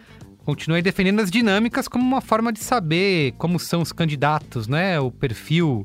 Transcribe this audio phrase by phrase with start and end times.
[0.47, 4.99] continua aí defendendo as dinâmicas como uma forma de saber como são os candidatos, né?
[5.01, 5.85] O perfil,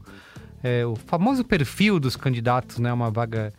[0.63, 2.93] é, o famoso perfil dos candidatos, né?
[2.93, 3.51] Uma vaga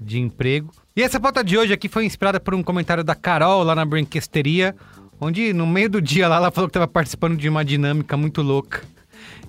[0.00, 0.72] de emprego.
[0.96, 3.84] E essa pauta de hoje aqui foi inspirada por um comentário da Carol lá na
[3.84, 4.74] Brinquesteria,
[5.20, 8.40] onde no meio do dia lá ela falou que estava participando de uma dinâmica muito
[8.40, 8.82] louca.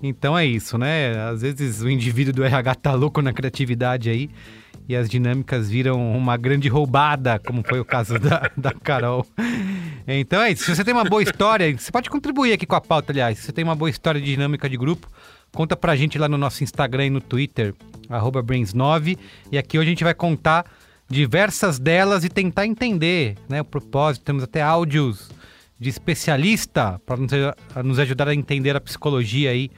[0.03, 1.17] Então é isso, né?
[1.29, 4.29] Às vezes o indivíduo do RH tá louco na criatividade aí
[4.89, 9.23] e as dinâmicas viram uma grande roubada, como foi o caso da, da Carol.
[10.07, 10.63] Então é isso.
[10.63, 13.37] Se você tem uma boa história, você pode contribuir aqui com a pauta, aliás.
[13.37, 15.07] Se você tem uma boa história de dinâmica de grupo,
[15.53, 17.75] conta pra gente lá no nosso Instagram e no Twitter,
[18.09, 19.15] arroba Brains9.
[19.51, 20.65] E aqui hoje a gente vai contar
[21.07, 24.23] diversas delas e tentar entender né, o propósito.
[24.25, 25.29] Temos até áudios
[25.79, 27.31] de especialista para nos,
[27.85, 29.69] nos ajudar a entender a psicologia aí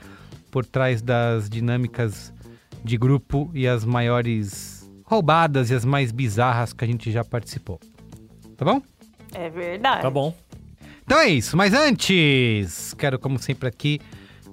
[0.49, 2.33] por trás das dinâmicas
[2.81, 4.80] de grupo e as maiores
[5.11, 7.77] roubadas e as mais bizarras que a gente já participou.
[8.55, 8.81] Tá bom?
[9.33, 10.01] É verdade.
[10.03, 10.33] Tá bom.
[11.03, 13.99] Então é isso, mas antes, quero, como sempre, aqui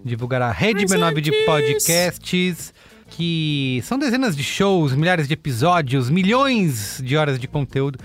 [0.04, 2.74] divulgar a Rede B9 de podcasts,
[3.10, 7.98] que são dezenas de shows, milhares de episódios, milhões de horas de conteúdo.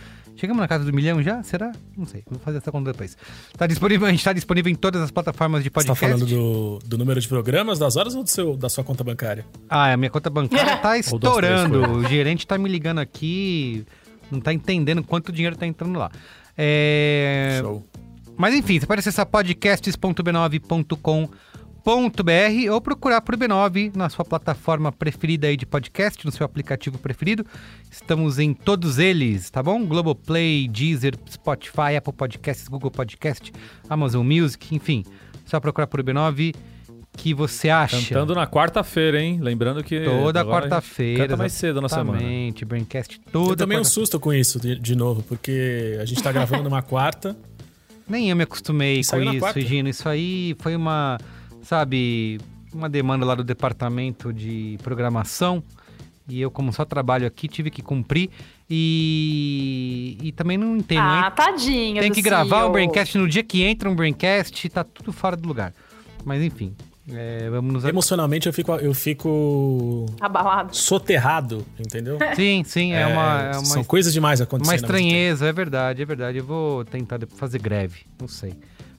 [0.44, 1.42] Chegamos na casa do milhão já?
[1.42, 1.72] Será?
[1.96, 3.18] Não sei, vou fazer essa conta depois.
[3.58, 6.06] Tá disponível, a gente está disponível em todas as plataformas de Você tá podcast.
[6.06, 9.46] falando do, do número de programas, das horas ou do seu, da sua conta bancária?
[9.70, 11.94] Ah, a minha conta bancária tá três estourando.
[11.94, 13.86] O gerente tá me ligando aqui,
[14.30, 16.12] não tá entendendo quanto dinheiro tá entrando lá.
[16.58, 17.60] É...
[17.62, 17.88] Show.
[18.36, 21.53] Mas enfim, você pode acessar podcasts.b9.com.br
[21.86, 27.46] ou procurar por B9 na sua plataforma preferida aí de podcast, no seu aplicativo preferido.
[27.92, 29.86] Estamos em todos eles, tá bom?
[29.86, 33.52] Globoplay, Deezer, Spotify, Apple Podcasts, Google Podcast,
[33.90, 35.04] Amazon Music, enfim.
[35.46, 36.56] Só procurar por B9
[37.18, 37.98] que você acha.
[37.98, 39.40] Cantando na quarta-feira, hein?
[39.42, 40.04] Lembrando que.
[40.04, 41.24] Toda quarta-feira.
[41.24, 42.18] Canta mais cedo na semana.
[42.18, 46.06] Exatamente, Braincast toda Eu tomei um quarta- susto com isso de, de novo, porque a
[46.06, 47.36] gente tá gravando numa quarta.
[48.08, 49.46] Nem eu me acostumei com isso.
[49.54, 49.90] Regina.
[49.90, 51.18] Isso aí foi uma,
[51.64, 52.40] sabe,
[52.72, 55.64] uma demanda lá do departamento de programação.
[56.30, 58.30] E eu, como só trabalho aqui, tive que cumprir.
[58.70, 61.34] E, e também não entendo, Ah, hein?
[61.36, 62.70] tadinho Tem que gravar CEO.
[62.70, 65.74] um Braincast no dia que entra um Braincast, tá tudo fora do lugar.
[66.24, 66.74] Mas enfim,
[67.12, 67.84] é, vamos nos...
[67.86, 70.74] Emocionalmente eu fico, eu fico Abalado.
[70.76, 72.18] soterrado, entendeu?
[72.36, 74.76] Sim, sim, é, uma, é uma São coisas demais Uma acontecendo.
[74.80, 74.86] tempo.
[74.86, 76.38] estranheza, é verdade, é verdade.
[76.38, 78.54] Eu vou tentar fazer greve, não sei.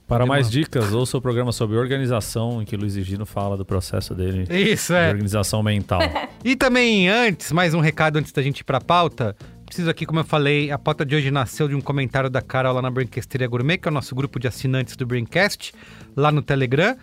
[0.06, 4.14] Para mais dicas, ouça o programa sobre organização, em que Luiz Gino fala do processo
[4.14, 5.08] dele Isso, de é.
[5.08, 6.00] organização mental.
[6.44, 9.34] E também antes, mais um recado antes da gente ir pra pauta.
[9.64, 12.74] preciso aqui, como eu falei, a pauta de hoje nasceu de um comentário da Carol
[12.74, 15.72] lá na Braincasteria Gourmet, que é o nosso grupo de assinantes do Braincast,
[16.14, 16.98] lá no Telegram.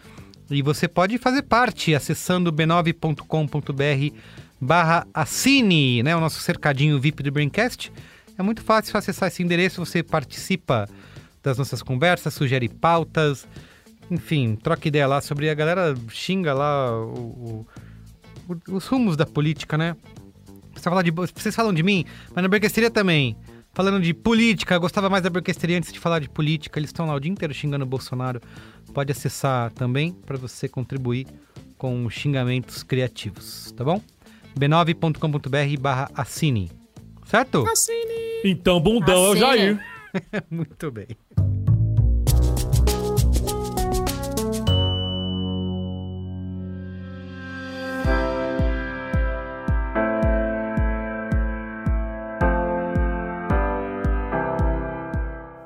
[0.51, 4.15] E você pode fazer parte acessando b9.com.br
[4.61, 6.15] barra assine, né?
[6.15, 7.91] O nosso cercadinho VIP do Braincast.
[8.37, 10.87] É muito fácil acessar esse endereço, você participa
[11.43, 13.47] das nossas conversas, sugere pautas,
[14.09, 17.65] enfim, troca ideia lá sobre a galera xinga lá o,
[18.47, 19.95] o, os rumos da política, né?
[20.75, 23.37] Você fala de, vocês falam de mim, mas na Braincastria também.
[23.73, 26.77] Falando de política, eu gostava mais da Braincastria antes de falar de política.
[26.77, 28.41] Eles estão lá o dia inteiro xingando o Bolsonaro.
[28.93, 31.25] Pode acessar também para você contribuir
[31.77, 34.01] com xingamentos criativos, tá bom?
[34.59, 36.69] b9.com.br barra assine.
[37.25, 37.63] Certo?
[38.43, 39.39] Então, bundão é o Assine.
[39.39, 39.85] Jair.
[40.51, 41.07] Muito bem.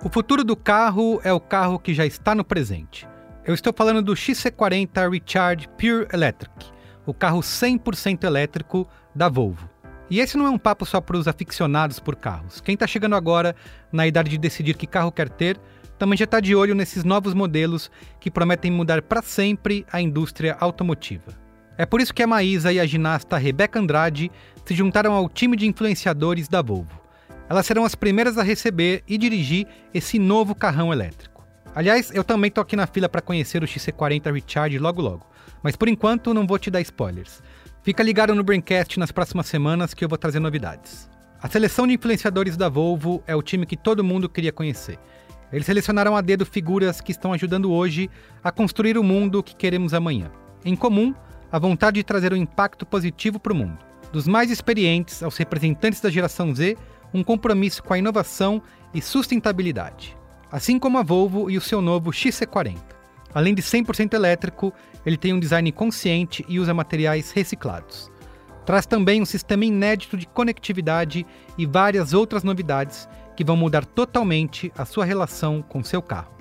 [0.06, 3.08] O futuro do carro é o carro que já está no presente.
[3.44, 6.54] Eu estou falando do XC40 Recharge Pure Electric,
[7.08, 9.68] o carro 100% elétrico da Volvo.
[10.08, 12.62] E esse não é um papo só para os aficionados por carros.
[12.62, 13.56] Quem está chegando agora
[13.92, 15.60] na idade de decidir que carro quer ter,
[15.98, 20.56] também já está de olho nesses novos modelos que prometem mudar para sempre a indústria
[20.60, 21.34] automotiva.
[21.80, 24.32] É por isso que a Maísa e a ginasta Rebeca Andrade
[24.64, 27.05] se juntaram ao time de influenciadores da Volvo.
[27.48, 31.46] Elas serão as primeiras a receber e dirigir esse novo carrão elétrico.
[31.76, 35.28] Aliás, eu também tô aqui na fila para conhecer o XC40 Recharge logo logo,
[35.62, 37.44] mas por enquanto não vou te dar spoilers.
[37.84, 41.10] Fica ligado no Braincast nas próximas semanas que eu vou trazer novidades.
[41.40, 44.98] A seleção de influenciadores da Volvo é o time que todo mundo queria conhecer.
[45.52, 48.10] Eles selecionaram a dedo figuras que estão ajudando hoje
[48.44, 50.32] a construir o mundo que queremos amanhã.
[50.64, 51.14] Em comum,
[51.52, 53.78] a vontade de trazer um impacto positivo para o mundo.
[54.12, 56.76] Dos mais experientes aos representantes da geração Z,
[57.16, 58.62] um compromisso com a inovação
[58.94, 60.18] e sustentabilidade.
[60.52, 62.78] Assim como a Volvo e o seu novo XC40.
[63.34, 64.74] Além de 100% elétrico,
[65.06, 68.12] ele tem um design consciente e usa materiais reciclados.
[68.66, 71.26] Traz também um sistema inédito de conectividade
[71.58, 76.34] e várias outras novidades que vão mudar totalmente a sua relação com seu carro.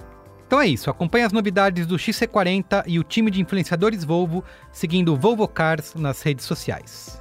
[0.46, 5.12] Então é isso, acompanhe as novidades do XC40 e o time de influenciadores Volvo seguindo
[5.12, 7.18] o Volvo Cars nas redes sociais.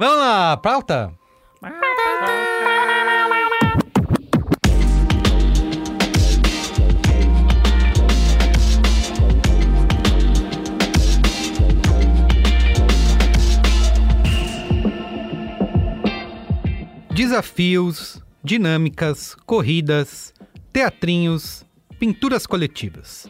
[0.00, 1.12] Vamos lá, pauta?
[17.10, 20.32] Desafios, dinâmicas, corridas,
[20.72, 21.66] teatrinhos,
[21.98, 23.28] pinturas coletivas.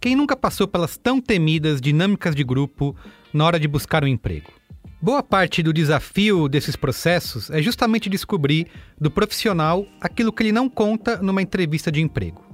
[0.00, 2.96] Quem nunca passou pelas tão temidas dinâmicas de grupo
[3.32, 4.57] na hora de buscar um emprego?
[5.00, 8.66] Boa parte do desafio desses processos é justamente descobrir
[9.00, 12.44] do profissional aquilo que ele não conta numa entrevista de emprego.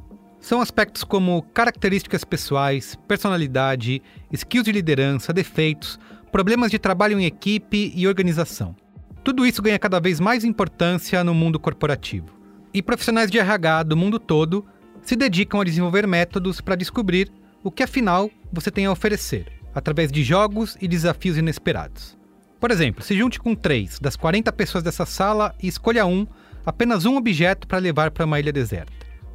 [0.41, 5.99] São aspectos como características pessoais, personalidade, skills de liderança, defeitos,
[6.31, 8.77] problemas de trabalho em equipe e organização.
[9.25, 12.27] Tudo isso ganha cada vez mais importância no mundo corporativo.
[12.75, 14.67] E profissionais de RH do mundo todo
[15.01, 17.33] se dedicam a desenvolver métodos para descobrir
[17.63, 22.23] o que afinal você tem a oferecer, através de jogos e desafios inesperados.
[22.65, 26.27] Por exemplo, se junte com três das 40 pessoas dessa sala e escolha um,
[26.65, 28.91] apenas um objeto para levar para uma ilha deserta.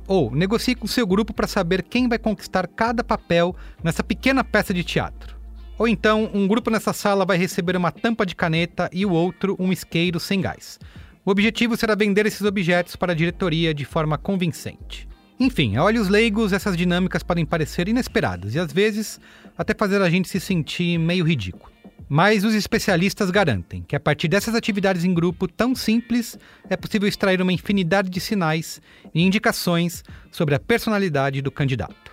[0.08, 4.74] Ou negocie com seu grupo para saber quem vai conquistar cada papel nessa pequena peça
[4.74, 5.38] de teatro.
[5.78, 9.56] Ou então, um grupo nessa sala vai receber uma tampa de caneta e o outro
[9.60, 10.80] um isqueiro sem gás.
[11.24, 15.08] O objetivo será vender esses objetos para a diretoria de forma convincente.
[15.40, 19.22] Enfim, a olhos leigos, essas dinâmicas podem parecer inesperadas e às vezes
[19.56, 21.79] até fazer a gente se sentir meio ridículo.
[22.08, 26.38] Mas os especialistas garantem que a partir dessas atividades em grupo tão simples
[26.70, 28.82] é possível extrair uma infinidade de sinais
[29.14, 32.12] e indicações sobre a personalidade do candidato.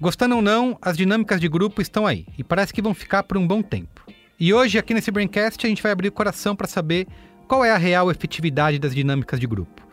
[0.00, 3.36] Gostando ou não, as dinâmicas de grupo estão aí e parece que vão ficar por
[3.36, 4.06] um bom tempo.
[4.38, 7.08] E hoje, aqui nesse Braincast, a gente vai abrir o coração para saber
[7.48, 9.84] qual é a real efetividade das dinâmicas de grupo.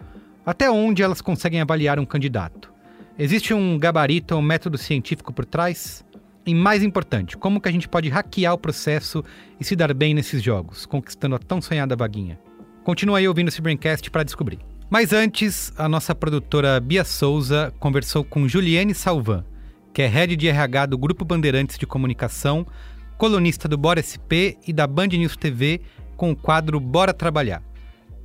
[0.46, 2.72] Até onde elas conseguem avaliar um candidato?
[3.18, 6.04] Existe um gabarito ou um método científico por trás?
[6.46, 9.24] E mais importante, como que a gente pode hackear o processo
[9.60, 12.40] e se dar bem nesses jogos, conquistando a tão sonhada vaguinha?
[12.84, 14.60] Continua aí ouvindo esse Braincast para descobrir.
[14.88, 19.44] Mas antes, a nossa produtora Bia Souza conversou com Juliane Salvan,
[19.92, 22.68] que é head de RH do Grupo Bandeirantes de Comunicação,
[23.18, 25.82] colunista do Bora SP e da Band News TV
[26.16, 27.64] com o quadro Bora Trabalhar.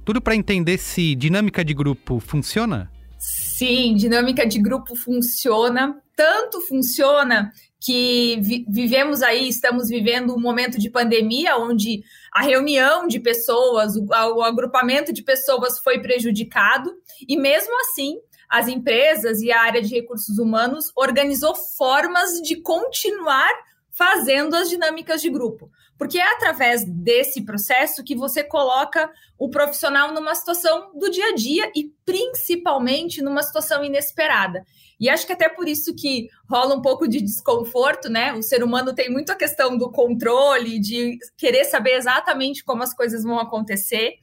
[0.05, 2.91] Tudo para entender se dinâmica de grupo funciona?
[3.19, 10.79] Sim, dinâmica de grupo funciona tanto funciona que vi vivemos aí, estamos vivendo um momento
[10.79, 16.93] de pandemia onde a reunião de pessoas, o, o agrupamento de pessoas foi prejudicado,
[17.27, 18.19] e mesmo assim
[18.51, 23.49] as empresas e a área de recursos humanos organizou formas de continuar
[23.91, 25.71] fazendo as dinâmicas de grupo.
[25.97, 31.35] Porque é através desse processo que você coloca o profissional numa situação do dia a
[31.35, 34.65] dia e principalmente numa situação inesperada.
[35.01, 38.35] E acho que até por isso que rola um pouco de desconforto, né?
[38.35, 42.93] O ser humano tem muito a questão do controle, de querer saber exatamente como as
[42.93, 44.17] coisas vão acontecer.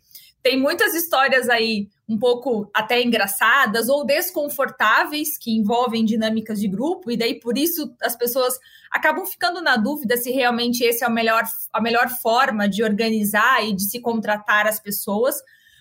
[0.43, 7.11] Tem muitas histórias aí um pouco até engraçadas ou desconfortáveis que envolvem dinâmicas de grupo,
[7.11, 8.57] e daí por isso as pessoas
[8.91, 11.43] acabam ficando na dúvida se realmente esse é a melhor,
[11.73, 15.35] a melhor forma de organizar e de se contratar as pessoas.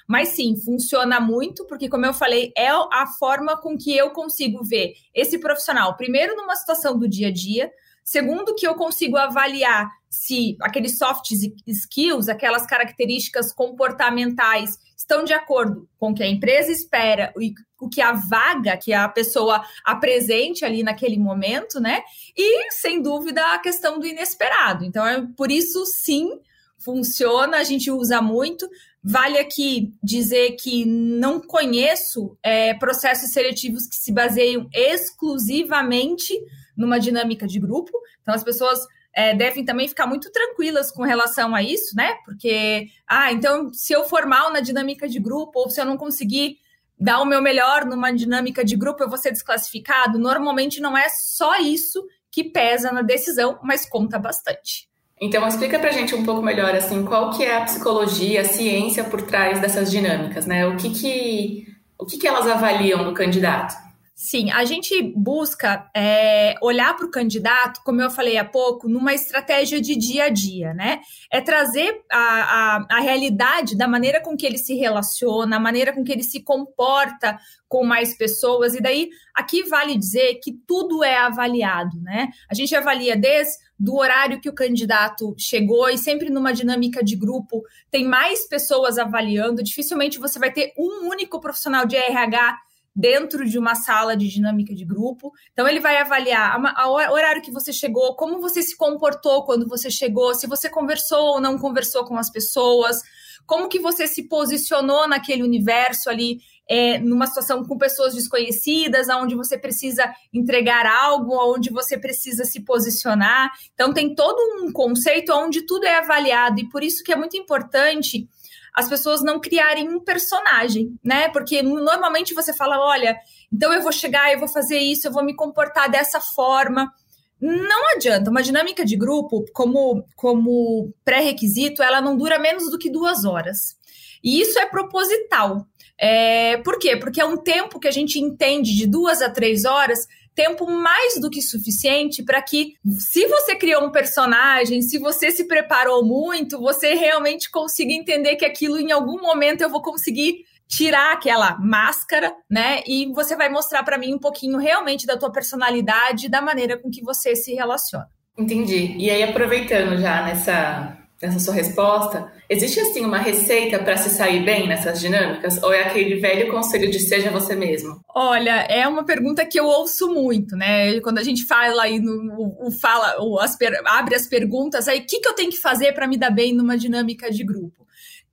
[0.07, 4.63] Mas sim, funciona muito, porque, como eu falei, é a forma com que eu consigo
[4.63, 7.73] ver esse profissional, primeiro, numa situação do dia a dia,
[8.05, 11.31] segundo, que eu consigo avaliar se aqueles soft
[11.67, 17.89] skills, aquelas características comportamentais, estão de acordo com o que a empresa espera e o
[17.89, 22.03] que a vaga que a pessoa apresente ali naquele momento, né?
[22.37, 24.85] E, sem dúvida, a questão do inesperado.
[24.85, 26.41] Então, é por isso, sim,
[26.79, 28.69] funciona, a gente usa muito.
[29.03, 36.35] Vale aqui dizer que não conheço é, processos seletivos que se baseiam exclusivamente
[36.77, 37.93] numa dinâmica de grupo.
[38.21, 38.81] Então, as pessoas
[39.15, 42.17] é, devem também ficar muito tranquilas com relação a isso, né?
[42.25, 45.97] Porque, ah, então, se eu for mal na dinâmica de grupo, ou se eu não
[45.97, 46.59] conseguir
[46.99, 50.19] dar o meu melhor numa dinâmica de grupo, eu vou ser desclassificado.
[50.19, 54.89] Normalmente não é só isso que pesa na decisão, mas conta bastante.
[55.21, 59.05] Então explica pra gente um pouco melhor assim, qual que é a psicologia, a ciência
[59.05, 60.67] por trás dessas dinâmicas, né?
[60.67, 61.67] O que que,
[61.99, 63.87] o que, que elas avaliam no candidato?
[64.19, 69.13] Sim, a gente busca é, olhar para o candidato, como eu falei há pouco, numa
[69.13, 71.01] estratégia de dia a dia, né?
[71.31, 75.93] É trazer a, a, a, realidade da maneira com que ele se relaciona, a maneira
[75.93, 81.05] com que ele se comporta com mais pessoas, e daí aqui vale dizer que tudo
[81.05, 82.31] é avaliado, né?
[82.51, 87.15] A gente avalia desde do horário que o candidato chegou e sempre numa dinâmica de
[87.15, 89.63] grupo tem mais pessoas avaliando.
[89.63, 92.59] Dificilmente você vai ter um único profissional de RH
[92.99, 95.31] dentro de uma sala de dinâmica de grupo.
[95.53, 99.91] Então, ele vai avaliar o horário que você chegou, como você se comportou quando você
[99.91, 103.03] chegou, se você conversou ou não conversou com as pessoas,
[103.45, 106.39] como que você se posicionou naquele universo ali,
[106.69, 112.61] é, numa situação com pessoas desconhecidas, onde você precisa entregar algo, onde você precisa se
[112.65, 113.51] posicionar.
[113.75, 117.37] Então, tem todo um conceito onde tudo é avaliado, e por isso que é muito
[117.37, 118.29] importante
[118.77, 121.31] as pessoas não criarem um personagem, né?
[121.31, 123.17] Porque normalmente você fala, olha,
[123.51, 126.93] então eu vou chegar, eu vou fazer isso, eu vou me comportar dessa forma.
[127.41, 132.91] Não adianta, uma dinâmica de grupo, como, como pré-requisito, ela não dura menos do que
[132.91, 133.77] duas horas.
[134.23, 135.67] E isso é proposital.
[135.99, 136.97] É, por quê?
[136.97, 141.19] Porque é um tempo que a gente entende de duas a três horas tempo mais
[141.19, 146.61] do que suficiente para que, se você criou um personagem, se você se preparou muito,
[146.61, 152.35] você realmente consiga entender que aquilo em algum momento eu vou conseguir tirar aquela máscara,
[152.51, 152.83] né?
[152.87, 156.91] E você vai mostrar para mim um pouquinho realmente da tua personalidade, da maneira com
[156.91, 158.07] que você se relaciona.
[158.37, 158.95] Entendi.
[158.99, 164.45] E aí aproveitando já nessa nessa sua resposta, existe assim uma receita para se sair
[164.45, 168.01] bem nessas dinâmicas ou é aquele velho conselho de seja você mesmo?
[168.15, 171.01] Olha, é uma pergunta que eu ouço muito, né?
[171.01, 173.57] Quando a gente fala aí no o, fala, o, as,
[173.87, 176.55] abre as perguntas, aí o que, que eu tenho que fazer para me dar bem
[176.55, 177.86] numa dinâmica de grupo?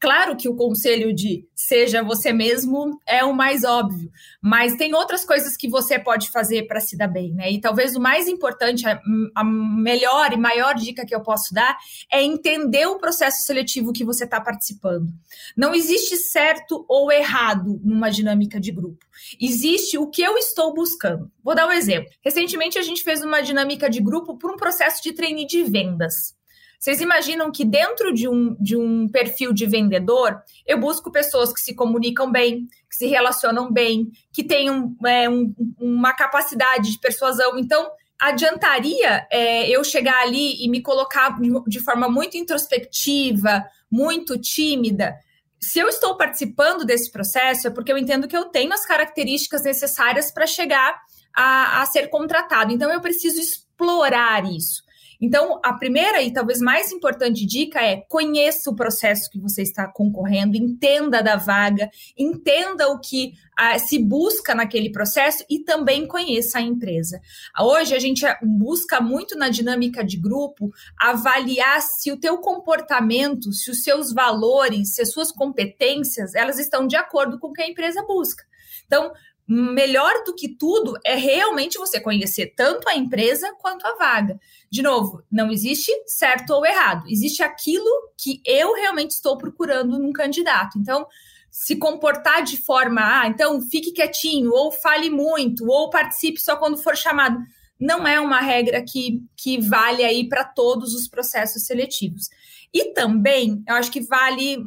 [0.04, 5.24] Claro que o conselho de seja você mesmo é o mais óbvio, mas tem outras
[5.24, 7.50] coisas que você pode fazer para se dar bem, né?
[7.50, 11.78] E talvez o mais importante, a, melhor e maior dica que eu posso dar
[12.12, 15.08] é entender o processo seletivo que você está participando.
[15.56, 19.06] Não existe certo ou errado numa dinâmica de grupo.
[19.40, 21.32] Existe o que eu estou buscando.
[21.42, 22.12] Vou dar um exemplo.
[22.22, 26.36] Recentemente a gente fez uma dinâmica de grupo por um processo de treine de vendas.
[26.84, 31.62] Vocês imaginam que dentro de um, de um perfil de vendedor, eu busco pessoas que
[31.62, 37.58] se comunicam bem, que se relacionam bem, que tenham é, um, uma capacidade de persuasão.
[37.58, 45.16] Então, adiantaria é, eu chegar ali e me colocar de forma muito introspectiva, muito tímida.
[45.62, 49.64] Se eu estou participando desse processo, é porque eu entendo que eu tenho as características
[49.64, 51.00] necessárias para chegar
[51.34, 52.74] a, a ser contratado.
[52.74, 54.83] Então, eu preciso explorar isso.
[55.24, 59.88] Então, a primeira e talvez mais importante dica é conheça o processo que você está
[59.88, 66.58] concorrendo, entenda da vaga, entenda o que ah, se busca naquele processo e também conheça
[66.58, 67.22] a empresa.
[67.58, 73.72] Hoje a gente busca muito na dinâmica de grupo avaliar se o teu comportamento, se
[73.72, 77.70] os seus valores, se as suas competências, elas estão de acordo com o que a
[77.70, 78.44] empresa busca.
[78.86, 79.14] Então,
[79.48, 84.40] melhor do que tudo é realmente você conhecer tanto a empresa quanto a vaga.
[84.70, 90.14] De novo, não existe certo ou errado, existe aquilo que eu realmente estou procurando num
[90.14, 90.78] candidato.
[90.80, 91.06] Então,
[91.52, 96.78] se comportar de forma, ah, então fique quietinho, ou fale muito, ou participe só quando
[96.78, 97.38] for chamado,
[97.80, 102.30] não é uma regra que, que vale aí para todos os processos seletivos.
[102.74, 104.58] E também, eu acho que vale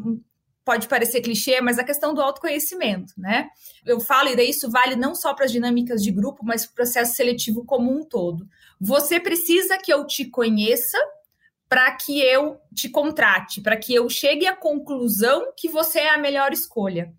[0.67, 3.49] pode parecer clichê, mas a questão do autoconhecimento, né?
[3.85, 6.73] Eu falo, e daí isso vale não só para as dinâmicas de grupo, mas para
[6.73, 8.49] o processo seletivo como um todo.
[8.81, 10.99] Você precisa que eu te conheça
[11.69, 16.19] para que eu te contrate, para que eu chegue à conclusão que você é a
[16.19, 17.15] melhor escolha.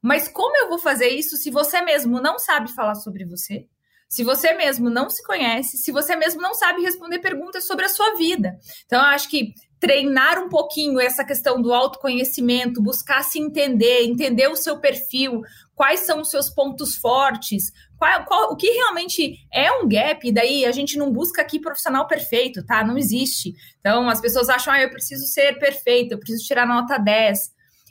[0.00, 3.66] Mas como eu vou fazer isso se você mesmo não sabe falar sobre você?
[4.08, 7.90] Se você mesmo não se conhece, se você mesmo não sabe responder perguntas sobre a
[7.90, 8.56] sua vida.
[8.86, 14.48] Então, eu acho que treinar um pouquinho essa questão do autoconhecimento, buscar se entender, entender
[14.48, 15.42] o seu perfil,
[15.74, 20.32] quais são os seus pontos fortes, qual, qual, o que realmente é um gap, e
[20.32, 22.82] daí a gente não busca aqui profissional perfeito, tá?
[22.84, 23.54] Não existe.
[23.80, 27.38] Então, as pessoas acham, ah, eu preciso ser perfeito, eu preciso tirar nota 10.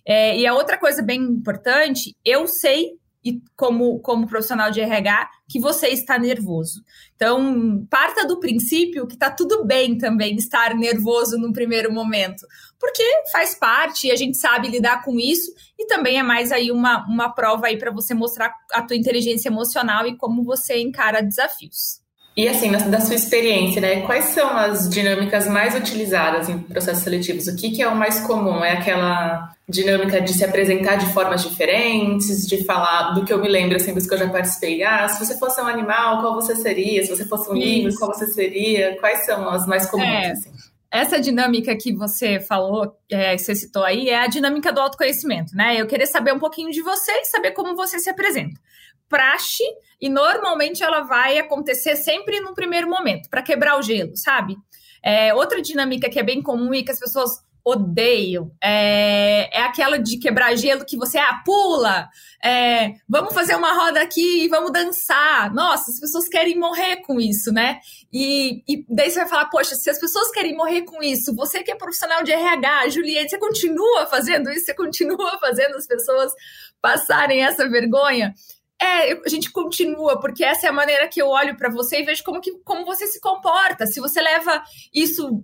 [0.07, 2.91] É, e a outra coisa bem importante, eu sei
[3.25, 6.83] e como, como profissional de RH que você está nervoso.
[7.15, 12.45] Então, parta do princípio que está tudo bem também estar nervoso no primeiro momento,
[12.79, 16.71] porque faz parte e a gente sabe lidar com isso e também é mais aí
[16.71, 21.23] uma, uma prova aí para você mostrar a tua inteligência emocional e como você encara
[21.23, 22.04] desafios.
[22.37, 24.01] E assim, da sua experiência, né?
[24.01, 27.47] Quais são as dinâmicas mais utilizadas em processos seletivos?
[27.47, 28.61] O que, que é o mais comum?
[28.61, 33.47] É aquela dinâmica de se apresentar de formas diferentes, de falar do que eu me
[33.47, 34.83] lembro sempre assim, que eu já participei.
[34.83, 37.03] Ah, se você fosse um animal, qual você seria?
[37.03, 38.97] Se você fosse um livro, qual você seria?
[38.99, 40.09] Quais são as mais comuns?
[40.09, 40.31] É.
[40.31, 40.51] Assim?
[40.91, 45.79] Essa dinâmica que você falou, é, você citou aí, é a dinâmica do autoconhecimento, né?
[45.79, 48.59] Eu queria saber um pouquinho de você e saber como você se apresenta
[49.09, 49.63] praxe
[50.01, 54.55] e normalmente ela vai acontecer sempre no primeiro momento, para quebrar o gelo, sabe?
[55.03, 59.97] É, outra dinâmica que é bem comum e que as pessoas odeiam é, é aquela
[59.97, 62.07] de quebrar gelo que você ah, pula,
[62.43, 65.51] é, vamos fazer uma roda aqui e vamos dançar.
[65.51, 67.79] Nossa, as pessoas querem morrer com isso, né?
[68.13, 71.63] E, e daí você vai falar, poxa, se as pessoas querem morrer com isso, você
[71.63, 76.31] que é profissional de RH, Juliette, você continua fazendo isso, você continua fazendo as pessoas
[76.79, 78.31] passarem essa vergonha.
[78.81, 82.03] É, a gente continua, porque essa é a maneira que eu olho para você e
[82.03, 83.87] vejo como, que, como você se comporta.
[83.87, 84.61] Se você leva
[84.93, 85.43] isso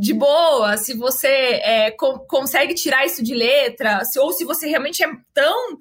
[0.00, 1.28] de boa, se você
[1.62, 5.78] é, co consegue tirar isso de letra, se, ou se você realmente é tão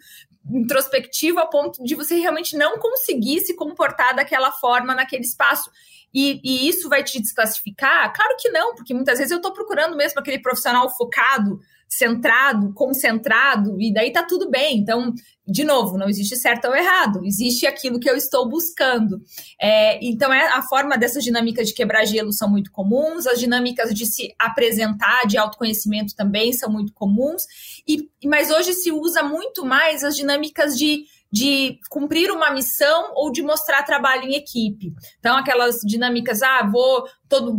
[0.50, 5.72] introspectivo a ponto de você realmente não conseguir se comportar daquela forma naquele espaço.
[6.14, 8.12] E, e, isso vai te desclassificar?
[8.14, 11.60] Claro que não, porque muitas vezes eu estou procurando mesmo aquele profissional focado
[11.92, 14.78] centrado, concentrado, e daí tá tudo bem.
[14.78, 15.14] Então,
[15.46, 19.22] de novo, não existe certo ou errado, existe aquilo que eu estou buscando.
[19.62, 23.94] É, então, é, a forma dessas dinâmicas de quebrar gelo são muito comuns, as dinâmicas
[23.94, 27.44] de se apresentar, de autoconhecimento também são muito comuns,
[27.86, 33.32] e, mas hoje se usa muito mais as dinâmicas de de cumprir uma missão ou
[33.32, 34.94] de mostrar trabalho em equipe.
[35.18, 37.58] Então, aquelas dinâmicas, ah, vou todo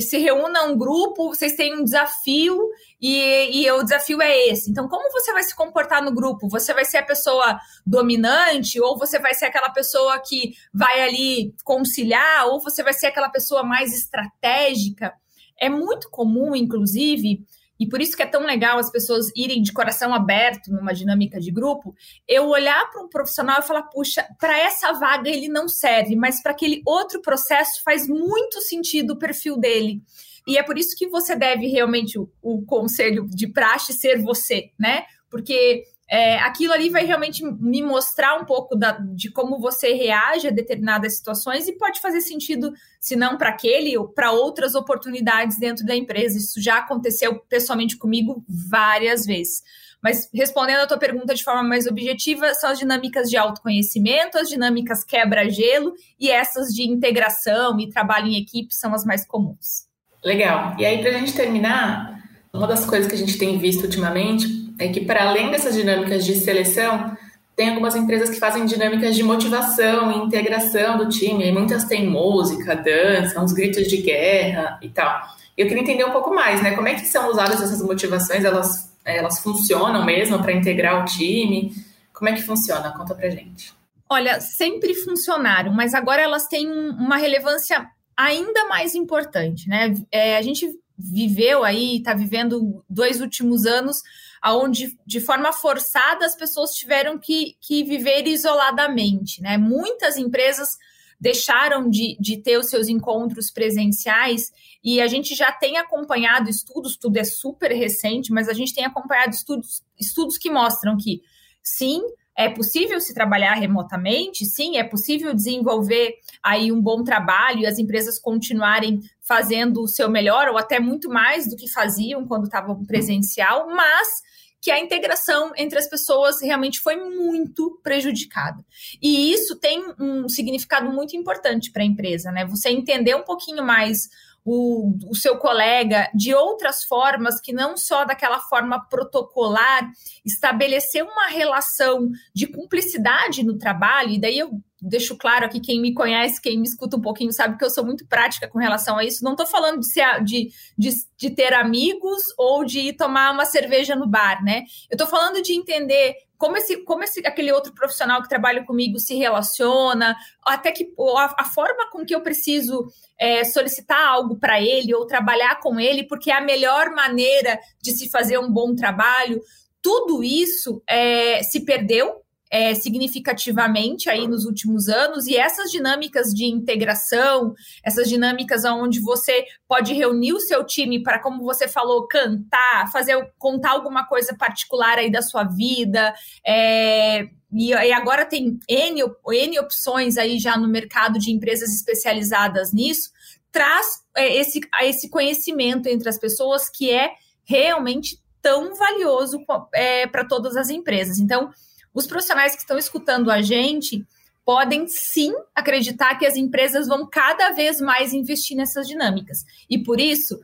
[0.00, 2.60] se reúna um grupo, vocês têm um desafio
[3.00, 4.70] e, e o desafio é esse.
[4.70, 6.48] Então, como você vai se comportar no grupo?
[6.48, 11.54] Você vai ser a pessoa dominante ou você vai ser aquela pessoa que vai ali
[11.64, 15.12] conciliar ou você vai ser aquela pessoa mais estratégica?
[15.60, 17.44] É muito comum, inclusive,
[17.78, 21.40] e por isso que é tão legal as pessoas irem de coração aberto numa dinâmica
[21.40, 21.94] de grupo,
[22.26, 26.42] eu olhar para um profissional e falar, puxa, para essa vaga ele não serve, mas
[26.42, 30.02] para aquele outro processo faz muito sentido o perfil dele.
[30.48, 34.70] E é por isso que você deve realmente o, o conselho de praxe ser você,
[34.80, 35.04] né?
[35.28, 40.48] Porque é, aquilo ali vai realmente me mostrar um pouco da, de como você reage
[40.48, 45.58] a determinadas situações e pode fazer sentido, se não para aquele, ou para outras oportunidades
[45.58, 46.38] dentro da empresa.
[46.38, 49.62] Isso já aconteceu pessoalmente comigo várias vezes.
[50.02, 54.48] Mas respondendo a tua pergunta de forma mais objetiva, são as dinâmicas de autoconhecimento, as
[54.48, 59.87] dinâmicas quebra-gelo e essas de integração e trabalho em equipe são as mais comuns.
[60.24, 60.74] Legal.
[60.78, 62.20] E aí, para a gente terminar,
[62.52, 64.46] uma das coisas que a gente tem visto ultimamente
[64.78, 67.16] é que, para além dessas dinâmicas de seleção,
[67.56, 72.08] tem algumas empresas que fazem dinâmicas de motivação e integração do time, e muitas têm
[72.08, 75.20] música, dança, uns gritos de guerra e tal.
[75.56, 76.76] Eu queria entender um pouco mais, né?
[76.76, 78.44] Como é que são usadas essas motivações?
[78.44, 81.72] Elas, elas funcionam mesmo para integrar o time?
[82.12, 82.92] Como é que funciona?
[82.92, 83.72] Conta pra gente.
[84.08, 87.86] Olha, sempre funcionaram, mas agora elas têm uma relevância
[88.18, 89.94] ainda mais importante, né?
[90.10, 94.02] É, a gente viveu aí, está vivendo dois últimos anos
[94.44, 99.40] onde, de forma forçada, as pessoas tiveram que, que viver isoladamente.
[99.40, 99.56] Né?
[99.56, 100.76] Muitas empresas
[101.20, 104.52] deixaram de, de ter os seus encontros presenciais
[104.82, 108.84] e a gente já tem acompanhado estudos, tudo é super recente, mas a gente tem
[108.84, 111.20] acompanhado estudos, estudos que mostram que
[111.62, 112.00] sim,
[112.38, 117.80] é possível se trabalhar remotamente, sim, é possível desenvolver aí um bom trabalho e as
[117.80, 122.84] empresas continuarem fazendo o seu melhor ou até muito mais do que faziam quando estavam
[122.84, 124.22] presencial, mas
[124.60, 128.64] que a integração entre as pessoas realmente foi muito prejudicada.
[129.02, 132.44] E isso tem um significado muito importante para a empresa, né?
[132.46, 134.08] Você entender um pouquinho mais
[134.50, 139.90] o, o, seu colega de outras formas, que não só daquela forma protocolar,
[140.24, 145.92] estabelecer uma relação de cumplicidade no trabalho, e daí eu deixo claro aqui, quem me
[145.92, 149.04] conhece, quem me escuta um pouquinho, sabe que eu sou muito prática com relação a
[149.04, 149.24] isso.
[149.24, 153.96] Não estou falando de, ser, de, de, de, ter amigos ou de tomar uma cerveja
[153.96, 154.62] no bar, né?
[154.90, 158.98] Eu estou falando de entender como esse, como esse aquele outro profissional que trabalha comigo
[159.00, 162.86] se relaciona, até que a, a forma com que eu preciso
[163.18, 167.90] é, solicitar algo para ele ou trabalhar com ele, porque é a melhor maneira de
[167.90, 169.40] se fazer um bom trabalho.
[169.82, 176.46] Tudo isso é, se perdeu é, significativamente aí nos últimos anos, e essas dinâmicas de
[176.46, 182.90] integração, essas dinâmicas onde você pode reunir o seu time para, como você falou, cantar,
[182.92, 186.14] fazer contar alguma coisa particular aí da sua vida,
[186.46, 192.72] é, e, e, agora tem N, N opções aí já no mercado de empresas especializadas
[192.72, 193.10] nisso,
[193.50, 197.10] traz é, esse, esse conhecimento entre as pessoas que é
[197.44, 199.42] realmente tão valioso
[199.74, 201.18] é, para todas as empresas.
[201.18, 201.50] Então,
[201.98, 204.06] os profissionais que estão escutando a gente
[204.44, 209.44] podem sim acreditar que as empresas vão cada vez mais investir nessas dinâmicas.
[209.68, 210.38] E por isso,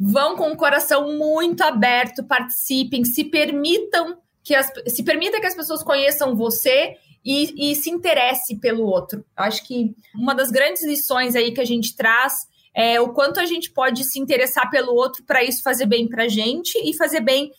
[0.00, 5.54] vão com o coração muito aberto, participem, se permitam que as, se permita que as
[5.54, 9.24] pessoas conheçam você e, e se interesse pelo outro.
[9.36, 12.32] Eu acho que uma das grandes lições aí que a gente traz
[12.74, 16.24] é o quanto a gente pode se interessar pelo outro para isso fazer bem para
[16.24, 17.52] a gente e fazer bem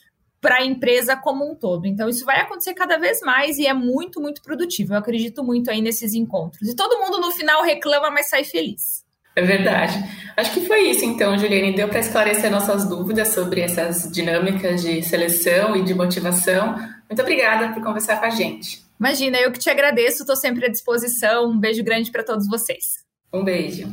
[0.45, 1.88] para a empresa como um todo.
[1.88, 4.93] Então, isso vai acontecer cada vez mais e é muito, muito produtivo.
[4.93, 6.69] Eu acredito muito aí nesses encontros.
[6.69, 9.03] E todo mundo no final reclama, mas sai feliz.
[9.36, 9.95] É verdade.
[10.38, 11.75] Acho que foi isso, então, Juliane.
[11.75, 16.75] Deu para esclarecer nossas dúvidas sobre essas dinâmicas de seleção e de motivação.
[17.10, 18.86] Muito obrigada por conversar com a gente.
[18.99, 21.49] Imagina, eu que te agradeço, estou sempre à disposição.
[21.49, 22.84] Um beijo grande para todos vocês.
[23.34, 23.89] Um beijo.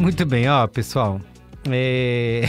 [0.00, 1.20] Muito bem, ó, pessoal.
[1.70, 2.48] É...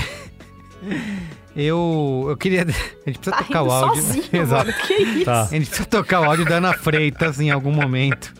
[1.53, 2.61] Eu, eu queria.
[2.61, 4.01] A gente precisa tá tocar o áudio.
[4.01, 4.71] Sozinho, Exato.
[4.71, 5.25] Mano, que isso?
[5.25, 5.43] Tá.
[5.43, 8.33] A gente precisa tocar o áudio da Ana Freitas em algum momento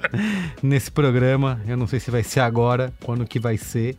[0.63, 1.59] nesse programa.
[1.67, 3.97] Eu não sei se vai ser agora, quando que vai ser,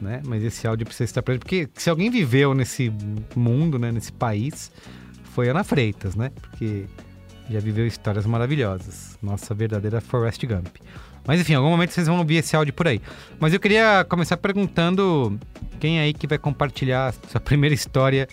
[0.00, 0.20] né?
[0.26, 1.42] Mas esse áudio precisa estar presente.
[1.42, 2.92] Porque se alguém viveu nesse
[3.36, 3.92] mundo, né?
[3.92, 4.72] Nesse país,
[5.32, 6.32] foi Ana Freitas, né?
[6.40, 6.86] Porque
[7.48, 9.16] já viveu histórias maravilhosas.
[9.22, 10.76] Nossa verdadeira Forrest Gump.
[11.26, 13.00] Mas enfim, em algum momento vocês vão ouvir esse áudio por aí.
[13.38, 15.38] Mas eu queria começar perguntando
[15.78, 18.28] quem aí que vai compartilhar sua primeira história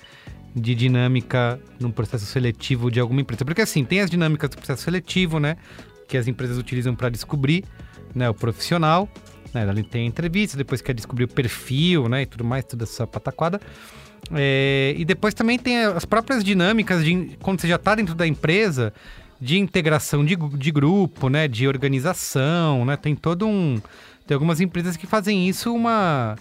[0.56, 3.46] de dinâmica num processo seletivo de alguma empresa.
[3.46, 5.58] Porque assim, tem as dinâmicas do processo seletivo, né?
[6.08, 7.64] Que as empresas utilizam para descobrir
[8.16, 9.08] né, o profissional.
[9.54, 12.24] Né, ela tem a entrevista, depois quer descobrir o perfil, né?
[12.24, 13.62] E tudo mais, toda essa pataquada.
[14.34, 18.28] É, e depois também tem as próprias dinâmicas de quando você já está dentro da
[18.28, 18.94] empresa
[19.40, 21.48] de integração de, de grupo, né?
[21.48, 22.98] De organização, né?
[22.98, 23.82] Tem todo um...
[24.26, 26.36] Tem algumas empresas que fazem isso uma,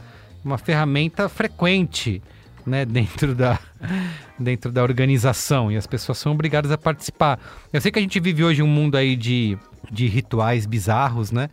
[0.44, 2.22] uma ferramenta frequente,
[2.66, 2.84] né?
[2.84, 3.58] Dentro da,
[4.38, 5.70] dentro da organização.
[5.70, 7.38] E as pessoas são obrigadas a participar.
[7.72, 9.56] Eu sei que a gente vive hoje um mundo aí de,
[9.90, 11.48] de rituais bizarros, né?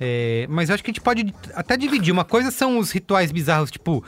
[0.00, 2.12] É, mas eu acho que a gente pode até dividir.
[2.12, 4.04] Uma coisa são os rituais bizarros, tipo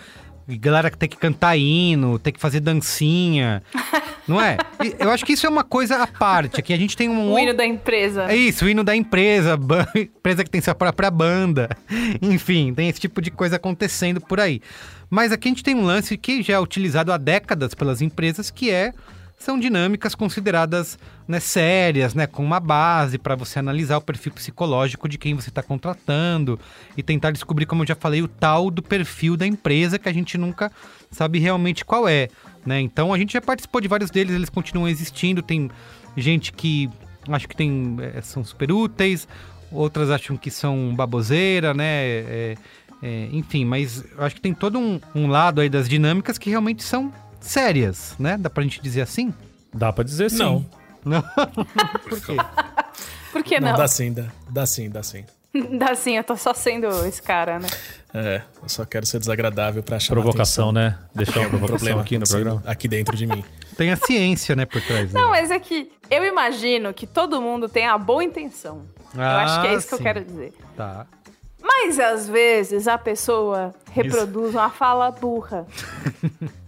[0.49, 3.63] galera que tem que cantar hino, tem que fazer dancinha.
[4.27, 4.57] não é?
[4.99, 6.61] Eu acho que isso é uma coisa à parte.
[6.61, 7.33] Aqui a gente tem um.
[7.33, 8.31] O hino da empresa.
[8.31, 9.59] É isso, o hino da empresa,
[9.95, 11.69] empresa que tem sua própria banda.
[12.21, 14.61] Enfim, tem esse tipo de coisa acontecendo por aí.
[15.09, 18.51] Mas aqui a gente tem um lance que já é utilizado há décadas pelas empresas,
[18.51, 18.93] que é
[19.39, 25.09] são dinâmicas consideradas né, sérias, né, com uma base para você analisar o perfil psicológico
[25.09, 26.59] de quem você está contratando
[26.97, 30.13] e tentar descobrir, como eu já falei, o tal do perfil da empresa que a
[30.13, 30.73] gente nunca
[31.11, 32.29] sabe realmente qual é.
[32.67, 32.81] Né?
[32.81, 35.41] Então a gente já participou de vários deles, eles continuam existindo.
[35.41, 35.71] Tem
[36.17, 36.91] gente que
[37.29, 39.27] acho que tem, é, são super úteis,
[39.71, 41.85] outras acham que são baboseira, né?
[41.85, 42.57] É,
[43.03, 46.83] é, enfim, mas acho que tem todo um, um lado aí das dinâmicas que realmente
[46.83, 48.37] são sérias, né?
[48.37, 49.33] Dá pra gente dizer assim?
[49.73, 50.39] Dá pra dizer sim.
[50.39, 50.67] Não.
[51.05, 51.23] Não.
[52.09, 52.37] Por quê?
[53.33, 53.77] Por que Não, não?
[53.77, 54.25] dá sim, dá.
[54.51, 55.25] Dá sim, dá sim.
[55.79, 57.69] Dá sim, eu tô só sendo esse cara, né?
[58.15, 60.99] É, eu só quero ser desagradável pra chamar Provocação, né?
[61.15, 62.63] Deixar uma um provocação problema aqui no programa.
[62.67, 63.45] Aqui dentro de mim.
[63.77, 65.13] Tem a ciência, né, por trás.
[65.13, 65.33] Não, dela.
[65.33, 68.83] mas é que eu imagino que todo mundo tem a boa intenção.
[69.15, 70.05] eu acho que é isso que eu sim.
[70.05, 70.53] quero dizer.
[70.77, 71.07] Tá.
[71.63, 75.67] Mas às vezes a pessoa reproduz uma fala burra.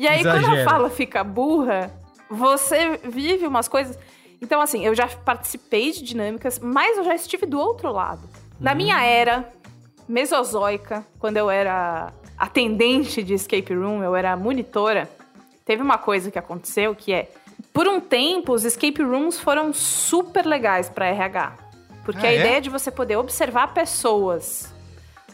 [0.00, 1.90] E aí, quando a fala fica burra,
[2.30, 3.98] você vive umas coisas.
[4.42, 8.22] Então, assim, eu já participei de dinâmicas, mas eu já estive do outro lado.
[8.58, 9.48] Na minha era
[10.08, 15.08] mesozoica, quando eu era atendente de escape room, eu era monitora,
[15.64, 17.30] teve uma coisa que aconteceu que é.
[17.72, 21.52] Por um tempo, os escape rooms foram super legais para RH.
[22.04, 22.38] Porque Ah, a é?
[22.40, 24.72] ideia de você poder observar pessoas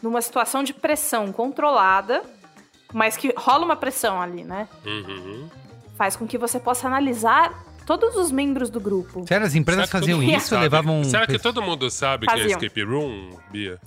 [0.03, 2.23] numa situação de pressão controlada,
[2.93, 4.69] mas que rola uma pressão ali, né?
[4.85, 5.49] Uhum.
[5.97, 9.25] Faz com que você possa analisar todos os membros do grupo.
[9.27, 10.49] Sério, as empresas faziam isso?
[10.49, 10.63] sabe?
[10.65, 11.05] Levavam.
[11.05, 12.59] Será que todo mundo sabe que é Faziam.
[12.59, 13.81] escape room, Bia?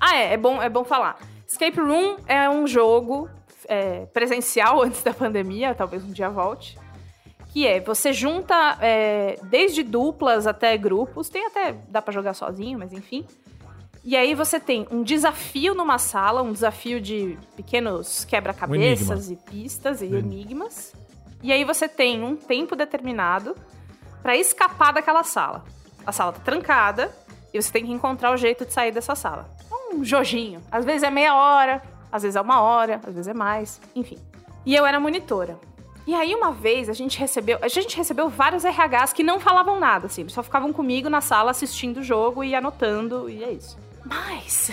[0.00, 1.18] Ah, é, é bom, é bom falar.
[1.46, 3.30] Escape Room é um jogo
[3.68, 6.76] é, presencial antes da pandemia, talvez um dia volte.
[7.52, 12.78] Que é, você junta é, desde duplas até grupos, tem até, dá pra jogar sozinho,
[12.78, 13.24] mas enfim.
[14.04, 20.02] E aí você tem um desafio numa sala, um desafio de pequenos quebra-cabeças e pistas
[20.02, 20.92] e enigmas.
[21.42, 23.56] E aí você tem um tempo determinado
[24.22, 25.64] pra escapar daquela sala.
[26.04, 27.14] A sala tá trancada
[27.52, 29.48] e você tem que encontrar o jeito de sair dessa sala.
[29.70, 30.60] É um jojinho.
[30.70, 34.18] Às vezes é meia hora, às vezes é uma hora, às vezes é mais, enfim.
[34.64, 35.58] E eu era monitora.
[36.06, 39.80] E aí uma vez a gente recebeu, a gente recebeu vários RHs que não falavam
[39.80, 43.76] nada, assim, só ficavam comigo na sala assistindo o jogo e anotando e é isso.
[44.04, 44.70] Mas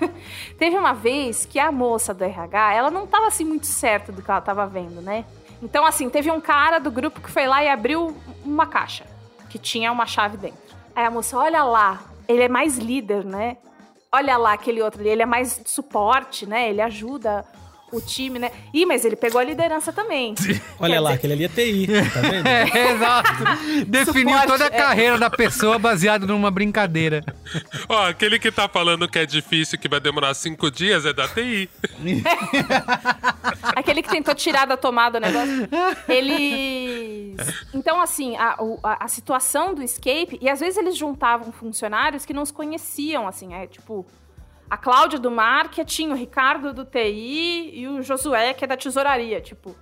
[0.58, 4.20] teve uma vez que a moça do RH, ela não tava assim muito certa do
[4.20, 5.24] que ela tava vendo, né?
[5.62, 9.04] Então assim, teve um cara do grupo que foi lá e abriu uma caixa
[9.48, 10.76] que tinha uma chave dentro.
[10.94, 13.56] Aí a moça, olha lá, ele é mais líder, né?
[14.12, 16.70] Olha lá aquele outro ali, ele é mais suporte, né?
[16.70, 17.44] Ele ajuda
[17.92, 18.50] o time, né?
[18.74, 20.34] Ih, mas ele pegou a liderança também.
[20.80, 22.46] Olha Quer lá, dizer- aquele ali é TI, tá vendo?
[22.46, 23.30] É, exato.
[23.86, 24.70] Definiu Suporte, toda a é.
[24.70, 27.24] carreira da pessoa baseado numa brincadeira.
[27.88, 31.28] Ó, aquele que tá falando que é difícil, que vai demorar cinco dias, é da
[31.28, 31.70] TI.
[33.74, 35.68] Aquele que tentou tirar da tomada o negócio.
[36.08, 37.36] Eles.
[37.74, 40.38] Então, assim, a, a, a situação do escape.
[40.40, 43.54] E às vezes eles juntavam funcionários que não os conheciam, assim.
[43.54, 44.06] É tipo.
[44.68, 49.40] A Cláudia do marketing, o Ricardo do TI e o Josué, que é da tesouraria.
[49.40, 49.74] Tipo,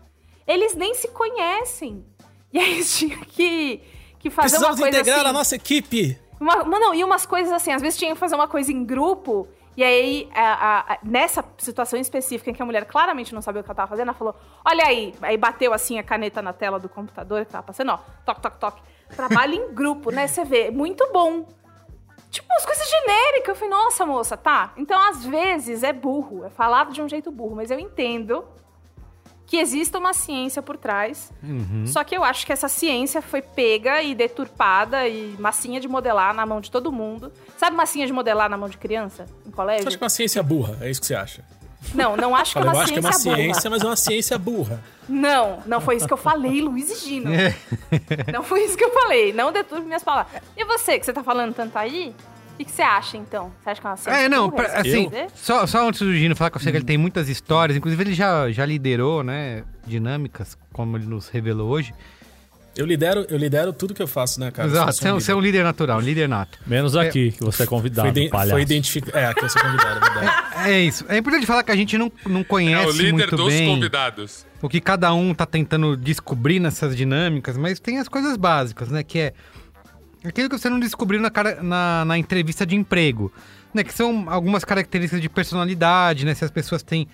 [0.47, 2.05] eles nem se conhecem.
[2.53, 3.81] E aí eles tinham que,
[4.19, 5.29] que fazer Precisamos uma coisa integrar assim.
[5.29, 6.19] a nossa equipe.
[6.41, 9.49] Uma, não, e umas coisas assim, às vezes tinha que fazer uma coisa em grupo,
[9.77, 13.65] e aí, a- a- nessa situação específica em que a mulher claramente não sabia o
[13.65, 16.79] que ela tava fazendo, ela falou: Olha aí, aí bateu assim a caneta na tela
[16.79, 18.83] do computador que tava passando, ó, toque, toque, toque.
[19.17, 20.27] Trabalho em grupo, né?
[20.29, 21.47] Você vê, muito bom.
[22.35, 23.49] Tipo, as coisas genéricas.
[23.51, 24.73] Eu falei, nossa, moça, tá.
[24.77, 28.45] Então, às vezes, é burro, é falado de um jeito burro, mas eu entendo
[29.47, 31.31] que exista uma ciência por trás.
[31.87, 36.35] Só que eu acho que essa ciência foi pega e deturpada e massinha de modelar
[36.35, 37.31] na mão de todo mundo.
[37.57, 39.27] Sabe massinha de modelar na mão de criança?
[39.47, 39.87] Em Você colégio?
[39.89, 40.77] acha que é uma ciência burra?
[40.81, 41.45] É isso que você acha?
[41.93, 43.37] Não, não acho que é uma eu acho que é ciência uma burra.
[43.45, 44.81] ciência, mas é uma ciência burra.
[45.09, 47.31] Não, não foi isso que eu falei, Luiz e Gino.
[48.33, 49.33] Não foi isso que eu falei.
[49.33, 50.41] Não deturpe minhas palavras.
[50.57, 52.15] E você, que você tá falando tanto aí,
[52.55, 53.53] o que, que você acha, então?
[53.63, 54.65] Você acha que é uma ciência É, não, burra?
[54.65, 57.29] pra- assim, só, só antes do Gino falar que eu sei que ele tem muitas
[57.29, 61.93] histórias, inclusive ele já, já liderou, né, dinâmicas, como ele nos revelou hoje.
[62.77, 64.69] Eu lidero, eu lidero tudo que eu faço, né, cara?
[64.69, 65.25] Exato, você é, um- líder.
[65.25, 66.59] você é um líder natural, um líder nato.
[66.67, 68.51] Menos aqui, que você é convidado, Foi, palhaço.
[68.51, 69.17] foi identificado.
[69.17, 70.69] É, aqui eu sou convidado, é verdade.
[70.71, 71.05] É isso.
[71.09, 73.69] É importante falar que a gente não, não É conhece o líder muito dos bem
[73.75, 74.45] convidados.
[74.61, 79.05] o que cada um tá tentando descobrir nessas dinâmicas, mas tem as coisas básicas, né?
[79.05, 79.33] Que é
[80.25, 83.33] aquilo que você não descobriu na, cara- na, na entrevista de emprego,
[83.73, 83.85] né?
[83.85, 86.35] Que são algumas características de personalidade, né?
[86.35, 87.07] Se as pessoas têm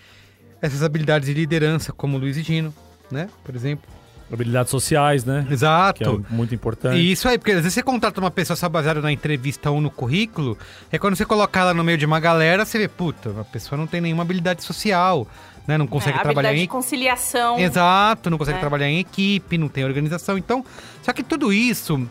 [0.62, 2.72] essas habilidades de liderança, como o Luiz e Gino,
[3.10, 3.28] né?
[3.44, 3.84] Por exemplo.
[4.32, 5.46] Habilidades sociais, né?
[5.50, 5.98] Exato.
[5.98, 6.96] Que é muito importante.
[6.96, 9.80] E isso aí, porque às vezes você contrata uma pessoa só baseada na entrevista ou
[9.80, 10.56] no currículo,
[10.92, 13.76] é quando você coloca ela no meio de uma galera, você vê, puta, a pessoa
[13.76, 15.26] não tem nenhuma habilidade social,
[15.66, 15.76] né?
[15.76, 17.58] Não consegue é, trabalhar habilidade em de conciliação.
[17.58, 18.60] Exato, não consegue É.
[18.60, 20.38] trabalhar em equipe, não tem organização.
[20.38, 20.64] Então,
[21.02, 22.08] só que tudo isso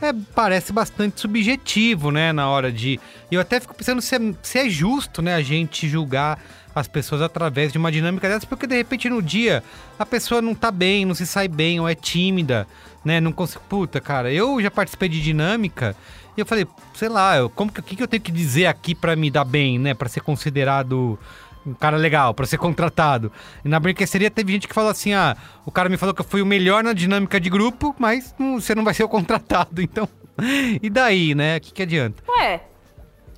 [0.00, 2.98] é, parece bastante subjetivo, né, na hora de...
[3.30, 6.40] Eu até fico pensando se é, se é justo, né, a gente julgar
[6.74, 9.62] as pessoas através de uma dinâmica dessa, porque de repente no dia
[9.98, 12.66] a pessoa não tá bem, não se sai bem, ou é tímida,
[13.04, 13.64] né, não consegue...
[13.68, 15.96] Puta, cara, eu já participei de dinâmica
[16.36, 18.66] e eu falei, sei lá, eu, como que, o que, que eu tenho que dizer
[18.66, 21.18] aqui pra me dar bem, né, pra ser considerado
[21.66, 23.30] um cara legal, pra ser contratado.
[23.64, 26.24] E na brinquedaria teve gente que falou assim: ah, o cara me falou que eu
[26.24, 30.08] fui o melhor na dinâmica de grupo, mas você não vai ser o contratado, então.
[30.82, 31.58] E daí, né?
[31.58, 32.22] O que, que adianta?
[32.28, 32.62] Ué,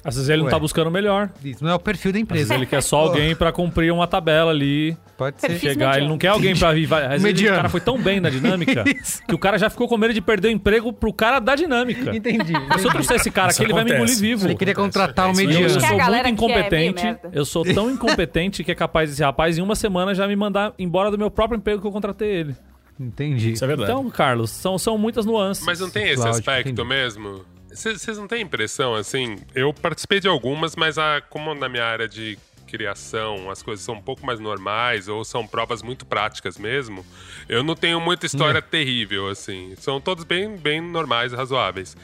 [0.05, 1.31] Às vezes ele não tá buscando o melhor.
[1.43, 2.45] Isso não é o perfil da Às empresa.
[2.45, 4.95] vezes ele quer só alguém pra cumprir uma tabela ali.
[5.17, 5.49] Pode ser.
[5.49, 5.71] Perfil.
[5.71, 6.85] Chegar, ele não quer alguém pra vir.
[6.87, 7.55] vai- Às vezes Mediano.
[7.55, 8.85] o cara foi tão bem na dinâmica
[9.27, 12.15] que o cara já ficou com medo de perder o emprego pro cara da dinâmica.
[12.15, 12.53] Entendi.
[12.79, 14.13] Se eu trouxer esse cara Isso aqui, ele vai me acontece.
[14.19, 14.47] engolir vivo.
[14.49, 15.29] Ele queria contratar o.
[15.29, 15.69] E eu, mediano.
[15.79, 17.05] Que a sou galera muito que é meio incompetente.
[17.05, 17.31] merda.
[17.33, 20.75] eu sou tão incompetente que é capaz desse rapaz, em uma semana, já me mandar
[20.79, 22.55] embora do meu próprio emprego que eu contratei ele.
[23.01, 23.53] Entendi.
[23.53, 23.91] Isso é verdade.
[23.91, 25.65] Então, Carlos, são, são muitas nuances.
[25.65, 26.89] Mas não tem esse Cláudio, aspecto entendi.
[26.89, 27.45] mesmo?
[27.75, 29.37] Vocês não têm impressão, assim?
[29.55, 33.95] Eu participei de algumas, mas a, como na minha área de criação as coisas são
[33.95, 37.07] um pouco mais normais ou são provas muito práticas mesmo,
[37.49, 39.75] eu não tenho muita história terrível, assim.
[39.77, 41.97] São todos bem, bem normais e razoáveis.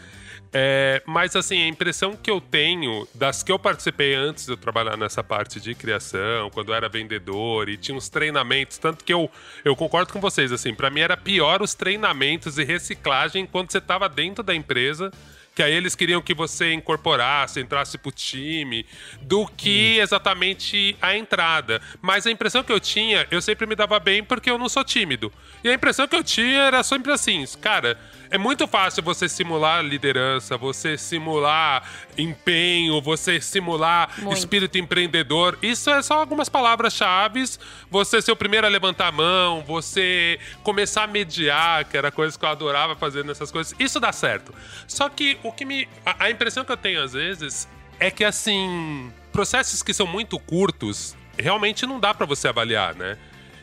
[0.53, 4.57] É, mas assim, a impressão que eu tenho das que eu participei antes de eu
[4.57, 9.13] trabalhar nessa parte de criação, quando eu era vendedor e tinha uns treinamentos, tanto que
[9.13, 9.31] eu,
[9.65, 13.79] eu concordo com vocês, assim, para mim era pior os treinamentos e reciclagem quando você
[13.79, 15.13] estava dentro da empresa,
[15.55, 18.87] que aí eles queriam que você incorporasse, entrasse pro time,
[19.23, 21.81] do que exatamente a entrada.
[22.01, 24.85] Mas a impressão que eu tinha, eu sempre me dava bem porque eu não sou
[24.85, 25.33] tímido.
[25.63, 27.99] E a impressão que eu tinha era sempre assim, cara,
[28.31, 31.83] é muito fácil você simular liderança, você simular
[32.17, 34.39] empenho, você simular Muito.
[34.39, 35.59] espírito empreendedor.
[35.61, 37.45] Isso é só algumas palavras-chave.
[37.91, 42.39] Você ser o primeiro a levantar a mão, você começar a mediar, que era coisa
[42.39, 43.75] que eu adorava fazer nessas coisas.
[43.79, 44.55] Isso dá certo.
[44.87, 45.89] Só que o que me.
[46.07, 50.39] A, a impressão que eu tenho às vezes é que, assim, processos que são muito
[50.39, 53.19] curtos, realmente não dá pra você avaliar, né?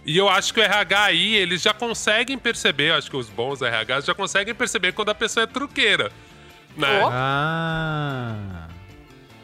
[0.07, 3.59] E eu acho que o RH aí, eles já conseguem perceber, acho que os bons
[3.61, 6.09] RHs já conseguem perceber quando a pessoa é truqueira.
[6.77, 7.01] Né?
[7.03, 7.09] Ó.
[7.11, 8.67] Ah.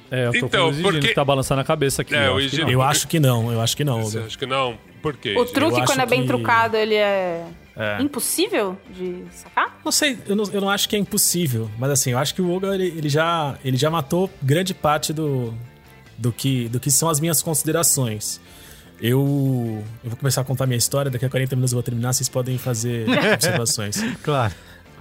[0.09, 2.15] É, eu tô Então, com o porque- que tá balançando a cabeça aqui.
[2.15, 2.71] É, eu acho que Gino- não.
[2.73, 4.77] Eu acho que não, eu acho que não, Você acha que não?
[5.01, 5.35] Por quê?
[5.37, 7.45] o truque, acho quando é bem que- trucado, ele é,
[7.75, 8.01] É.
[8.01, 9.79] impossível de sacar?
[9.83, 12.41] Não sei, eu não, eu não acho que é impossível, mas assim, eu acho que
[12.41, 15.53] o Olga ele, ele já, ele já matou grande parte do,
[16.17, 18.39] do, que, do que são as minhas considerações.
[19.05, 22.13] Eu, eu vou começar a contar minha história, daqui a 40 minutos eu vou terminar,
[22.13, 23.97] vocês podem fazer observações.
[24.23, 24.53] Claro.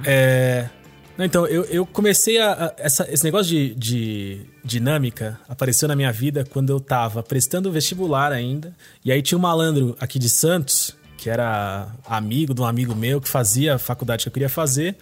[0.04, 0.68] É,
[1.16, 2.52] não, então, eu, eu comecei a.
[2.52, 7.70] a- essa, esse negócio de, de dinâmica apareceu na minha vida quando eu tava prestando
[7.70, 8.74] vestibular ainda.
[9.04, 13.20] E aí tinha um malandro aqui de Santos, que era amigo de um amigo meu
[13.20, 14.96] que fazia a faculdade que eu queria fazer.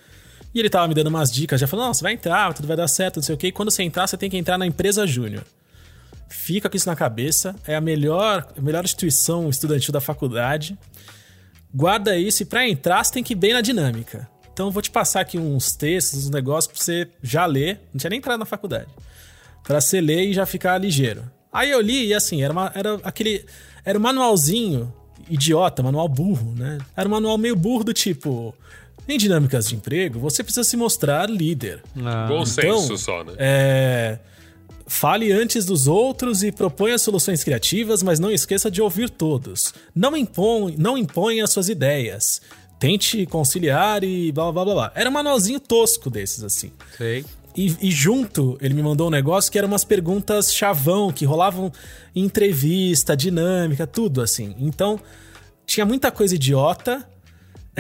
[0.55, 2.77] E ele tava me dando umas dicas, já falou: não, você vai entrar, tudo vai
[2.77, 3.47] dar certo, não sei o quê.
[3.47, 5.43] E quando você entrar, você tem que entrar na empresa júnior.
[6.31, 7.55] Fica com isso na cabeça.
[7.67, 10.79] É a melhor, a melhor instituição estudantil da faculdade.
[11.75, 14.29] Guarda isso e pra entrar você tem que ir bem na dinâmica.
[14.53, 17.81] Então eu vou te passar aqui uns textos, uns negócios pra você já ler.
[17.93, 18.89] Não tinha nem entrado na faculdade.
[19.65, 21.31] Pra você ler e já ficar ligeiro.
[21.53, 23.45] Aí eu li e assim, era, uma, era aquele.
[23.85, 24.93] Era um manualzinho
[25.29, 26.79] idiota, manual burro, né?
[26.97, 28.55] Era um manual meio burro do tipo.
[29.09, 31.83] Em dinâmicas de emprego, você precisa se mostrar líder.
[32.05, 32.27] Ah.
[32.29, 33.33] Bom Então, senso só, né?
[33.39, 34.19] É,
[34.93, 39.73] Fale antes dos outros e proponha soluções criativas, mas não esqueça de ouvir todos.
[39.95, 42.43] Não, impõe, não imponha suas ideias.
[42.77, 44.93] Tente conciliar e blá blá blá blá.
[44.97, 46.73] Era um manualzinho tosco desses, assim.
[46.99, 47.25] Sei.
[47.57, 51.73] E, e junto, ele me mandou um negócio que eram umas perguntas chavão, que rolavam
[52.13, 54.57] em entrevista, dinâmica, tudo assim.
[54.59, 54.99] Então,
[55.65, 57.09] tinha muita coisa idiota.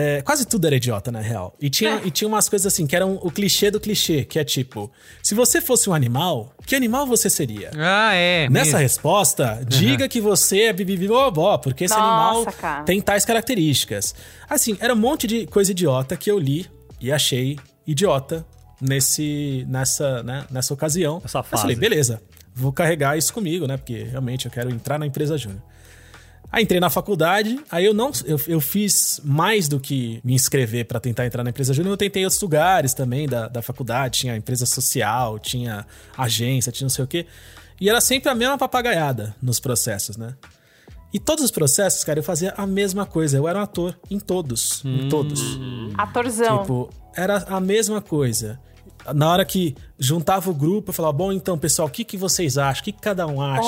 [0.00, 1.54] É, quase tudo era idiota, na real.
[1.60, 4.44] E tinha, e tinha umas coisas assim, que eram o clichê do clichê, que é
[4.44, 4.90] tipo:
[5.22, 7.70] se você fosse um animal, que animal você seria?
[7.76, 8.48] Ah, é.
[8.48, 8.78] Nessa mesmo.
[8.78, 12.84] resposta, diga que você é bibibibobó, porque esse Nossa, animal cara.
[12.84, 14.14] tem tais características.
[14.48, 16.66] Assim, era um monte de coisa idiota que eu li
[17.00, 18.46] e achei idiota
[18.80, 21.20] nesse, nessa, né, nessa ocasião.
[21.24, 21.80] Essa Eu falei, fase.
[21.80, 22.22] beleza,
[22.54, 23.76] vou carregar isso comigo, né?
[23.76, 25.62] Porque realmente eu quero entrar na empresa júnior.
[26.52, 30.84] Aí entrei na faculdade, aí eu não eu, eu fiz mais do que me inscrever
[30.84, 34.36] pra tentar entrar na empresa júnior, eu tentei outros lugares também da, da faculdade, tinha
[34.36, 35.86] empresa social, tinha
[36.18, 37.26] agência, tinha não sei o quê.
[37.80, 40.34] E era sempre a mesma papagaiada nos processos, né?
[41.12, 43.36] E todos os processos, cara, eu fazia a mesma coisa.
[43.36, 44.84] Eu era um ator em todos.
[44.84, 45.40] Em todos.
[45.98, 46.60] Atorzão.
[46.60, 48.60] Tipo, era a mesma coisa.
[49.14, 52.56] Na hora que juntava o grupo, eu falava, bom, então, pessoal, o que, que vocês
[52.58, 52.80] acham?
[52.80, 53.62] O que, que cada um acha?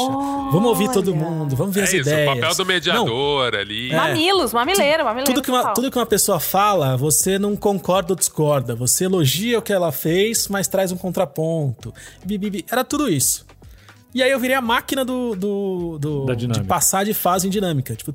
[0.51, 2.31] Vamos ouvir todo mundo, vamos ver É as isso, ideias.
[2.31, 3.93] o papel do Não, mediador ali.
[3.93, 5.33] Mamilos, mamileiro, mamileiro.
[5.33, 8.75] tudo que, uma, tudo que uma pessoa fala, você não concorda ou discorda.
[8.75, 11.93] Você elogia o que ela fez, mas traz um contraponto.
[12.71, 13.45] Era tudo isso.
[14.15, 17.95] E aí eu virei a máquina do, do, do- de passar de fase em dinâmica.
[17.97, 18.15] Tipo,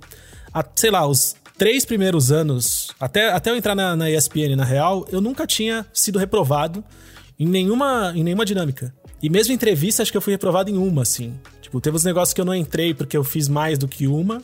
[0.54, 4.64] a- sei lá, os três primeiros anos, até, até eu entrar na, na ESPN, na
[4.64, 6.84] real, eu nunca tinha sido reprovado
[7.40, 8.94] em nenhuma, em nenhuma dinâmica.
[9.22, 11.34] E mesmo em entrevista, acho que eu fui reprovado em uma, assim.
[11.62, 14.42] Tipo, teve uns negócios que eu não entrei porque eu fiz mais do que uma.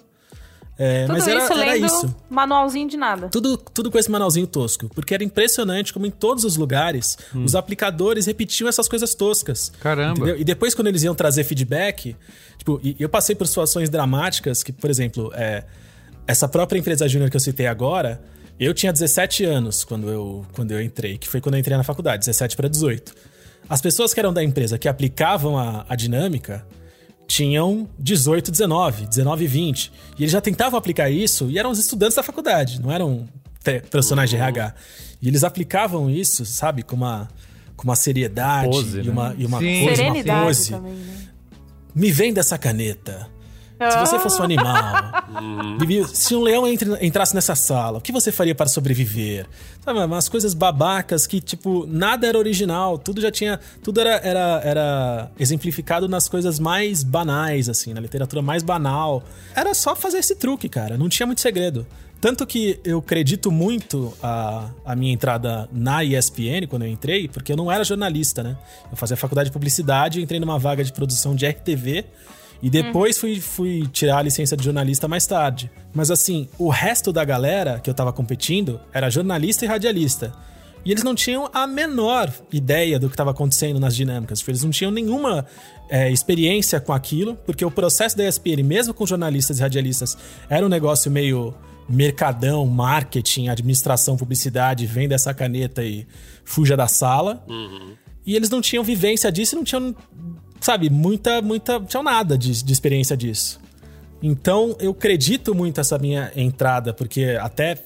[0.78, 2.16] É, Tudo mas era, isso era isso.
[2.30, 3.30] manualzinho de nada.
[3.30, 4.89] Tudo, tudo com esse manualzinho tosco.
[4.94, 9.72] Porque era impressionante como em todos os lugares os aplicadores repetiam essas coisas toscas.
[9.80, 10.18] Caramba.
[10.18, 10.38] Entendeu?
[10.39, 12.16] E depois, quando eles iam trazer feedback,
[12.58, 15.64] tipo, e eu passei por situações dramáticas que, por exemplo, é,
[16.26, 18.20] essa própria empresa júnior que eu citei agora,
[18.60, 21.84] eu tinha 17 anos quando eu, quando eu entrei, que foi quando eu entrei na
[21.84, 23.14] faculdade, 17 para 18.
[23.68, 26.66] As pessoas que eram da empresa que aplicavam a, a dinâmica
[27.28, 29.91] tinham 18, 19, 19 e 20.
[30.18, 33.28] E eles já tentavam aplicar isso e eram os estudantes da faculdade, não eram
[33.89, 34.74] profissionais de RH.
[35.22, 37.30] E eles aplicavam isso, sabe, com uma,
[37.76, 39.12] com uma seriedade Pose, e né?
[39.12, 39.86] uma, e uma Sim.
[39.86, 40.72] coisa, Serenidade uma pose.
[40.72, 41.18] também, né?
[41.95, 43.30] Me vem dessa caneta.
[43.92, 44.76] Se você fosse um animal,
[45.80, 49.46] Bibi, se um leão entre- entrasse nessa sala, o que você faria para sobreviver?
[49.84, 53.60] Sabe, umas coisas babacas que, tipo, nada era original, tudo já tinha.
[53.84, 59.24] Tudo era, era, era exemplificado nas coisas mais banais, assim, na literatura mais banal.
[59.56, 61.86] Era só fazer esse truque, cara, não tinha muito segredo.
[62.22, 67.52] Tanto que eu acredito muito a, a minha entrada na ESPN, quando eu entrei, porque
[67.52, 68.56] eu não era jornalista, né?
[68.90, 72.06] Eu fazia faculdade de publicidade, entrei numa vaga de produção de RTV.
[72.64, 75.70] E depois fui, fui tirar a licença de jornalista mais tarde.
[75.93, 80.34] Mas assim, o resto da galera que eu tava competindo era jornalista e radialista.
[80.86, 84.39] E eles não tinham a menor ideia do que estava acontecendo nas dinâmicas.
[84.39, 85.45] Tipo, Eles não tinham nenhuma
[85.89, 90.18] é, experiência com aquilo, porque o processo da ESPN, mesmo com jornalistas e radialistas,
[90.49, 91.53] era um negócio meio
[91.88, 96.07] mercadão, marketing, administração, publicidade, venda essa caneta e
[96.45, 97.45] fuja da sala.
[98.26, 99.93] E eles não tinham vivência disso e não tinham,
[100.64, 101.80] sabe, muita, muita.
[101.82, 103.59] Tinham nada de, de experiência disso.
[104.22, 107.84] Então eu acredito muito essa minha entrada, porque até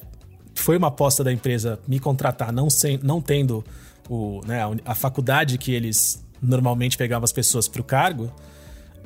[0.53, 3.65] foi uma aposta da empresa me contratar, não, sem, não tendo
[4.07, 8.31] o, né, a faculdade que eles normalmente pegavam as pessoas pro cargo,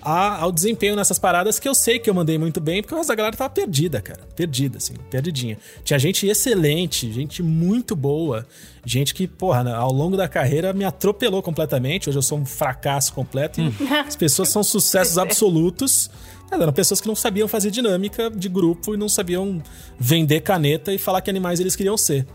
[0.02, 3.16] a- ao desempenho nessas paradas que eu sei que eu mandei muito bem, porque da
[3.16, 4.22] galera tava perdida, cara.
[4.36, 5.58] Perdida, assim, perdidinha.
[5.84, 8.46] Tinha gente excelente, gente muito boa,
[8.86, 12.10] gente que, porra, ao longo da carreira me atropelou completamente.
[12.10, 13.72] Hoje eu sou um fracasso completo e
[14.08, 16.10] as pessoas são sucessos absolutos.
[16.50, 19.62] Mas Eram pessoas que não sabiam fazer dinâmica de grupo e não sabiam
[20.00, 22.28] vender caneta e falar que animais eles queriam ser.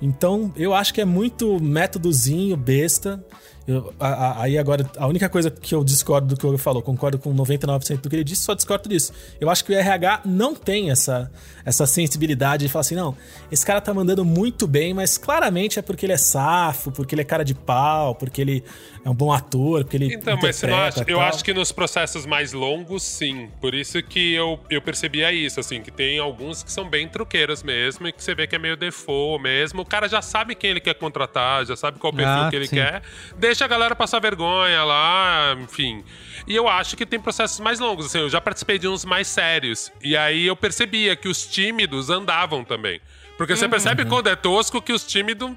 [0.00, 3.22] Então, eu acho que é muito métodozinho, besta.
[3.68, 6.56] Eu- a- a- aí agora, a única coisa que eu discordo do que o Hugo
[6.56, 9.12] falou, concordo com 99% do que ele disse, só discordo disso.
[9.38, 11.30] Eu acho que o RH não tem essa,
[11.66, 13.14] essa sensibilidade de falar assim, não,
[13.52, 17.20] esse cara tá mandando muito bem, mas claramente é porque ele é safo, porque ele
[17.20, 18.64] é cara de pau, porque ele
[19.04, 21.04] é um bom ator, porque ele Então, mas você não acha?
[21.06, 23.50] Eu acho que nos processos mais longos, sim.
[23.60, 27.62] Por isso que eu, eu percebia isso, assim, que tem alguns que são bem truqueiros
[27.62, 29.82] mesmo, e que você vê que é meio default mesmo.
[29.82, 32.66] O cara já sabe quem ele quer contratar, já sabe qual perfil Ah, que ele
[32.66, 32.76] sim.
[32.76, 33.02] quer.
[33.38, 36.04] Deixa a galera passar vergonha lá, enfim.
[36.46, 39.28] E eu acho que tem processos mais longos, assim, eu já participei de uns mais
[39.28, 39.92] sérios.
[40.02, 43.00] E aí eu percebia que os tímidos andavam também.
[43.36, 45.52] Porque você percebe quando é tosco que os tímidos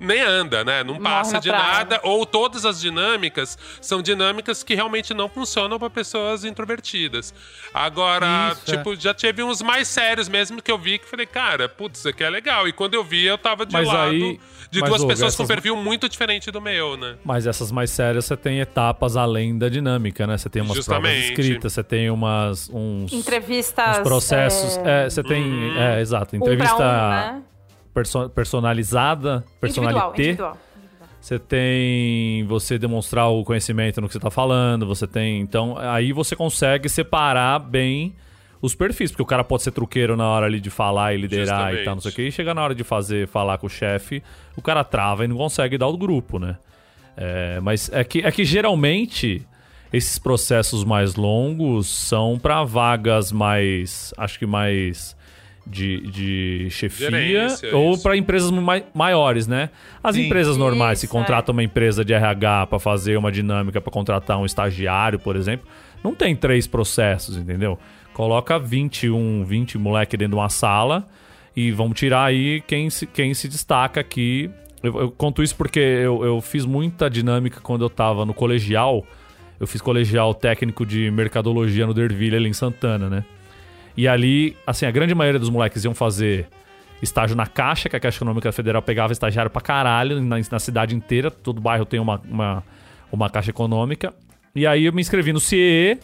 [0.00, 0.82] nem anda, né?
[0.82, 1.64] Não passa na de praia.
[1.64, 7.34] nada ou todas as dinâmicas são dinâmicas que realmente não funcionam para pessoas introvertidas.
[7.72, 8.76] Agora, Isso, é.
[8.78, 12.08] tipo, já teve uns mais sérios mesmo que eu vi que falei, cara, putz, isso
[12.08, 12.66] aqui é legal.
[12.66, 14.40] E quando eu vi, eu tava de Mas lado aí-
[14.70, 17.16] de duas Hugo, pessoas com perfil muito diferente do meu, né?
[17.24, 20.38] Mas essas mais sérias você tem etapas além da dinâmica, né?
[20.38, 21.40] Você tem umas provas Justamente.
[21.40, 23.98] escritas, você tem umas uns, Entrevistas.
[23.98, 24.76] uns processos.
[24.84, 25.42] é, É, você tem.
[25.42, 25.76] Uhum.
[25.78, 26.36] É, exato.
[26.36, 27.42] Entrevista um, né?
[27.94, 30.22] Perso- personalizada, Individual, personalité.
[30.22, 30.58] individual.
[31.20, 35.40] Você tem você demonstrar o conhecimento no que você tá falando, você tem.
[35.40, 38.14] Então, aí você consegue separar bem
[38.62, 41.46] os perfis, porque o cara pode ser truqueiro na hora ali de falar e liderar
[41.46, 41.80] Justamente.
[41.80, 43.70] e tal, não sei o quê, e chega na hora de fazer, falar com o
[43.70, 44.22] chefe,
[44.56, 46.56] o cara trava e não consegue dar o grupo, né?
[47.16, 49.46] É, mas é que, é que geralmente
[49.92, 54.14] esses processos mais longos são para vagas mais.
[54.16, 55.14] Acho que mais.
[55.70, 58.02] De, de chefia Gerência, ou isso.
[58.02, 59.70] para empresas mai- maiores, né?
[60.02, 60.26] As Sim.
[60.26, 64.36] empresas normais, se Isso, contratam uma empresa de RH para fazer uma dinâmica para contratar
[64.36, 65.68] um estagiário, por exemplo,
[66.02, 67.78] não tem três processos, entendeu?
[68.12, 71.06] Coloca 21, 20 moleque dentro de uma sala
[71.54, 74.50] e vamos tirar aí quem se, quem se destaca aqui
[74.82, 79.04] Eu, eu conto isso porque eu, eu fiz muita dinâmica quando eu tava no colegial.
[79.60, 83.24] Eu fiz colegial técnico de mercadologia no Derville, ali em Santana, né?
[83.96, 86.46] E ali, assim, a grande maioria dos moleques iam fazer
[87.02, 90.94] estágio na Caixa, que a Caixa Econômica Federal pegava estagiário pra caralho na, na cidade
[90.94, 91.30] inteira.
[91.30, 92.64] Todo bairro tem uma, uma,
[93.10, 94.14] uma Caixa Econômica.
[94.54, 95.98] E aí eu me inscrevi no CIE,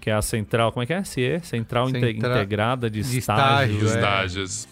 [0.00, 0.72] que é a central.
[0.72, 1.04] Como é que é?
[1.04, 1.40] CIE?
[1.42, 3.76] Central Inte- Centra- Integrada de, de Estágio.
[3.76, 3.94] estágio, Os é.
[3.98, 4.68] estágios.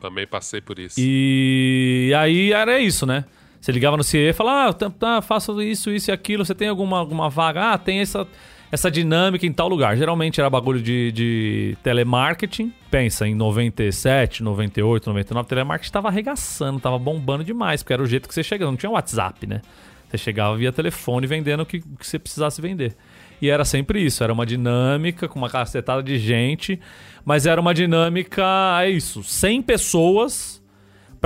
[0.00, 0.96] Também passei por isso.
[0.98, 3.24] E aí era isso, né?
[3.60, 6.54] Você ligava no CIE e falava, ah, tá, tá, faço isso, isso e aquilo, você
[6.54, 7.72] tem alguma, alguma vaga?
[7.72, 8.26] Ah, tem essa,
[8.70, 9.96] essa dinâmica em tal lugar.
[9.96, 12.72] Geralmente era bagulho de, de telemarketing.
[12.90, 18.28] Pensa, em 97, 98, 99, telemarketing tava arregaçando, tava bombando demais, porque era o jeito
[18.28, 18.70] que você chegava.
[18.70, 19.62] Não tinha WhatsApp, né?
[20.08, 22.96] Você chegava via telefone vendendo o que, o que você precisasse vender.
[23.40, 26.80] E era sempre isso, era uma dinâmica com uma cacetada de gente,
[27.24, 28.44] mas era uma dinâmica,
[28.80, 30.55] é isso, 100 pessoas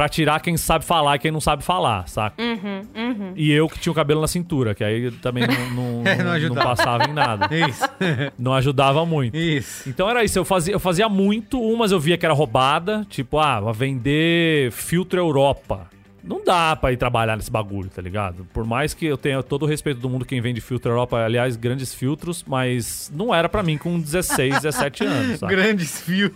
[0.01, 2.43] pra tirar quem sabe falar e quem não sabe falar, saca?
[3.37, 6.17] E eu que tinha o cabelo na cintura, que aí também não, não, É,
[6.49, 7.55] não não- passava em nada.
[7.55, 7.85] Isso.
[8.39, 9.37] Não ajudava muito.
[9.37, 9.87] Isso.
[9.91, 13.39] Então era isso, eu fazia, eu fazia muito, umas eu via que era roubada, tipo,
[13.39, 15.87] ah, vender filtro Europa.
[16.23, 18.47] Não dá pra ir trabalhar nesse bagulho, tá ligado?
[18.53, 21.57] Por mais que eu tenha todo o respeito do mundo quem vende filtro Europa, aliás,
[21.57, 25.55] grandes filtros, mas não era pra mim com 16, 17 anos, sabe?
[25.55, 26.31] Grandes fios.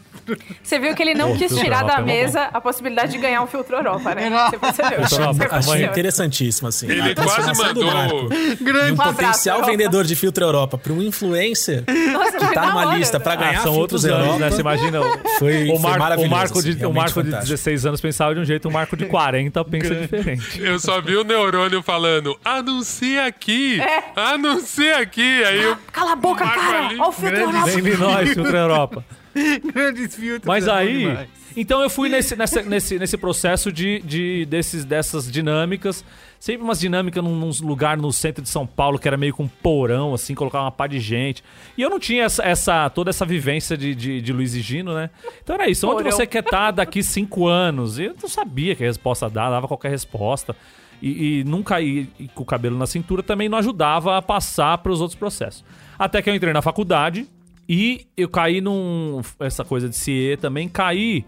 [0.62, 3.12] Você viu que ele não Pô, quis filtro tirar Europa da é mesa a possibilidade
[3.12, 4.30] de ganhar um filtro Europa, né?
[4.51, 4.93] Você percebeu?
[4.93, 5.91] Europa, Você a mãe percebeu.
[5.91, 6.89] Interessantíssimo, assim.
[6.91, 8.28] Ele A quase transformação do Marco mandou.
[8.30, 8.91] de Grande.
[8.91, 9.70] um Um potencial Europa.
[9.72, 13.24] vendedor de filtro Europa para um influencer Nossa, que tá numa hora, lista né?
[13.24, 14.39] para Ah, ganhar são filtros outros anos, Europa.
[14.41, 14.51] né?
[14.51, 15.01] Você imagina.
[15.39, 17.51] Foi, O foi Marco, o maravilhoso, Marco, assim, de, o Marco de fantástico.
[17.51, 20.62] 16 anos pensava de um jeito, o Marco de 40 pensa diferente.
[20.62, 23.79] Eu só vi o neurônio falando, anuncia aqui,
[24.14, 25.45] anuncia aqui.
[25.45, 26.87] Aí eu, Cala a boca, cara!
[26.87, 26.99] ali.
[26.99, 27.66] Olha o filtro Europa!
[27.66, 29.05] Vem nós, filtro Europa.
[29.75, 30.47] Grandes filtros.
[30.47, 30.99] Mas é aí.
[30.99, 31.44] demais.
[31.57, 36.05] Então eu fui nesse, nessa- nesse, nesse processo de, de desses, dessas dinâmicas.
[36.41, 39.45] Sempre umas dinâmicas num, num lugar no centro de São Paulo que era meio com
[39.45, 41.43] um porão, assim, colocar uma pá de gente.
[41.79, 44.95] E eu não tinha essa, essa- toda essa vivência de, de, de Luiz e Gino,
[44.95, 45.11] né?
[45.43, 45.87] Então era isso.
[45.87, 46.11] Onde Porão.
[46.11, 47.99] você quer estar daqui cinco anos?
[47.99, 50.57] E eu não sabia que a resposta dava, dava qualquer resposta.
[51.01, 54.91] E, e nunca ir com o cabelo na cintura também não ajudava a passar para
[54.93, 55.65] os outros processos.
[55.99, 57.27] Até que eu entrei na faculdade
[57.69, 59.21] e eu caí num.
[59.41, 61.25] Essa coisa de CIE também, caí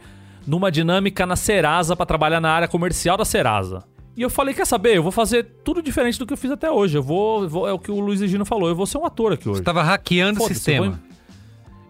[0.46, 3.82] numa dinâmica na Serasa para trabalhar na área comercial da Serasa.
[4.16, 4.96] E eu falei, quer saber?
[4.96, 6.96] Eu vou fazer tudo diferente do que eu fiz até hoje.
[6.96, 7.46] Eu vou.
[7.48, 8.68] vou- é o que o Luiz e Gino falou.
[8.68, 9.58] Eu vou ser um ator aqui hoje.
[9.58, 10.86] Você tava hackeando o sistema.
[10.86, 11.00] eu vou-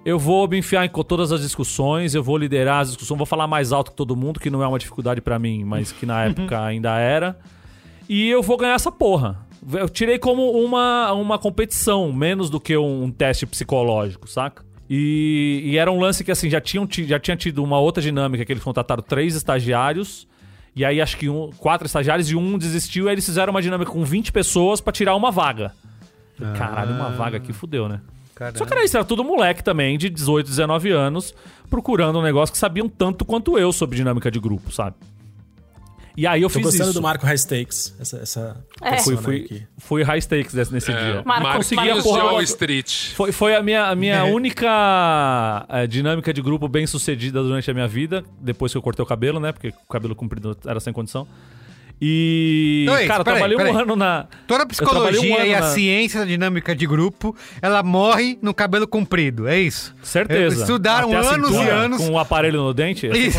[0.05, 3.47] Eu vou me enfiar em todas as discussões, eu vou liderar as discussões, vou falar
[3.49, 6.23] mais alto que todo mundo, que não é uma dificuldade pra mim, mas que na
[6.27, 7.37] época ainda era.
[8.09, 9.45] E eu vou ganhar essa porra.
[9.73, 14.65] Eu tirei como uma, uma competição, menos do que um teste psicológico, saca?
[14.89, 18.03] E, e era um lance que assim, já, tinham, ti- já tinha tido uma outra
[18.03, 20.27] dinâmica que eles contrataram três estagiários.
[20.75, 23.07] E aí acho que um, quatro estagiários e um desistiu.
[23.07, 25.73] E aí eles fizeram uma dinâmica com 20 pessoas pra tirar uma vaga.
[26.57, 28.01] Caralho, uma vaga aqui fudeu, né?
[28.35, 28.59] Caramba.
[28.59, 31.35] Só que era isso, era tudo moleque também, de 18, 19 anos,
[31.71, 34.95] procurando um negócio que sabiam tanto quanto eu sobre dinâmica de grupo, sabe?
[36.17, 36.99] E aí eu Tô fiz gostando isso.
[36.99, 37.95] do Marco High Stakes.
[38.01, 38.99] Essa, essa É.
[39.01, 39.67] Fui, fui, aqui.
[39.77, 41.23] fui high stakes desse- nesse dia.
[41.27, 42.25] Marco- Consegui a Marquinhos porra.
[42.25, 43.13] Wall Street.
[43.15, 47.75] Foi, foi a minha, a minha única eh, dinâmica de grupo bem sucedida durante a
[47.75, 49.53] minha vida, depois que eu cortei o cabelo, né?
[49.53, 51.27] Porque o cabelo comprido era sem condição.
[52.01, 52.87] E.
[52.91, 53.83] Oi, cara, eu peraí, trabalhei um peraí.
[53.83, 54.27] ano na.
[54.47, 58.39] Toda a um psicologia ano e a na- ciência da dinâmica de grupo, ela morre
[58.43, 59.95] no cabelo comprido, é isso?
[60.03, 60.61] Certeza.
[60.61, 61.99] Estudaram Até anos cintura, e anos.
[61.99, 63.39] Com um aparelho no dente, é Isso.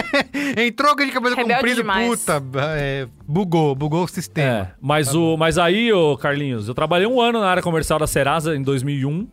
[0.56, 2.08] Entrou alguém de cabelo Rebelde comprido, demais.
[2.08, 2.42] puta,
[2.76, 4.48] é, bugou, bugou o sistema.
[4.48, 8.06] É, mas, o, mas aí, ô Carlinhos, eu trabalhei um ano na área comercial da
[8.06, 9.28] Serasa em 2001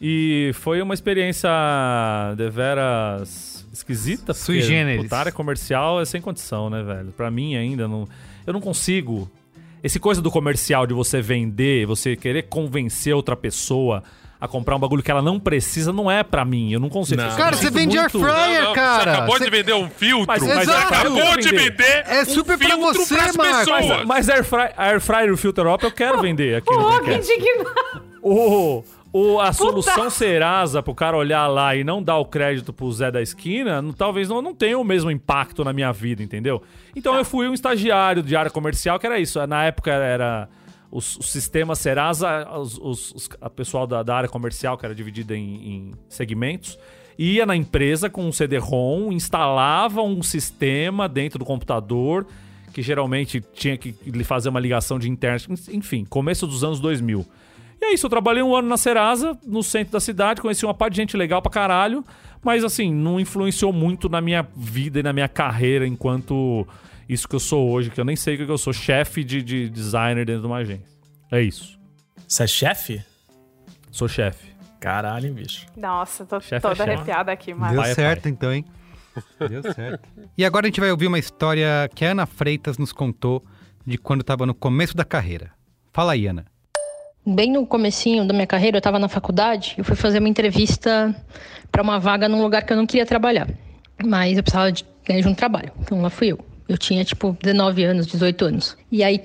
[0.00, 1.48] e foi uma experiência
[2.36, 4.34] deveras esquisita.
[4.34, 5.02] Sui generis.
[5.04, 7.12] puta, área comercial é sem condição, né, velho?
[7.16, 8.06] Pra mim ainda, não,
[8.46, 9.30] eu não consigo.
[9.82, 14.02] Esse coisa do comercial, de você vender, você querer convencer outra pessoa
[14.40, 16.72] a comprar um bagulho que ela não precisa, não é pra mim.
[16.72, 17.20] Eu não consigo.
[17.22, 17.36] Não.
[17.36, 18.26] Cara, você vende air fryer,
[18.60, 19.02] Não, não, cara.
[19.04, 20.26] Você acabou Você- de vender um filtro.
[20.26, 22.04] Mas- mas você pra acabou de vender.
[22.06, 23.36] É um super pra filtro você, Marcos.
[23.36, 23.86] pessoas.
[23.86, 26.82] Mas, mas air, fry, air fryer e o filter Europa eu quero vender aqui no
[26.82, 28.02] Pô, que indignado!
[28.20, 32.90] O, o, a solução Serasa pro cara olhar lá e não dar o crédito pro
[32.90, 36.62] Zé da esquina, não- talvez não, não tenha o mesmo impacto na minha vida, entendeu?
[36.96, 39.44] Então eu fui um estagiário de área comercial, que era isso.
[39.46, 40.48] Na época era
[40.90, 45.54] o, sistema Serasa, os, os, a pessoal da, da área comercial, que era dividida em,
[45.68, 46.78] em segmentos,
[47.18, 52.26] ia na empresa com um CD-ROM, instalava um sistema dentro do computador,
[52.72, 53.94] que geralmente tinha que
[54.24, 57.26] fazer uma ligação de internet, enfim, começo dos anos 2000.
[57.82, 60.72] E é isso, eu trabalhei um ano na Serasa, no centro da cidade, conheci uma
[60.72, 62.04] parte de gente legal pra caralho,
[62.40, 66.64] mas assim, não influenciou muito na minha vida e na minha carreira enquanto
[67.08, 69.42] isso que eu sou hoje, que eu nem sei o que eu sou, chefe de,
[69.42, 70.86] de designer dentro de uma agência.
[71.28, 71.76] É isso.
[72.28, 73.04] Você é chefe?
[73.90, 74.52] Sou chefe.
[74.78, 75.66] Caralho, bicho.
[75.76, 76.90] Nossa, tô Chefe é toda chefe.
[76.90, 77.72] arrepiada aqui, mas.
[77.72, 78.64] Deu Pai é certo então, hein?
[79.48, 80.08] Deu certo.
[80.38, 83.44] E agora a gente vai ouvir uma história que a Ana Freitas nos contou
[83.84, 85.52] de quando estava no começo da carreira.
[85.92, 86.46] Fala aí, Ana.
[87.24, 91.14] Bem no comecinho da minha carreira, eu estava na faculdade, eu fui fazer uma entrevista
[91.70, 93.48] para uma vaga num lugar que eu não queria trabalhar.
[94.04, 96.40] Mas eu precisava de, de um trabalho, então lá fui eu.
[96.68, 98.76] Eu tinha, tipo, 19 anos, 18 anos.
[98.90, 99.22] E aí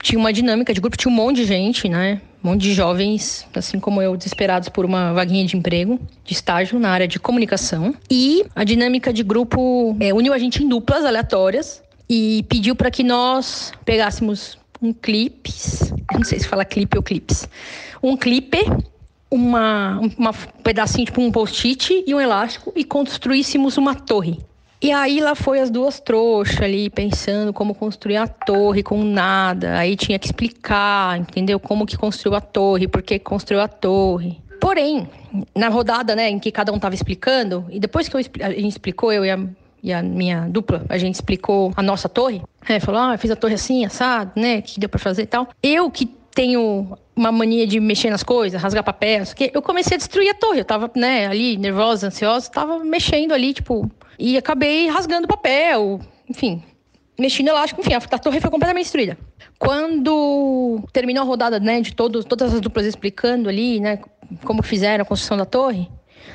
[0.00, 2.20] tinha uma dinâmica de grupo, tinha um monte de gente, né?
[2.42, 6.78] Um monte de jovens, assim como eu, desesperados por uma vaguinha de emprego, de estágio
[6.78, 7.94] na área de comunicação.
[8.08, 12.90] E a dinâmica de grupo é, uniu a gente em duplas aleatórias e pediu para
[12.90, 17.48] que nós pegássemos um clipes, não sei se fala clipe ou clips,
[18.02, 18.64] um clipper,
[19.30, 24.38] uma, uma um pedacinho, tipo um post-it e um elástico e construíssemos uma torre.
[24.82, 29.76] E aí lá foi as duas trouxas ali, pensando como construir a torre com nada.
[29.76, 31.60] Aí tinha que explicar, entendeu?
[31.60, 34.40] Como que construiu a torre, por que construiu a torre.
[34.58, 35.06] Porém,
[35.54, 38.70] na rodada, né, em que cada um tava explicando, e depois que eu, a gente
[38.70, 39.38] explicou, eu e a,
[39.82, 43.36] e a minha dupla, a gente explicou a nossa torre, é, falou, ah, fiz a
[43.36, 45.48] torre assim, assado, né, que deu pra fazer e tal.
[45.62, 49.98] Eu que tenho uma mania de mexer nas coisas, rasgar papel, quê, eu comecei a
[49.98, 50.60] destruir a torre.
[50.60, 56.62] Eu tava, né, ali, nervosa, ansiosa, tava mexendo ali, tipo, e acabei rasgando papel, enfim,
[57.18, 59.18] mexi no elástico, enfim, a, a torre foi completamente destruída.
[59.58, 63.98] Quando terminou a rodada, né, de todos, todas as duplas explicando ali, né,
[64.44, 65.88] como fizeram a construção da torre,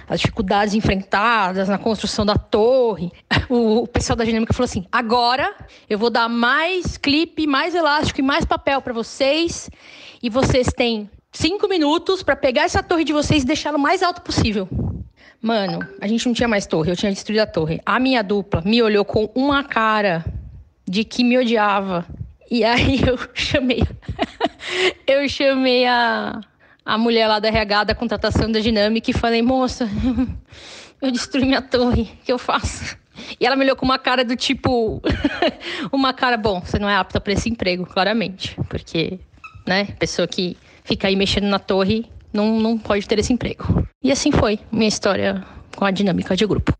[0.07, 3.11] as dificuldades enfrentadas na construção da torre,
[3.49, 5.55] o, pessoal da dinâmica falou assim: agora
[5.89, 9.69] eu vou dar mais clipe, mais elástico e mais papel para vocês,
[10.21, 14.01] e vocês têm cinco minutos para pegar essa torre de vocês e deixá-la o mais
[14.01, 14.67] alto possível.
[15.41, 17.79] Mano, a gente não tinha mais torre, eu tinha destruído a torre.
[17.85, 20.25] A minha dupla me olhou com uma cara
[20.87, 22.05] de que me odiava.
[22.49, 23.83] E aí eu chamei.
[25.05, 26.39] eu chamei a,
[26.85, 29.89] a mulher lá da RH da contratação da dinâmica e falei, moça,
[31.01, 32.95] eu destruí minha torre, o que eu faço?
[33.39, 35.01] E ela me olhou com uma cara do tipo.
[35.91, 38.55] uma cara, bom, você não é apta para esse emprego, claramente.
[38.69, 39.19] Porque,
[39.65, 43.87] né, pessoa que fica aí mexendo na torre não, não pode ter esse emprego.
[44.03, 45.43] E assim foi minha história
[45.75, 46.73] com a dinâmica de grupo.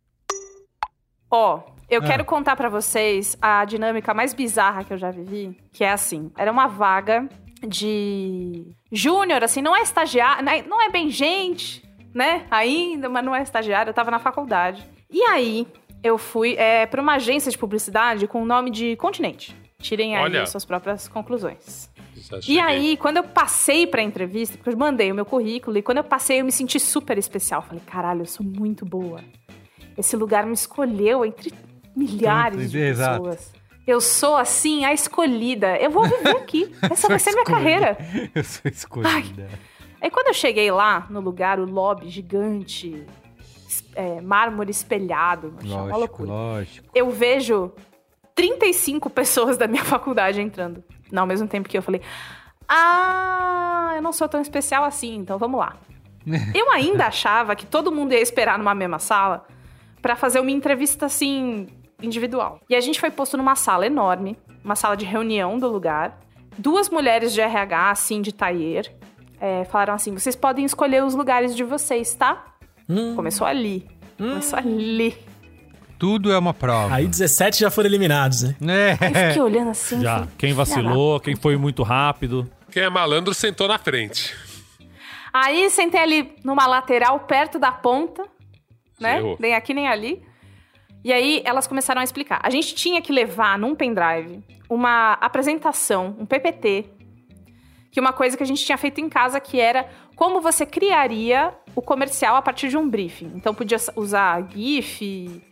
[1.31, 2.05] Ó, eu Ah.
[2.05, 6.31] quero contar pra vocês a dinâmica mais bizarra que eu já vivi, que é assim,
[6.37, 7.27] era uma vaga
[7.65, 11.83] de júnior, assim, não é estagiário, não é- não é bem gente,
[12.13, 12.45] né?
[12.49, 14.83] Ainda, mas não é estagiário, eu tava na faculdade.
[15.11, 15.67] E aí,
[16.03, 19.55] eu fui é, pra uma agência de publicidade com o nome de Continente.
[19.79, 20.43] Tirem aí Olha.
[20.43, 21.89] as suas próprias conclusões.
[22.47, 25.97] E aí, quando eu passei pra entrevista, porque eu mandei o meu currículo, e quando
[25.97, 27.61] eu passei, eu me senti super especial.
[27.61, 29.19] Falei, caralho, eu sou muito boa.
[29.97, 31.53] Esse lugar me escolheu entre
[31.95, 33.23] milhares de Exato.
[33.23, 33.53] pessoas.
[33.85, 35.77] Eu sou, assim, a escolhida.
[35.77, 36.73] Eu vou viver aqui.
[36.89, 37.97] Essa vai ser minha carreira.
[38.33, 39.47] Eu sou escolhida.
[40.01, 43.05] Aí, quando eu cheguei lá, no lugar, o lobby gigante,
[43.95, 46.29] é, mármore espelhado, uma Lógico, loucura.
[46.29, 46.87] lógico.
[46.93, 47.71] Eu vejo
[48.35, 50.83] 35 pessoas da minha faculdade entrando.
[51.11, 52.01] Não, ao mesmo tempo que eu falei,
[52.67, 55.77] ah, eu não sou tão especial assim, então vamos lá.
[56.53, 59.45] Eu ainda achava que todo mundo ia esperar numa mesma sala
[60.01, 61.67] pra fazer uma entrevista assim
[62.01, 62.59] individual.
[62.69, 66.19] E a gente foi posto numa sala enorme, uma sala de reunião do lugar.
[66.57, 68.93] Duas mulheres de RH, assim, de taier,
[69.39, 72.45] é, falaram assim: vocês podem escolher os lugares de vocês, tá?
[73.15, 73.87] Começou ali.
[74.17, 75.17] Começou ali.
[75.97, 76.93] Tudo é uma prova.
[76.93, 78.91] Aí 17 já foram eliminados, né?
[79.01, 79.27] Eu É.
[79.29, 80.01] fiquei olhando assim.
[80.01, 80.15] Já.
[80.19, 82.49] falei, Quem vacilou, quem foi muito rápido.
[82.71, 84.35] Quem é malandro sentou na frente.
[85.33, 88.25] Aí sentei ali numa lateral, perto da ponta,
[88.99, 89.17] né?
[89.17, 89.35] Errou.
[89.39, 90.21] Nem aqui nem ali.
[91.05, 92.39] E aí elas começaram a explicar.
[92.41, 96.85] A gente tinha que levar num pendrive uma apresentação, um PPT,
[97.91, 101.53] que uma coisa que a gente tinha feito em casa que era como você criaria
[101.75, 103.33] o comercial a partir de um briefing.
[103.35, 105.43] Então podia usar GIF,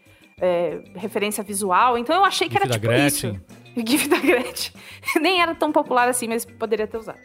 [0.41, 1.99] é, referência visual.
[1.99, 3.39] Então eu achei que GIF era da tipo Gretchen.
[3.75, 3.85] isso.
[3.85, 4.73] GIF da Gretchen.
[5.21, 7.19] Nem era tão popular assim, mas poderia ter usado.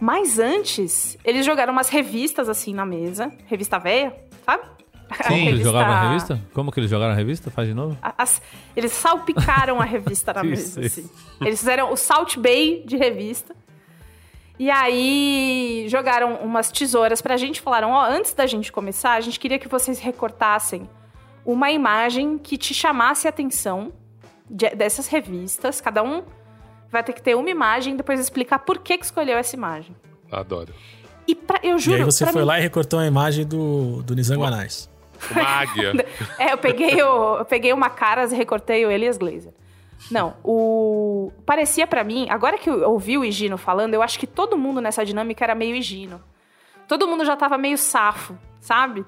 [0.00, 3.30] Mas antes, eles jogaram umas revistas assim na mesa.
[3.44, 4.79] Revista velha, sabe?
[5.26, 6.40] Que eles jogaram a revista?
[6.54, 7.50] Como que eles jogaram a revista?
[7.50, 7.96] Faz de novo?
[8.16, 8.40] as-
[8.76, 11.00] eles salpicaram a revista na mesa, isso.
[11.00, 11.10] assim.
[11.40, 13.54] Eles fizeram o Salt Bay de revista.
[14.58, 17.60] E aí jogaram umas tesouras pra gente.
[17.60, 20.88] Falaram, ó, antes da gente começar, a gente queria que vocês recortassem
[21.44, 23.92] uma imagem que te chamasse a atenção
[24.50, 25.80] de- dessas revistas.
[25.80, 26.22] Cada um
[26.90, 29.96] vai ter que ter uma imagem e depois explicar por que, que escolheu essa imagem.
[30.30, 30.74] Adoro.
[31.26, 34.02] E pra, eu E juro, aí você foi mim- lá e recortou a imagem do,
[34.02, 34.89] do Nizam Guanais.
[35.30, 35.92] Uma águia.
[36.38, 39.52] É, eu peguei, o, eu peguei uma Caras e recortei o Elias Glazer.
[40.10, 41.32] Não, o.
[41.44, 44.80] Parecia pra mim, agora que eu ouvi o Higino falando, eu acho que todo mundo
[44.80, 46.22] nessa dinâmica era meio Higino.
[46.88, 49.04] Todo mundo já tava meio safo, sabe?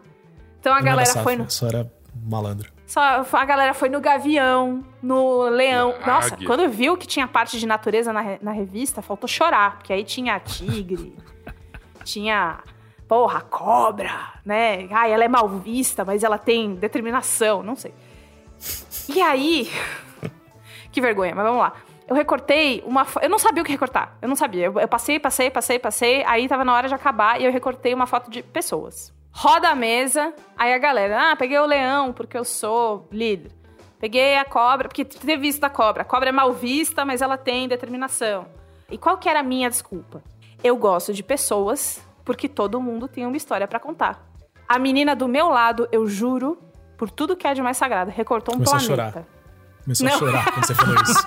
[0.60, 1.50] Então a não era galera safo, foi no.
[1.50, 2.70] Só era malandro.
[2.86, 5.94] Só a galera foi no Gavião, no Leão.
[6.00, 6.46] Na Nossa, águia.
[6.46, 9.78] quando viu que tinha parte de natureza na, na revista, faltou chorar.
[9.78, 11.16] Porque aí tinha tigre,
[12.04, 12.58] tinha,
[13.08, 14.10] porra, cobra,
[14.44, 14.88] né?
[14.90, 17.94] Ai, ela é mal vista, mas ela tem determinação, não sei.
[19.08, 19.70] E aí.
[20.90, 21.72] que vergonha, mas vamos lá.
[22.08, 23.06] Eu recortei uma.
[23.20, 24.16] Eu não sabia o que recortar.
[24.20, 24.66] Eu não sabia.
[24.66, 26.24] Eu, eu passei, passei, passei, passei.
[26.24, 29.12] Aí tava na hora de acabar e eu recortei uma foto de pessoas.
[29.30, 30.32] Roda a mesa.
[30.56, 33.50] Aí a galera, ah, peguei o leão porque eu sou líder.
[33.98, 36.02] Peguei a cobra, porque teve isso da cobra.
[36.02, 38.46] A cobra é mal vista, mas ela tem determinação.
[38.90, 40.22] E qual que era a minha desculpa?
[40.62, 44.24] Eu gosto de pessoas porque todo mundo tem uma história pra contar.
[44.68, 46.58] A menina do meu lado, eu juro,
[46.96, 49.12] por tudo que é de mais sagrado, recortou um Começou a planeta.
[49.12, 49.26] chorar.
[49.84, 50.14] Começou Não.
[50.14, 51.26] a chorar quando você falou isso.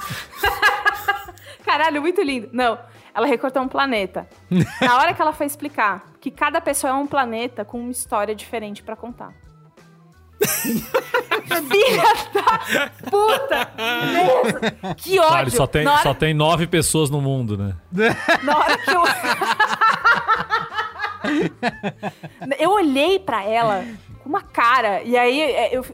[1.65, 2.49] Caralho, muito lindo.
[2.53, 2.79] Não,
[3.13, 4.27] ela recortou um planeta.
[4.81, 8.33] Na hora que ela foi explicar que cada pessoa é um planeta com uma história
[8.35, 9.33] diferente pra contar.
[10.45, 13.71] Filha da puta!
[14.97, 15.29] Que ódio!
[15.29, 17.75] Claro, só tem, hora, só tem nove pessoas no mundo, né?
[18.43, 19.01] na hora que eu.
[22.59, 23.83] eu olhei pra ela
[24.23, 25.85] com uma cara, e aí é, eu-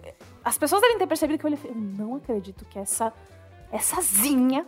[0.44, 3.14] as pessoas devem ter percebido que eu olhei eu não acredito que essa,
[3.72, 4.66] essa zinha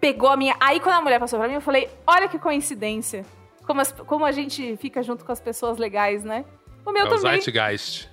[0.00, 0.54] pegou a minha.
[0.60, 3.24] Aí quando a mulher passou pra mim, eu falei, olha que coincidência.
[3.66, 6.44] Como, as- como a gente fica junto com as pessoas legais, né?
[6.84, 7.40] O meu É o também.
[7.40, 8.08] Zeitgeist.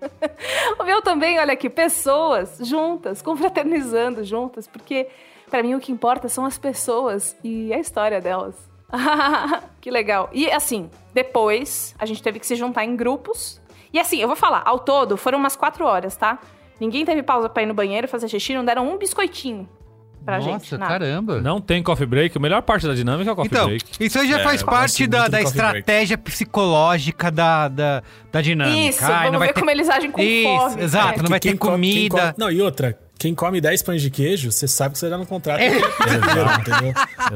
[0.78, 5.08] O meu também, olha aqui, pessoas juntas, confraternizando juntas, porque
[5.50, 8.54] pra mim o que importa são as pessoas e a história delas.
[9.80, 10.28] que legal.
[10.32, 13.60] E assim, depois a gente teve que se juntar em grupos.
[13.92, 16.38] E assim, eu vou falar, ao todo foram umas quatro horas, tá?
[16.78, 19.68] Ninguém teve pausa pra ir no banheiro fazer xixi, não deram um biscoitinho
[20.24, 20.76] pra Nossa, gente.
[20.76, 20.92] nada.
[20.92, 21.40] caramba.
[21.40, 22.36] Não tem coffee break.
[22.36, 23.84] A melhor parte da dinâmica é o coffee Então, break.
[23.98, 25.78] isso aí já É, faz parte da, da coffee break.
[25.78, 28.78] estratégia psicológica da, da, da dinâmica.
[28.88, 29.60] Isso, Ai, vamos não vai ver ter...
[29.60, 30.82] como eles agem com Isso, fome.
[30.82, 31.22] exato, É.
[31.22, 32.34] não vai ter Quem co- quem comida.
[32.38, 35.26] Não, e outra, quem come 10 pães de queijo, você sabe que você já não
[35.26, 36.94] contrata entendeu?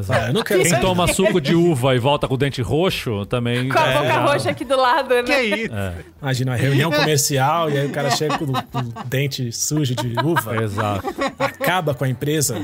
[0.09, 0.81] Ah, eu não quero Quem saber.
[0.83, 3.69] toma suco de uva e volta com o dente roxo também.
[3.69, 5.23] Com a é, boca já- roxa aqui do lado, né?
[5.25, 5.75] Que é isso?
[6.23, 9.95] Imagina uma reunião comercial e aí o cara chega com o, com o dente sujo
[9.95, 11.07] de uva, Exato.
[11.39, 12.55] acaba com a empresa.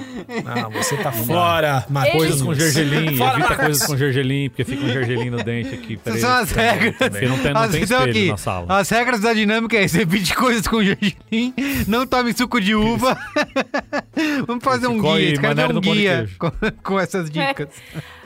[0.43, 2.17] Não, você tá fora, Marquinhos.
[2.17, 3.65] Coisas com gergelim, Fora, evita Marcos.
[3.67, 6.01] coisas com gergelim, porque fica um gergelim no dente aqui.
[6.07, 6.97] Essas são as regras.
[6.97, 8.67] Porque não tem, não As- tem então, espelho aqui, na sala.
[8.81, 11.53] As regras da dinâmica é esse: evite coisas com gergelim,
[11.87, 13.10] não tome suco de uva.
[14.47, 15.13] Vamos fazer um guia.
[15.13, 16.51] aí, Esse um guia com,
[16.83, 17.69] com essas dicas.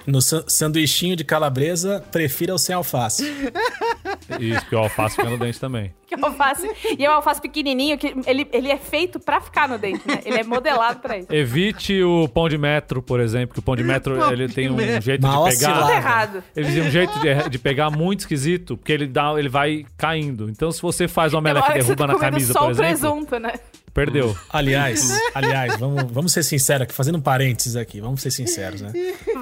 [0.06, 3.24] No san- sanduichinho de calabresa, prefira o sem alface.
[4.38, 5.94] Isso, porque o alface fica no dente também.
[6.06, 6.70] Que alface.
[6.98, 10.20] E é um alface pequenininho, que ele, ele é feito pra ficar no dente, né?
[10.24, 11.28] Ele é modelado pra isso.
[11.32, 14.54] Evite o pão de metro, por exemplo, que o pão de metro Pão ele de
[14.54, 15.00] tem um metro.
[15.02, 15.80] jeito Mal de pegar.
[15.80, 16.44] Tudo errado.
[16.54, 20.50] Ele tem um jeito de, de pegar muito esquisito, porque ele, dá, ele vai caindo.
[20.50, 22.70] Então, se você faz uma omelete que que derruba tá na camisa, só por o
[22.72, 23.54] exemplo, presunto, né?
[23.94, 24.36] Perdeu.
[24.50, 28.92] Aliás, aliás, vamos, vamos ser sinceros aqui, fazendo um parênteses aqui, vamos ser sinceros, né?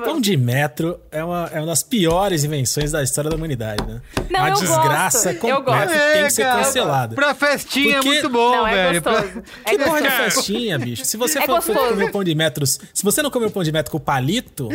[0.04, 4.00] Pão de metro é uma, é uma das piores invenções da história da humanidade, né?
[4.30, 6.12] Não, uma eu desgraça gosto, completa gosto.
[6.12, 7.14] tem que ser É, cancelada.
[7.14, 9.02] Pra festinha Porque- é muito bom, Não, é velho.
[9.02, 9.24] Pra-.
[9.64, 11.04] É Que porra de festinha, bicho?
[11.04, 13.72] Se você É for, comer pão de metro, se você não comer o pão de
[13.72, 14.68] metro com palito,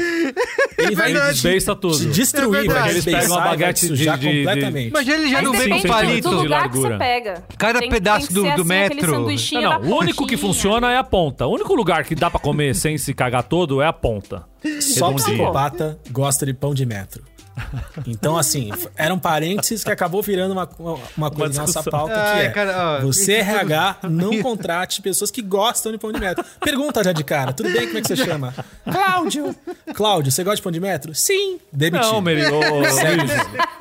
[0.88, 1.38] ele vai verdade.
[1.40, 2.06] te, Beiça tudo.
[2.12, 2.90] destruir, É verdade.
[2.90, 4.10] Eles pegam uma baguete de- de- de-
[4.44, 4.92] completamente.
[4.92, 6.30] Mas ele já Mas não vem com palito.
[6.30, 6.98] do de lugar que você largura.
[6.98, 7.44] pega.
[7.58, 9.12] Cada Tem- pedaço tem do- do assim, metro.
[9.12, 9.22] Não,
[9.62, 11.46] não, o único que funciona é a ponta.
[11.48, 14.44] O único lugar que dá pra comer sem se cagar todo é a ponta.
[14.82, 17.24] Só psicopata gosta de pão de metro.
[18.06, 20.70] Então, assim, f- eram parênteses que acabou virando uma,
[21.18, 25.32] uma coisa na nossa pauta que Ai, é cara, ó, você, RH, não contrate pessoas
[25.32, 26.44] que gostam de pão de metro.
[26.60, 27.88] Pergunta já de cara, tudo bem?
[27.88, 28.54] Como é que você chama?
[28.90, 29.56] Cláudio.
[29.94, 31.14] Cláudio, você gosta de pão de metro?
[31.16, 31.60] Sim.
[31.72, 32.12] Demitido.
[32.12, 32.60] Não, Meri, ô,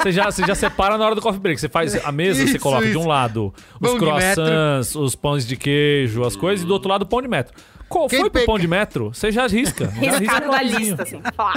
[0.00, 1.60] você já, você já separa na hora do coffee break.
[1.60, 3.00] Você faz a mesa, você Isso, coloca de isso.
[3.00, 6.88] um lado os Pão de croissants, os pães de queijo, as coisas, e do outro
[6.88, 7.54] lado o pão de metro.
[7.88, 9.10] Qual Quem foi pro pão de metro?
[9.14, 9.86] Você já risca.
[9.94, 11.20] Já risca Riscado no da lista, assim.
[11.36, 11.52] Fala.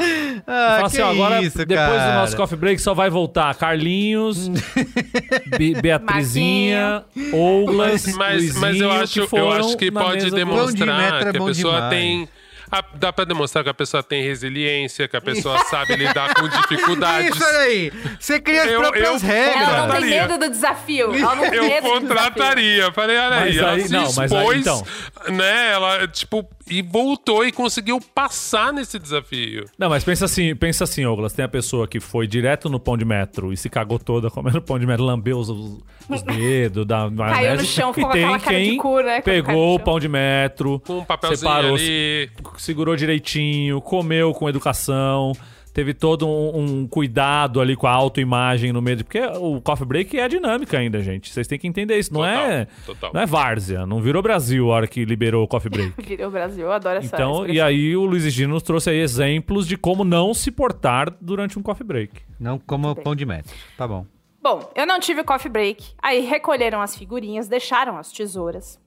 [0.45, 2.11] Ah, Fala assim, que ó, agora isso, depois cara.
[2.11, 4.47] do nosso coffee break só vai voltar Carlinhos,
[5.57, 10.31] Be- Beatrizinha, Douglas, Mas, mas Luizinho, eu que acho, eu foram acho que pode de
[10.31, 11.89] demonstrar metro é que a pessoa demais.
[11.89, 12.29] tem
[12.71, 16.47] a- dá pra demonstrar que a pessoa tem resiliência, que a pessoa sabe lidar com
[16.47, 17.35] dificuldades.
[17.35, 17.91] Isso aí!
[18.19, 19.61] Você cria as Eu- próprias eu- regras.
[19.69, 21.13] Ela não tem medo do desafio.
[21.15, 22.01] Ela não tem Eu medo do desafio.
[22.01, 22.91] contrataria.
[22.91, 24.85] Falei, olha Mas aí, ela aí- se não, mas aí, expôs, então.
[25.29, 25.71] né?
[25.71, 29.65] Ela, tipo, e voltou e conseguiu passar nesse desafio.
[29.77, 31.33] Não, mas pensa assim, pensa assim, Douglas.
[31.33, 34.61] Tem a pessoa que foi direto no pão de metro e se cagou toda comendo
[34.61, 37.65] pão de metro, lambeu os, os- os dedos, da maionese.
[37.67, 39.85] chão, e ficou com tem aquela quem cu, né, no pegou o chão.
[39.85, 42.29] pão de metro, Com um papelzinho separou, ali.
[42.57, 45.33] segurou direitinho, comeu com educação,
[45.79, 48.97] teve todo um, um cuidado ali com a autoimagem no meio.
[48.97, 51.31] Porque o coffee break é dinâmica ainda, gente.
[51.31, 52.13] Vocês têm que entender isso.
[52.13, 53.13] Não Total, é total.
[53.13, 53.85] não é várzea.
[53.85, 55.93] Não virou Brasil a hora que liberou o coffee break.
[56.09, 59.65] Virou Brasil, eu adoro essa Então, e aí o Luiz Gino nos trouxe aí exemplos
[59.65, 62.13] de como não se portar durante um coffee break.
[62.37, 63.55] Não como pão de metro.
[63.77, 64.05] Tá bom.
[64.41, 65.93] Bom, eu não tive coffee break.
[66.01, 68.79] Aí recolheram as figurinhas, deixaram as tesouras.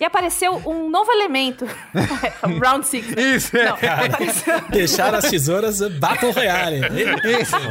[0.00, 1.66] E apareceu um novo elemento.
[2.62, 3.08] Round six.
[3.14, 3.22] né?
[3.22, 3.64] Isso, é.
[3.66, 4.60] Não, apareceu...
[4.70, 6.80] Deixar as tesouras Battle Royale.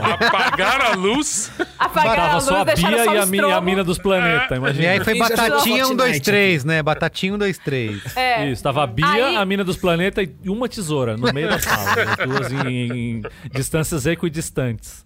[0.04, 1.52] Apagar a luz.
[1.78, 3.98] Apagaram a luz, só a deixaram Bia só e a, mi- e a mina dos
[3.98, 4.90] planetas, E imagina.
[4.92, 6.84] aí foi batatinha 1, 2, Fortnite 3, né?
[6.84, 8.18] Batatinha 1, 2, 3.
[8.18, 8.50] É.
[8.50, 11.60] Isso, tava a Bia, Aí- a mina dos planetas e uma tesoura no meio da
[11.60, 11.96] sala.
[11.96, 12.06] né?
[12.20, 13.22] As duas em, em
[13.54, 15.06] distâncias equidistantes.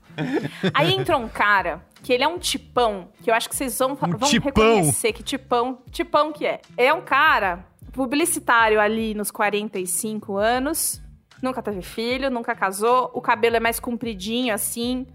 [0.73, 3.95] Aí entrou um cara que ele é um tipão, que eu acho que vocês vão,
[3.95, 4.51] vão tipão?
[4.53, 6.59] reconhecer que tipão, tipão que é.
[6.77, 11.01] É um cara publicitário ali nos 45 anos,
[11.41, 15.07] nunca teve filho, nunca casou, o cabelo é mais compridinho assim,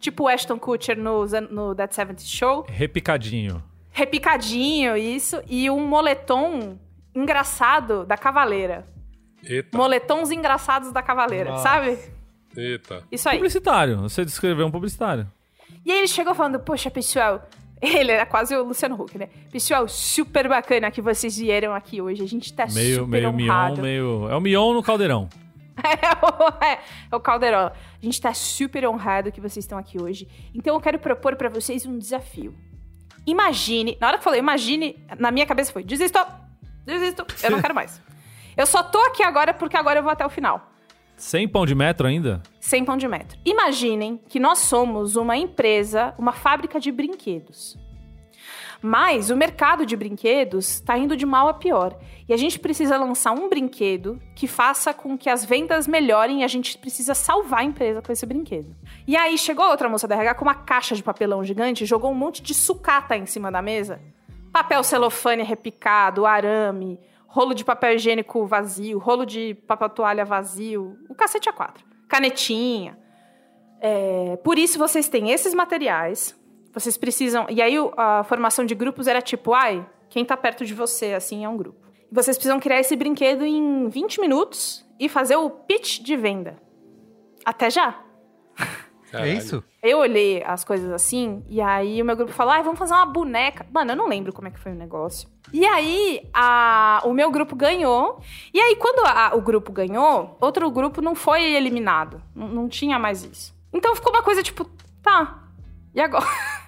[0.00, 3.62] tipo o Ashton Kutcher no, no That 70 Show, Repicadinho.
[3.92, 6.76] repicadinho isso, e um moletom
[7.14, 8.86] engraçado da Cavaleira.
[9.44, 11.98] Eita, Moletons engraçados da Cavaleira, sabe?
[12.56, 13.02] eita.
[13.10, 13.36] Isso aí.
[13.36, 13.98] Publicitário.
[14.02, 15.26] Você descreveu um publicitário.
[15.84, 17.48] E aí ele chegou falando, poxa, pessoal,
[17.80, 19.28] ele era quase o Luciano Huck, né?
[19.50, 22.22] Pessoal, super bacana que vocês vieram aqui hoje.
[22.22, 23.82] A gente tá Meio, super meio Mion, honrado.
[23.82, 24.28] meio.
[24.28, 25.28] É o Mion no caldeirão.
[25.82, 26.78] é, o, é,
[27.10, 27.72] é o Calderola.
[28.00, 30.28] A gente tá super honrado que vocês estão aqui hoje.
[30.54, 32.54] Então eu quero propor pra vocês um desafio.
[33.26, 36.18] Imagine, na hora que eu falei imagine, na minha cabeça foi, desisto,
[36.84, 38.00] desisto, eu não quero mais.
[38.56, 40.71] Eu só tô aqui agora porque agora eu vou até o final.
[41.22, 42.42] Sem pão de metro ainda?
[42.58, 43.38] Sem pão de metro.
[43.44, 47.78] Imaginem que nós somos uma empresa, uma fábrica de brinquedos.
[48.82, 51.96] Mas o mercado de brinquedos está indo de mal a pior.
[52.28, 56.44] E a gente precisa lançar um brinquedo que faça com que as vendas melhorem e
[56.44, 58.74] a gente precisa salvar a empresa com esse brinquedo.
[59.06, 62.16] E aí chegou outra moça da RH com uma caixa de papelão gigante, jogou um
[62.16, 64.00] monte de sucata em cima da mesa.
[64.52, 66.98] Papel celofane repicado, arame,
[67.32, 71.82] rolo de papel higiênico vazio, rolo de papel toalha vazio, o cacete a quatro.
[72.06, 72.98] Canetinha.
[73.80, 76.38] É, por isso vocês têm esses materiais.
[76.74, 77.46] Vocês precisam.
[77.48, 81.42] E aí a formação de grupos era tipo, ai, quem tá perto de você, assim,
[81.42, 81.80] é um grupo.
[82.10, 86.60] Vocês precisam criar esse brinquedo em 20 minutos e fazer o pitch de venda.
[87.46, 87.98] Até já.
[89.12, 89.62] É isso?
[89.82, 93.06] Eu olhei as coisas assim, e aí o meu grupo falou: ah, vamos fazer uma
[93.06, 93.66] boneca.
[93.72, 95.28] Mano, eu não lembro como é que foi o negócio.
[95.52, 98.20] E aí, a- o meu grupo ganhou.
[98.54, 102.22] E aí, quando a- o grupo ganhou, outro grupo não foi eliminado.
[102.34, 103.54] N- não tinha mais isso.
[103.72, 104.64] Então ficou uma coisa tipo,
[105.02, 105.42] tá,
[105.94, 106.24] e agora?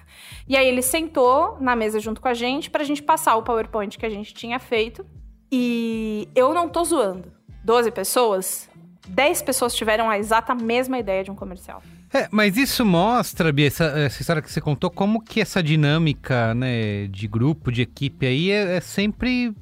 [0.47, 3.97] E aí ele sentou na mesa junto com a gente pra gente passar o PowerPoint
[3.97, 5.03] que a gente tinha feito.
[5.51, 7.31] E eu não tô zoando.
[7.63, 8.69] 12 pessoas,
[9.07, 11.81] 10 pessoas tiveram a exata mesma ideia de um comercial.
[12.13, 16.53] É, mas isso mostra, Bia, essa, essa história que você contou, como que essa dinâmica,
[16.53, 19.53] né, de grupo, de equipe aí é, é sempre.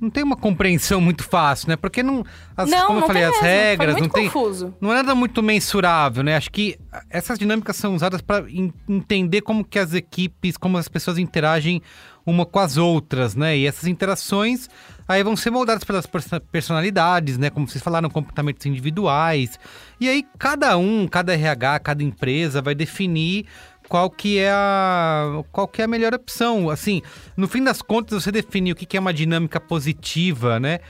[0.00, 1.76] Não tem uma compreensão muito fácil, né?
[1.76, 2.24] Porque não.
[2.56, 3.44] As, não, como não eu falei, as mesmo.
[3.44, 4.24] regras, não muito tem.
[4.26, 4.74] confuso.
[4.80, 6.36] Não é nada muito mensurável, né?
[6.36, 6.78] Acho que
[7.10, 8.44] essas dinâmicas são usadas para
[8.88, 11.82] entender como que as equipes, como as pessoas interagem
[12.24, 13.58] uma com as outras, né?
[13.58, 14.68] E essas interações
[15.08, 17.48] aí vão ser moldadas pelas perso- personalidades, né?
[17.48, 19.58] Como vocês falaram, comportamentos individuais.
[19.98, 23.46] E aí cada um, cada RH, cada empresa vai definir
[23.88, 26.68] qual que é a qual que é a melhor opção.
[26.68, 27.00] Assim,
[27.36, 30.80] no fim das contas, você definir o que que é uma dinâmica positiva, né?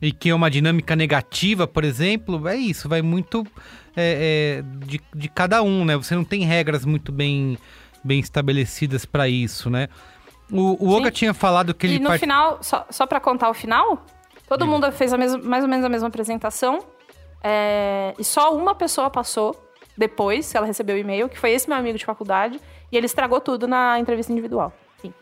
[0.00, 3.44] E que é uma dinâmica negativa, por exemplo, é isso, vai muito
[3.96, 5.96] é, é, de, de cada um, né?
[5.96, 7.58] Você não tem regras muito bem,
[8.04, 9.88] bem estabelecidas para isso, né?
[10.50, 11.12] O, o Oga Sim.
[11.12, 14.04] tinha falado que ele E no part- final, só, só para contar o final,
[14.48, 16.78] todo mundo fez a mesma, mais ou menos a mesma apresentação.
[17.42, 19.54] é, e só uma pessoa passou
[19.96, 22.60] depois, que ela recebeu o e-mail, que foi esse meu amigo de faculdade.
[22.90, 24.72] E ele estragou tudo na entrevista individual.
[25.02, 25.12] Sim.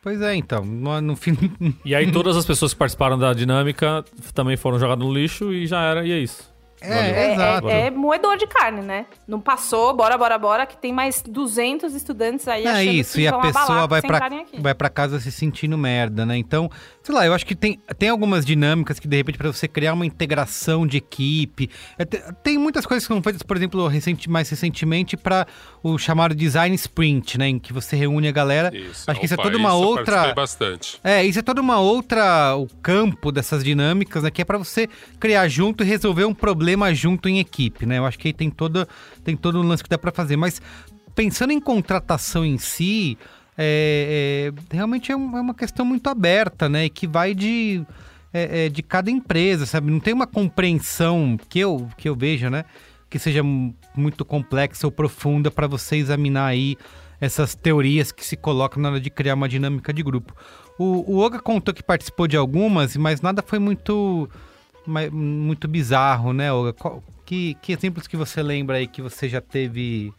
[0.00, 1.36] Pois é, então, no, no fim
[1.84, 4.04] E aí todas as pessoas que participaram da dinâmica
[4.34, 6.48] também foram jogadas no lixo e já era, e é isso.
[6.80, 7.68] É, É, exato.
[7.68, 9.06] é, é moedor de carne, né?
[9.26, 13.28] Não passou, bora, bora, bora, que tem mais 200 estudantes aí É isso, que e
[13.28, 14.20] a pessoa vai pra,
[14.60, 16.36] vai pra casa se sentindo merda, né?
[16.36, 16.70] Então,
[17.08, 19.94] sei lá, eu acho que tem, tem algumas dinâmicas que, de repente, para você criar
[19.94, 21.70] uma integração de equipe.
[21.96, 25.46] é, te- tem muitas coisas que são feitas, por exemplo, recente, mais recentemente, para
[25.82, 27.48] o chamado design sprint, né?
[27.48, 28.70] Em que você reúne a galera.
[28.76, 29.10] Isso.
[29.10, 30.34] acho que isso é toda uma outra.
[30.34, 31.00] bastante.
[31.02, 32.54] É, isso é toda uma outra.
[32.56, 34.30] O campo dessas dinâmicas, né?
[34.30, 34.86] Que é pra você
[35.18, 37.96] criar junto e resolver um problema junto em equipe, né?
[37.96, 38.86] Eu acho que aí tem todo,
[39.24, 40.36] tem todo um lance que dá pra fazer.
[40.36, 40.60] Mas
[41.14, 43.16] pensando em contratação em si,
[43.58, 46.84] é, é, realmente é, é uma questão muito aberta, né?
[46.84, 47.84] E que vai de,
[48.32, 49.90] é, é, de cada empresa, sabe?
[49.90, 52.64] Não tem uma compreensão que eu, que eu vejo, né?
[53.10, 56.76] Que seja mu- muito complexa ou profunda para você examinar aí
[57.20, 60.36] essas teorias que se colocam na hora de criar uma dinâmica de grupo.
[60.78, 64.30] O, o Oga contou que participou de algumas, mas nada foi muito,
[65.10, 66.46] muito bizarro, né?
[66.78, 70.12] Qual- que, que exemplos que você lembra aí que você já teve,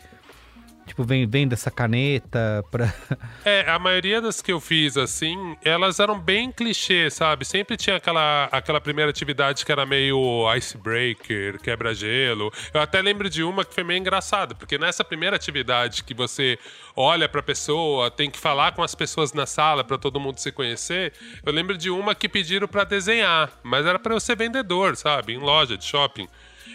[0.90, 2.94] tipo, vem, vem dessa caneta pra...
[3.46, 7.46] É, a maioria das que eu fiz assim, elas eram bem clichê, sabe?
[7.46, 12.52] Sempre tinha aquela, aquela primeira atividade que era meio icebreaker, quebra-gelo.
[12.74, 16.60] Eu até lembro de uma que foi meio engraçada, porque nessa primeira atividade que você
[16.96, 20.52] olha pra pessoa, tem que falar com as pessoas na sala pra todo mundo se
[20.52, 21.14] conhecer,
[21.46, 25.34] eu lembro de uma que pediram pra desenhar, mas era pra eu ser vendedor, sabe?
[25.34, 26.28] Em loja de shopping.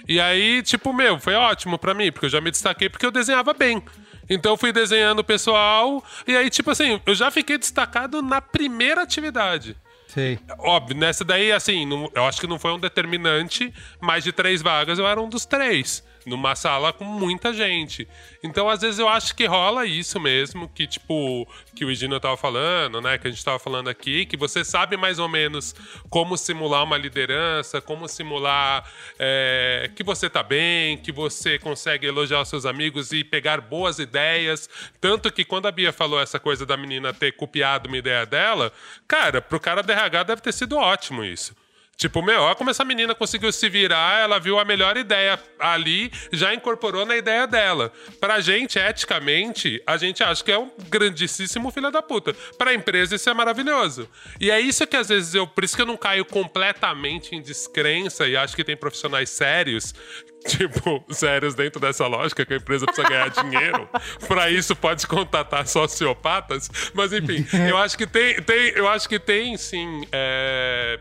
[0.07, 3.11] E aí, tipo, meu, foi ótimo pra mim, porque eu já me destaquei porque eu
[3.11, 3.83] desenhava bem.
[4.29, 8.41] Então eu fui desenhando o pessoal, e aí, tipo assim, eu já fiquei destacado na
[8.41, 9.77] primeira atividade.
[10.09, 10.39] Sei.
[10.61, 14.63] Óbvio, nessa daí, assim, não- eu acho que não foi um determinante, mais de três
[14.63, 16.05] vagas eu era um dos três.
[16.27, 18.09] Numa sala com muita gente.
[18.43, 22.37] Então, às vezes, eu acho que rola isso mesmo, que, tipo, que o Egino tava
[22.37, 23.19] falando, né?
[23.19, 25.75] Que a gente tava falando aqui, que você sabe mais ou menos
[26.09, 32.41] como simular uma liderança, como simular é, que você tá bem, que você consegue elogiar
[32.41, 34.69] os seus amigos e pegar boas ideias.
[35.01, 38.73] Tanto que quando a Bia falou essa coisa da menina ter copiado uma ideia dela,
[39.07, 41.55] cara, pro cara do RH deve ter sido ótimo isso.
[41.97, 46.11] Tipo, meu, olha como essa menina conseguiu se virar, ela viu a melhor ideia ali,
[46.33, 47.93] já incorporou na ideia dela.
[48.21, 52.35] Pra gente, eticamente, a gente acha que é um grandíssimo filho da puta.
[52.59, 54.09] Pra empresa, isso é maravilhoso.
[54.41, 55.47] E é isso que às vezes eu.
[55.47, 59.95] Por isso que eu não caio completamente em descrença e acho que tem profissionais sérios.
[60.45, 63.89] Tipo, sérios dentro dessa lógica que a empresa precisa ganhar dinheiro.
[64.29, 66.71] Pra isso pode contatar sociopatas.
[66.93, 70.07] Mas enfim, eu acho que tem, tem, eu acho que tem sim.
[70.13, 71.01] é,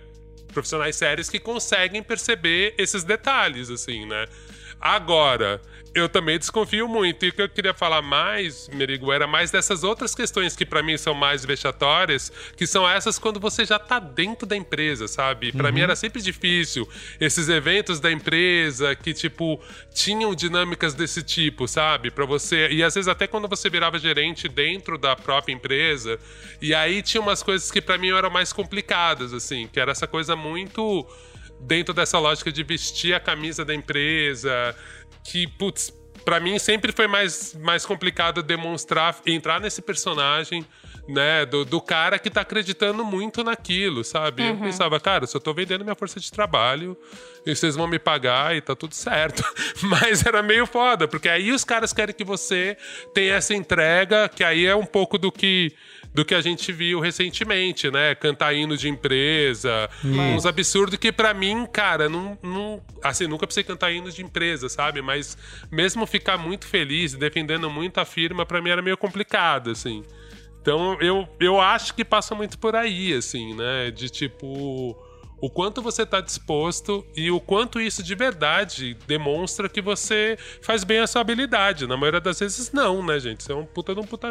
[0.54, 4.26] profissionais sérios que conseguem perceber esses detalhes, assim, né?
[4.86, 5.62] Agora,
[5.96, 7.24] eu também desconfio muito.
[7.24, 10.84] E o que eu queria falar mais, Merigo, era mais dessas outras questões que pra
[10.84, 15.54] mim são mais vexatórias, que são essas quando você já tá dentro da empresa, sabe?
[15.54, 16.86] Pra mim era sempre difícil
[17.18, 19.58] esses eventos da empresa que, tipo,
[19.94, 22.12] tinham dinâmicas desse tipo, sabe?
[22.12, 22.68] Pra você.
[22.68, 26.20] E às vezes até quando você virava gerente dentro da própria empresa.
[26.62, 30.08] E aí tinha umas coisas que pra mim eram mais complicadas, assim, que era essa
[30.08, 31.08] coisa muito
[31.66, 34.76] dentro dessa lógica de vestir a camisa da empresa,
[35.24, 35.94] que, putz,
[36.24, 40.66] pra mim sempre foi mais, mais complicado demonstrar, entrar nesse personagem,
[41.08, 44.48] né, do, do cara que tá acreditando muito naquilo, sabe?
[44.48, 46.98] Eu pensava, cara, eu só tô vendendo minha força de trabalho
[47.46, 49.44] e vocês vão me pagar e tá tudo certo.
[49.84, 52.78] Mas era meio foda, porque aí os caras querem que você
[53.14, 55.76] tenha essa entrega, que aí é um pouco do que
[56.14, 58.14] do que a gente viu recentemente, né?
[58.14, 59.90] Cantar hino de empresa,
[60.36, 62.82] uns absurdos que pra mim, cara, não, não.
[63.04, 65.02] Assim, nunca precisei cantar hinos de empresa, sabe?
[65.02, 65.38] Mas
[65.72, 70.04] mesmo ficar muito feliz, defendendo muito a firma, pra mim era meio complicado, assim.
[70.62, 73.92] Então eu, eu acho que passa muito por aí, assim, né?
[73.92, 74.96] De tipo.
[75.44, 80.86] O quanto você está disposto e o quanto isso de verdade demonstra que você faz
[80.86, 81.86] bem a sua habilidade.
[81.86, 83.44] Na maioria das vezes, não, né, gente?
[83.44, 84.30] Você é um puta de um puta.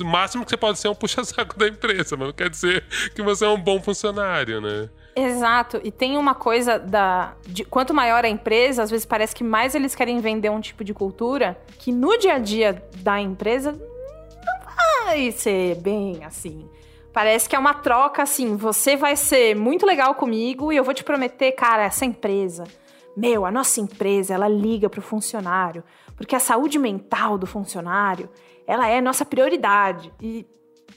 [0.00, 2.84] O máximo que você pode ser é um puxa-saco da empresa, mas não quer dizer
[3.12, 4.88] que você é um bom funcionário, né?
[5.16, 5.80] Exato.
[5.82, 7.34] E tem uma coisa da.
[7.44, 10.84] De, quanto maior a empresa, às vezes parece que mais eles querem vender um tipo
[10.84, 16.70] de cultura que no dia a dia da empresa não vai ser bem assim.
[17.12, 18.56] Parece que é uma troca assim.
[18.56, 22.64] Você vai ser muito legal comigo e eu vou te prometer, cara, essa empresa.
[23.16, 25.84] Meu, a nossa empresa, ela liga pro funcionário.
[26.16, 28.30] Porque a saúde mental do funcionário,
[28.66, 30.12] ela é nossa prioridade.
[30.20, 30.46] E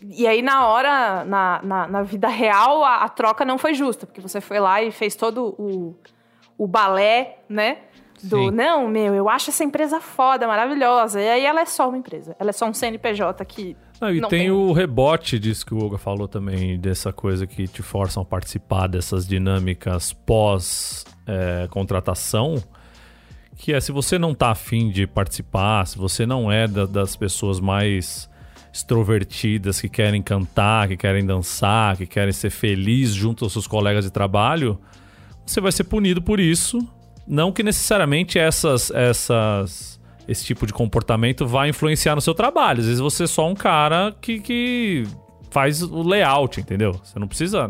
[0.01, 4.05] e aí, na hora, na, na, na vida real, a, a troca não foi justa,
[4.05, 5.95] porque você foi lá e fez todo o,
[6.57, 7.79] o balé, né?
[8.23, 8.51] Do, Sim.
[8.51, 11.21] não, meu, eu acho essa empresa foda, maravilhosa.
[11.21, 12.35] E aí ela é só uma empresa.
[12.39, 13.75] Ela é só um CNPJ que.
[14.01, 14.51] Não, e Não tem, tem.
[14.51, 18.87] o rebote disso que o Olga falou também, dessa coisa que te forçam a participar
[18.87, 22.61] dessas dinâmicas pós-contratação.
[23.57, 27.15] que é se você não tá afim de participar, se você não é da- das
[27.15, 28.29] pessoas mais
[28.73, 34.03] extrovertidas que querem cantar, que querem dançar, que querem ser felizes junto aos seus colegas
[34.03, 34.77] de trabalho,
[35.45, 36.85] você vai ser punido por isso.
[37.25, 39.94] Não que necessariamente essas, essas,
[40.27, 42.79] esse tipo de comportamento vai influenciar no seu trabalho.
[42.79, 45.03] Às vezes você é só um cara que, que
[45.49, 46.93] faz o layout, entendeu?
[47.03, 47.67] Você não precisa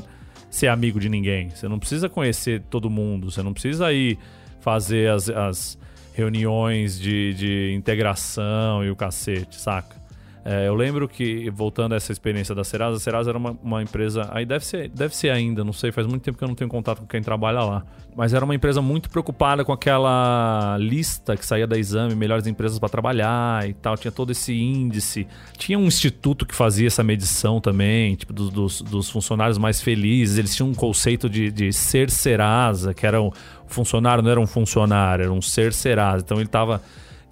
[0.50, 4.18] ser amigo de ninguém, você não precisa conhecer todo mundo, você não precisa ir
[4.62, 5.78] fazer as, as
[6.14, 10.05] reuniões de, de integração e o cacete, saca?
[10.48, 13.82] É, eu lembro que, voltando a essa experiência da Serasa, a Serasa era uma, uma,
[13.82, 14.30] empresa.
[14.32, 16.70] Aí deve ser, deve ser ainda, não sei, faz muito tempo que eu não tenho
[16.70, 17.84] contato com quem trabalha lá.
[18.16, 22.78] Mas era uma empresa muito preocupada com aquela lista que saía da exame, melhores empresas
[22.78, 23.98] para trabalhar e tal.
[23.98, 25.28] Tinha todo esse índice.
[25.58, 30.38] Tinha um instituto que fazia essa medição também, tipo, dos, dos, dos funcionários mais felizes.
[30.38, 33.32] Eles tinham um conceito de, de ser Serasa, que era um
[33.66, 36.24] funcionário, não era um funcionário, era um ser Serasa.
[36.24, 36.84] Então ele estava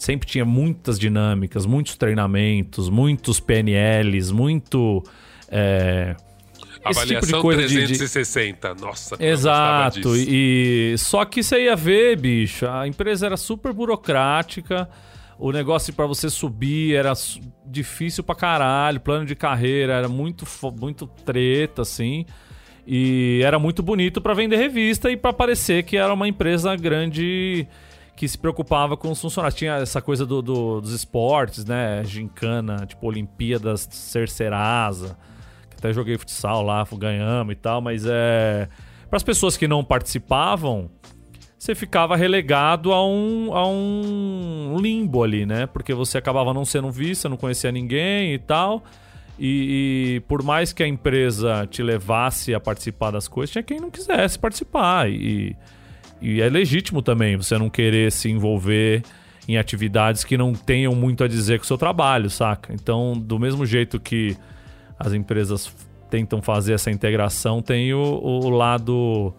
[0.03, 5.03] sempre tinha muitas dinâmicas, muitos treinamentos, muitos PNLs, muito.
[5.49, 6.15] É,
[6.83, 8.81] Avaliação tipo de coisa 360, de, de...
[8.81, 9.15] nossa.
[9.19, 10.15] Exato.
[10.17, 14.89] E só que você ia ver, bicho, a empresa era super burocrática.
[15.39, 17.13] O negócio para você subir era
[17.65, 20.45] difícil pra caralho, plano de carreira era muito
[20.79, 22.25] muito treta assim.
[22.85, 27.65] E era muito bonito para vender revista e para parecer que era uma empresa grande
[28.15, 29.57] que se preocupava com os funcionários.
[29.57, 32.03] Tinha essa coisa do, do, dos esportes, né?
[32.03, 35.17] Gincana, tipo Olimpíadas Cercerasa.
[35.77, 38.69] Até joguei futsal lá, ganhamos e tal, mas é.
[39.09, 40.89] Para as pessoas que não participavam,
[41.57, 45.65] você ficava relegado a um, a um limbo ali, né?
[45.65, 48.83] Porque você acabava não sendo visto, não conhecia ninguém e tal.
[49.37, 53.79] E, e, por mais que a empresa te levasse a participar das coisas, tinha quem
[53.79, 55.09] não quisesse participar.
[55.09, 55.55] E,
[56.23, 59.03] e é legítimo também você não querer se envolver
[59.45, 62.73] em atividades que não tenham muito a dizer com o seu trabalho, saca?
[62.73, 64.37] Então, do mesmo jeito que
[64.97, 65.75] as empresas
[66.09, 69.33] tentam fazer essa integração, tem o, o lado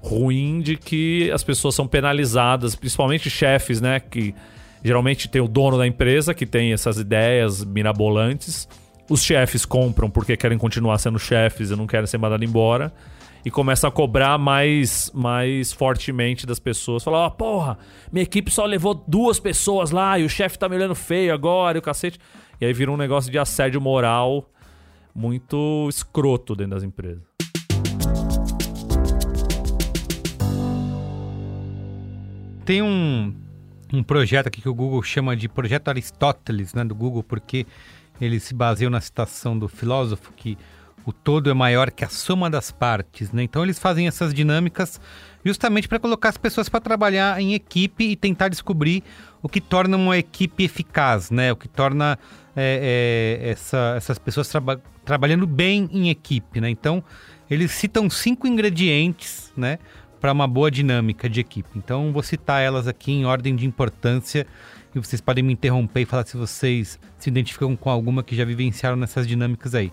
[0.00, 4.00] ruim de que as pessoas são penalizadas, principalmente chefes, né?
[4.00, 4.34] Que
[4.82, 8.66] geralmente tem o dono da empresa que tem essas ideias mirabolantes.
[9.10, 12.90] Os chefes compram porque querem continuar sendo chefes e não querem ser mandados embora
[13.44, 17.02] e começa a cobrar mais, mais fortemente das pessoas.
[17.02, 17.78] Falar, ó, oh, porra,
[18.12, 21.78] minha equipe só levou duas pessoas lá e o chefe tá me olhando feio agora
[21.78, 22.18] e o cacete.
[22.60, 24.50] E aí vira um negócio de assédio moral
[25.14, 27.22] muito escroto dentro das empresas.
[32.64, 33.34] Tem um,
[33.92, 37.66] um projeto aqui que o Google chama de Projeto Aristóteles, né, do Google, porque
[38.20, 40.56] ele se baseou na citação do filósofo que
[41.10, 43.42] o todo é maior que a soma das partes, né?
[43.42, 45.00] Então eles fazem essas dinâmicas
[45.44, 49.02] justamente para colocar as pessoas para trabalhar em equipe e tentar descobrir
[49.42, 51.52] o que torna uma equipe eficaz, né?
[51.52, 52.18] O que torna
[52.54, 56.70] é, é, essa, essas pessoas traba trabalhando bem em equipe, né?
[56.70, 57.02] Então
[57.50, 59.78] eles citam cinco ingredientes, né?
[60.20, 61.70] Para uma boa dinâmica de equipe.
[61.74, 64.46] Então vou citar elas aqui em ordem de importância
[64.94, 68.44] e vocês podem me interromper e falar se vocês se identificam com alguma que já
[68.44, 69.90] vivenciaram nessas dinâmicas aí.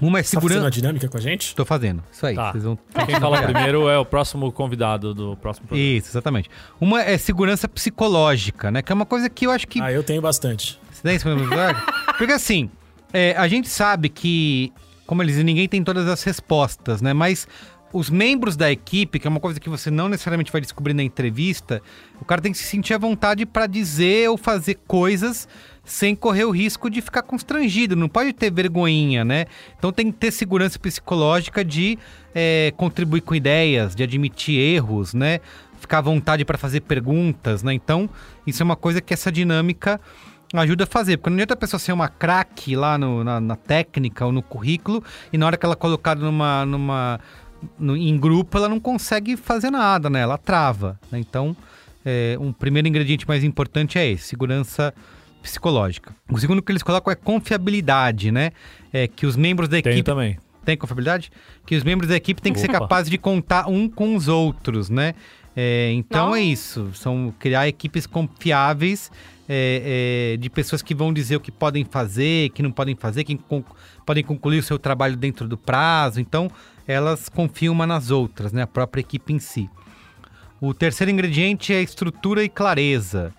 [0.00, 0.34] Uma é segurança.
[0.34, 1.54] Tá fazendo uma dinâmica com a gente?
[1.54, 2.02] Tô fazendo.
[2.12, 2.34] Isso aí.
[2.34, 2.52] Tá.
[2.52, 2.78] Vocês vão...
[3.06, 5.90] Quem fala primeiro é o próximo convidado do próximo programa.
[5.90, 6.50] Isso, exatamente.
[6.80, 8.82] Uma é segurança psicológica, né?
[8.82, 9.80] Que é uma coisa que eu acho que.
[9.80, 10.78] Ah, eu tenho bastante.
[10.92, 11.26] Você tem isso
[12.16, 12.70] Porque assim,
[13.12, 14.72] é, a gente sabe que,
[15.06, 17.12] como eles ninguém tem todas as respostas, né?
[17.12, 17.46] Mas
[17.92, 21.02] os membros da equipe, que é uma coisa que você não necessariamente vai descobrir na
[21.02, 21.82] entrevista,
[22.20, 25.48] o cara tem que se sentir à vontade para dizer ou fazer coisas
[25.88, 29.46] sem correr o risco de ficar constrangido, não pode ter vergonhinha, né?
[29.78, 31.98] Então tem que ter segurança psicológica de
[32.34, 35.40] é, contribuir com ideias, de admitir erros, né?
[35.80, 37.72] Ficar à vontade para fazer perguntas, né?
[37.72, 38.08] Então,
[38.46, 39.98] isso é uma coisa que essa dinâmica
[40.54, 43.56] ajuda a fazer, porque não adianta a pessoa ser uma craque lá no, na, na,
[43.56, 47.20] técnica ou no currículo e na hora que ela é colocada numa, numa
[47.78, 50.20] no, em grupo ela não consegue fazer nada, né?
[50.20, 51.18] Ela trava, né?
[51.18, 51.56] Então,
[52.04, 55.17] é, um primeiro ingrediente mais importante é esse, segurança psicológica.
[56.30, 58.52] O segundo que eles colocam é confiabilidade, né?
[58.92, 59.94] É que os membros da equipe.
[59.94, 60.38] Tem também.
[60.64, 61.30] Tem confiabilidade?
[61.64, 62.66] Que os membros da equipe têm que Opa.
[62.66, 65.14] ser capazes de contar um com os outros, né?
[65.56, 66.36] É, então Não.
[66.36, 66.90] é isso.
[66.94, 69.10] São criar equipes confiáveis
[69.48, 73.24] é, é, de pessoas que vão dizer o que podem fazer, que não podem fazer,
[73.24, 73.64] que con
[74.04, 76.20] podem concluir o seu trabalho dentro do prazo.
[76.20, 76.50] Então,
[76.86, 78.62] elas confiam uma nas outras, né?
[78.62, 79.68] A própria equipe em si.
[80.60, 83.32] O terceiro ingrediente é estrutura e clareza.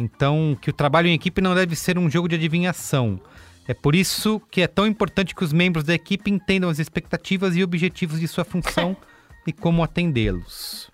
[0.00, 3.20] Então, que o trabalho em equipe não deve ser um jogo de adivinhação.
[3.68, 7.54] É por isso que é tão importante que os membros da equipe entendam as expectativas
[7.54, 8.96] e objetivos de sua função
[9.46, 10.90] e como atendê-los.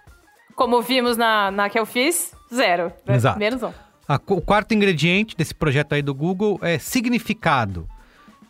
[0.57, 2.93] Como vimos na, na que eu fiz, zero.
[3.07, 3.15] Né?
[3.15, 3.39] Exato.
[3.39, 3.73] Menos um.
[4.09, 7.89] A, o quarto ingrediente desse projeto aí do Google é significado.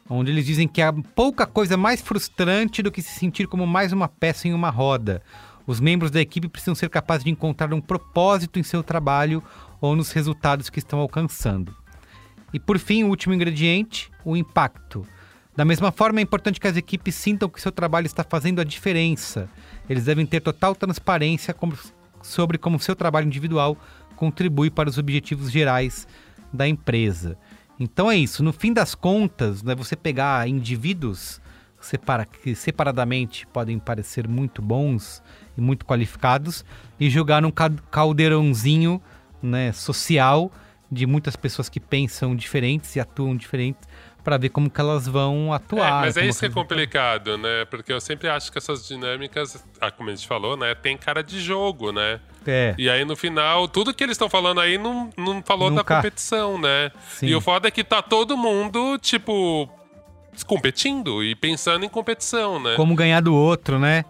[0.08, 3.92] onde eles dizem que há pouca coisa mais frustrante do que se sentir como mais
[3.92, 5.22] uma peça em uma roda.
[5.66, 9.42] Os membros da equipe precisam ser capazes de encontrar um propósito em seu trabalho
[9.80, 11.74] ou nos resultados que estão alcançando.
[12.52, 15.06] E por fim, o último ingrediente, o impacto.
[15.54, 18.64] Da mesma forma, é importante que as equipes sintam que seu trabalho está fazendo a
[18.64, 19.48] diferença.
[19.88, 21.54] Eles devem ter total transparência
[22.22, 23.76] sobre como seu trabalho individual
[24.16, 26.06] contribui para os objetivos gerais
[26.52, 27.36] da empresa.
[27.78, 28.42] Então é isso.
[28.42, 31.40] No fim das contas, né, você pegar indivíduos
[31.80, 35.22] separa, que separadamente podem parecer muito bons
[35.56, 36.64] e muito qualificados
[36.98, 39.00] e jogar num ca- caldeirãozinho
[39.46, 40.50] né, social
[40.90, 43.88] de muitas pessoas que pensam diferentes e atuam diferentes
[44.22, 45.86] para ver como que elas vão atuar.
[45.88, 47.64] É, mas é isso que é vão- complicado, né?
[47.70, 50.74] Porque eu sempre acho que essas dinâmicas, ah, como a gente falou, né?
[50.74, 52.18] Tem cara de jogo, né?
[52.44, 52.74] É.
[52.76, 55.96] E aí, no final, tudo que eles estão falando aí não, não falou da Nunca.
[55.96, 56.90] competição, né?
[57.08, 57.26] Sim.
[57.26, 59.68] E o foda é que tá todo mundo, tipo,
[60.46, 62.74] competindo e pensando em competição, né?
[62.76, 64.04] Como ganhar do outro, né?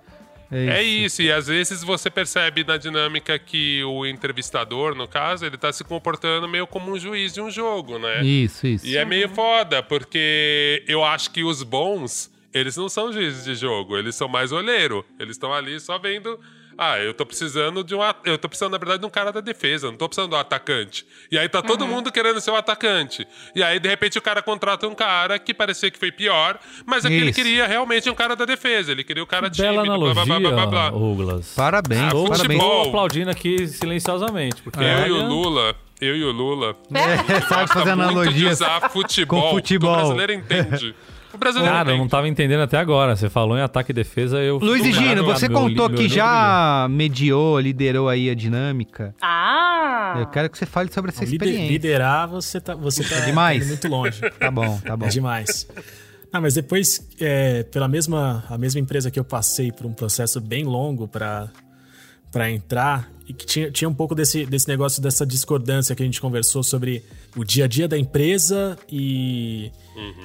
[0.51, 5.56] É isso, e às vezes você percebe na dinâmica que o entrevistador, no caso, ele
[5.56, 8.23] tá se comportando meio como um juiz de um jogo, né?
[8.23, 8.86] Isso, isso.
[8.86, 13.55] E é meio foda, porque eu acho que os bons, eles não são juízes de
[13.55, 15.05] jogo, eles são mais olheiro.
[15.18, 16.39] Eles estão ali só vendo.
[16.78, 18.01] Ah, eu tô precisando de um.
[18.24, 21.07] Eu tô precisando, na verdade, de um cara da defesa, não tô precisando do atacante.
[21.31, 23.27] E aí tá todo mundo querendo ser o atacante.
[23.55, 27.05] E aí, de repente, o cara contrata um cara que parecia que foi pior, mas
[27.05, 28.93] é que ele queria realmente um cara da defesa.
[28.93, 30.90] Ele queria o cara Bela tímido, blá, blá, blá, blá, blá, analogia, blá.
[30.90, 31.55] Douglas.
[31.57, 32.39] Parabéns, Ah, parabéns.
[32.43, 32.89] futebol.
[32.89, 34.61] aplaudindo aqui silenciosamente.
[34.62, 36.77] Porque Eu e o Lula, eu e o Lula.
[36.94, 38.61] É, sabe fazer analogias.
[38.61, 39.40] usar futebol.
[39.43, 39.94] com futebol.
[39.94, 40.94] que O brasileiro entende.
[41.37, 43.15] O brasileiro Cara, eu não tava entendendo até agora.
[43.15, 44.59] Você falou em ataque e defesa, eu...
[44.59, 49.15] Luiz e Gino, você Meu contou meu que livro já mediou, liderou aí a dinâmica.
[49.23, 50.17] Ah!
[50.19, 51.73] Eu quero que você fale sobre essa Lider- experiência.
[51.73, 53.67] liderar, você tá, você tá demais.
[53.67, 54.21] muito longe.
[54.39, 55.07] Tá bom, tá bom.
[55.07, 55.67] É demais.
[56.33, 60.41] Ah, mas depois, é, pela mesma, a mesma empresa que eu passei por um processo
[60.41, 61.49] bem longo para
[62.37, 66.05] para entrar e que tinha, tinha um pouco desse, desse negócio dessa discordância que a
[66.05, 67.03] gente conversou sobre
[67.35, 69.73] o dia a dia da empresa e,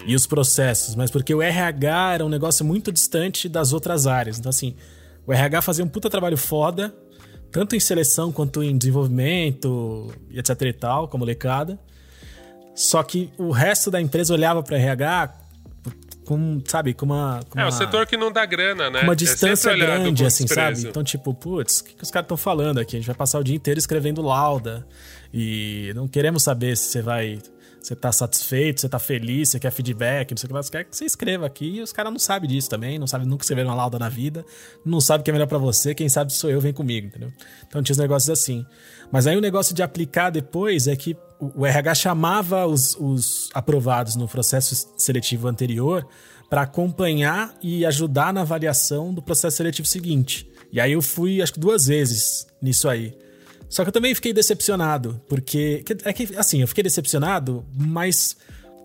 [0.05, 4.37] e os processos, mas porque o RH era um negócio muito distante das outras áreas.
[4.37, 4.75] Então, assim,
[5.25, 6.93] o RH fazia um puta trabalho foda,
[7.49, 11.79] tanto em seleção quanto em desenvolvimento, e etc e tal, com a molecada.
[12.75, 15.33] Só que o resto da empresa olhava para RH
[16.31, 17.41] com, sabe, com uma.
[17.49, 19.01] Com É, uma, o setor que não dá grana, né?
[19.01, 20.87] uma É distância olhado grande, assim, sabe?
[20.87, 22.95] Então, tipo, putz, o que, que os caras estão falando aqui?
[22.95, 24.87] A gente vai passar o dia inteiro escrevendo lauda
[25.33, 27.39] e não queremos saber se você vai.
[27.81, 30.61] Você tá satisfeito, você tá feliz, você quer feedback, não sei o que lá.
[30.61, 33.27] Você quer que você escreva aqui e os caras não sabem disso também, não sabem
[33.27, 34.45] nunca escrever uma lauda na vida,
[34.85, 37.33] não sabe o que é melhor pra você, quem sabe sou eu, vem comigo, entendeu?
[37.67, 38.63] Então tinha os negócios assim.
[39.11, 41.17] Mas aí o negócio de aplicar depois é que
[41.55, 46.07] o RH chamava os, os aprovados no processo seletivo anterior
[46.49, 50.47] para acompanhar e ajudar na avaliação do processo seletivo seguinte.
[50.71, 53.17] E aí eu fui, acho que duas vezes nisso aí.
[53.69, 55.81] Só que eu também fiquei decepcionado, porque.
[55.85, 58.35] que- É que, assim, eu fiquei decepcionado, mas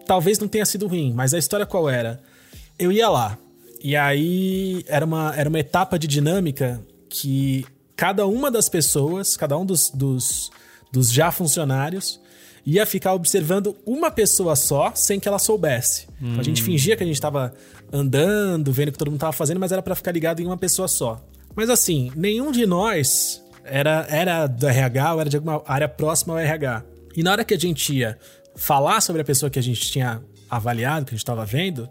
[0.07, 1.13] talvez não tenha sido ruim.
[1.13, 2.21] Mas a história qual era?
[2.79, 3.37] Eu ia lá,
[3.83, 7.65] e aí era uma, era uma etapa de dinâmica que
[7.97, 10.51] cada uma das pessoas, cada um dos, dos,
[10.93, 12.21] dos já funcionários,
[12.67, 16.09] ia ficar observando uma pessoa só sem que ela soubesse.
[16.21, 17.55] Então, a gente fingia que a gente tava
[17.93, 20.57] andando, vendo o que todo mundo tava fazendo, mas era para ficar ligado em uma
[20.57, 21.25] pessoa só.
[21.55, 26.35] Mas assim, nenhum de nós era, era do RH ou era de alguma área próxima
[26.35, 26.85] ao RH.
[27.17, 28.19] E na hora que a gente ia
[28.57, 30.21] falar sobre a pessoa que a gente tinha
[30.51, 31.89] avaliado, que a gente estava vendo,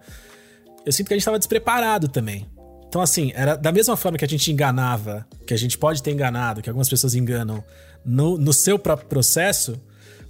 [0.86, 2.46] eu sinto que a gente estava despreparado também.
[2.88, 6.12] Então, assim, era da mesma forma que a gente enganava, que a gente pode ter
[6.12, 7.64] enganado, que algumas pessoas enganam
[8.06, 9.82] no, no seu próprio processo,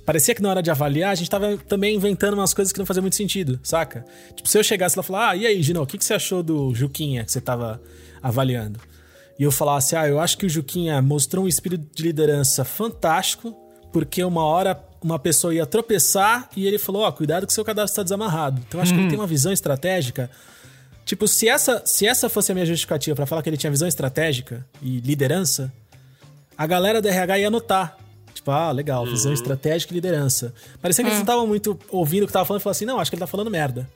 [0.06, 2.86] parecia que na hora de avaliar a gente tava também inventando umas coisas que não
[2.86, 4.06] faziam muito sentido, saca?
[4.36, 6.14] Tipo, se eu chegasse lá e falar, ah, e aí, Gino, o que, que você
[6.14, 7.82] achou do Juquinha que você tava
[8.22, 8.80] avaliando?
[9.38, 13.56] E eu falasse, ah, eu acho que o Juquinha mostrou um espírito de liderança fantástico,
[13.92, 17.92] porque uma hora uma pessoa ia tropeçar e ele falou, ó, cuidado que seu cadastro
[17.92, 18.60] está desamarrado.
[18.68, 20.32] Então eu acho que ele tem uma visão estratégica.
[21.06, 23.88] Tipo, se essa, se essa fosse a minha justificativa pra falar que ele tinha visão
[23.88, 25.72] estratégica e liderança,
[26.58, 27.98] a galera da RH ia notar.
[28.46, 30.54] Tipo, ah, legal, visão estratégica e liderança.
[30.80, 33.00] Parecia que eles não estavam muito ouvindo o que tava falando e falaram assim, não,
[33.00, 33.90] acho que ele tá falando merda.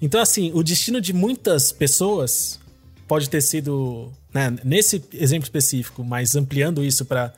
[0.00, 2.58] Então, assim, o destino de muitas pessoas
[3.06, 7.32] pode ter sido, né, nesse exemplo específico, mas ampliando isso para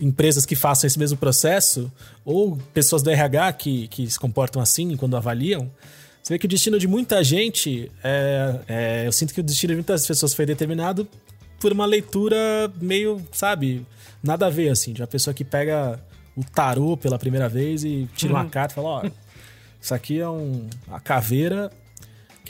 [0.00, 1.92] empresas que façam esse mesmo processo,
[2.24, 5.70] ou pessoas do RH que, que se comportam assim quando avaliam,
[6.22, 9.72] você vê que o destino de muita gente, é, é, eu sinto que o destino
[9.72, 11.06] de muitas pessoas foi determinado
[11.60, 12.36] por uma leitura
[12.80, 13.86] meio, sabe,
[14.22, 16.00] nada a ver, assim, de uma pessoa que pega
[16.36, 19.02] o tarô pela primeira vez e tira uma carta e fala, ó,
[19.80, 21.70] isso aqui é um, uma caveira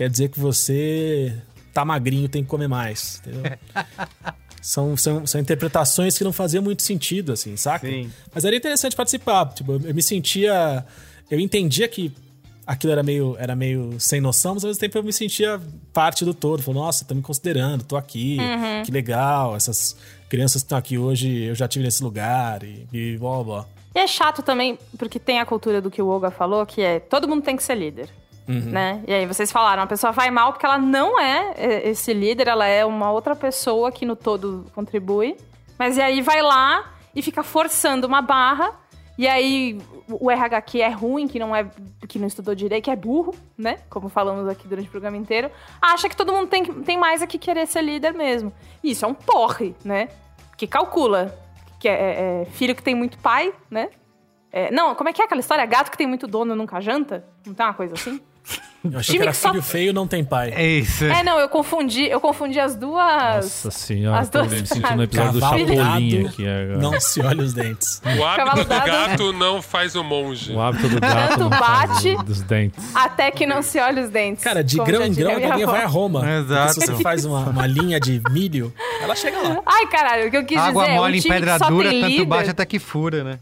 [0.01, 1.37] quer dizer que você
[1.75, 3.43] tá magrinho, tem que comer mais, entendeu?
[4.63, 7.89] São, são, são interpretações que não faziam muito sentido, assim, saca?
[7.89, 8.13] Sim.
[8.35, 9.47] Mas era interessante participar.
[9.55, 10.85] Tipo, eu me sentia.
[11.31, 12.13] Eu entendia que
[12.71, 15.61] aquilo era meio, era meio sem noção, mas ao mesmo tempo eu me sentia
[15.93, 16.63] parte do todo.
[16.63, 18.39] Falei, nossa, estão me considerando, tô aqui,
[18.85, 19.57] que legal.
[19.57, 19.97] Essas
[20.29, 23.67] crianças que estão aqui hoje, eu já tive nesse lugar e, e blá blá blá.
[23.93, 27.01] E é chato também, porque tem a cultura do que o Olga falou, que é
[27.01, 28.09] todo mundo tem que ser líder.
[28.47, 29.05] Né?
[29.07, 32.49] E aí vocês falaram, a pessoa vai mal porque ela não é é, esse líder,
[32.49, 35.37] ela é uma outra pessoa que no todo contribui.
[35.79, 38.73] Mas e aí vai lá e fica forçando uma barra.
[39.21, 39.79] E aí
[40.09, 41.67] o RH que é ruim, que não é
[42.09, 43.77] que não estudou direito, que é burro, né?
[43.91, 47.21] Como falamos aqui durante o programa inteiro, acha que todo mundo tem, que- tem mais
[47.21, 48.51] aqui querer ser líder mesmo.
[48.83, 50.09] E isso é um porre, né?
[50.57, 51.39] Que calcula.
[51.79, 53.91] Que é, é- é filho que tem muito pai, né?
[54.51, 55.67] É, não, como é que é aquela história?
[55.67, 57.23] Gato que tem muito dono nunca janta?
[57.47, 58.19] Não tem uma coisa assim?
[58.83, 60.53] Eu achei Time que era que só- filho feio não tem pai.
[60.57, 61.05] É isso.
[61.05, 63.35] É, não, eu confundi, eu confundi as duas.
[63.45, 65.77] Nossa senhora, as duas me sentindo no episódio do Cavalo Chapolin
[66.23, 66.79] dado, aqui agora.
[66.79, 68.01] Não se olha os dentes.
[68.19, 68.87] O hábito Cavalo do dado.
[68.87, 70.53] gato não faz o monge.
[70.53, 72.85] O hábito do gato Tanto não faz bate- o- dos dentes.
[72.95, 74.43] Até que não se olha os dentes.
[74.43, 76.21] Cara, de grão em grão a vai a Roma.
[76.39, 76.75] Exato.
[76.75, 79.61] Porque se você faz uma, uma linha de milho, ela chega lá.
[79.67, 82.07] Ai, caralho, o que eu quis Água dizer é mole um em pedra dura, tanto
[82.07, 83.39] líder, bate até que fura, né?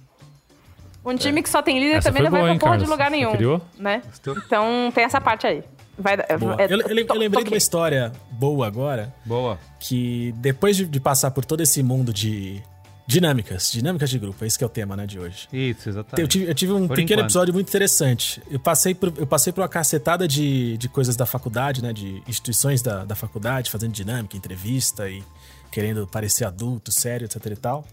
[1.09, 3.11] Um time que só tem líder Essa também não vai boa, pra porra de lugar
[3.11, 3.61] Você nenhum, criou?
[3.79, 4.03] né?
[4.47, 5.63] Então tem essa parte aí.
[5.99, 6.39] Vai, é- Eu,
[6.81, 9.59] eu eu lembrei de uma história boa agora, Boa.
[9.81, 12.63] que depois de, de passar por todo esse mundo de
[13.05, 15.49] dinâmicas, dinâmicas de grupo, esse que é o tema, né, de hoje.
[15.53, 16.21] Isso, exatamente.
[16.21, 17.27] Eu tive, eu tive um Por pequeno enquanto.
[17.31, 18.41] episódio muito interessante.
[18.51, 21.93] Eu passei por, eu passei por uma cacetada de, de coisas da faculdade, né?
[21.93, 25.25] De instituições da, da faculdade, fazendo dinâmica, entrevista e
[25.73, 27.85] querendo parecer adulto, sério, etc e tal.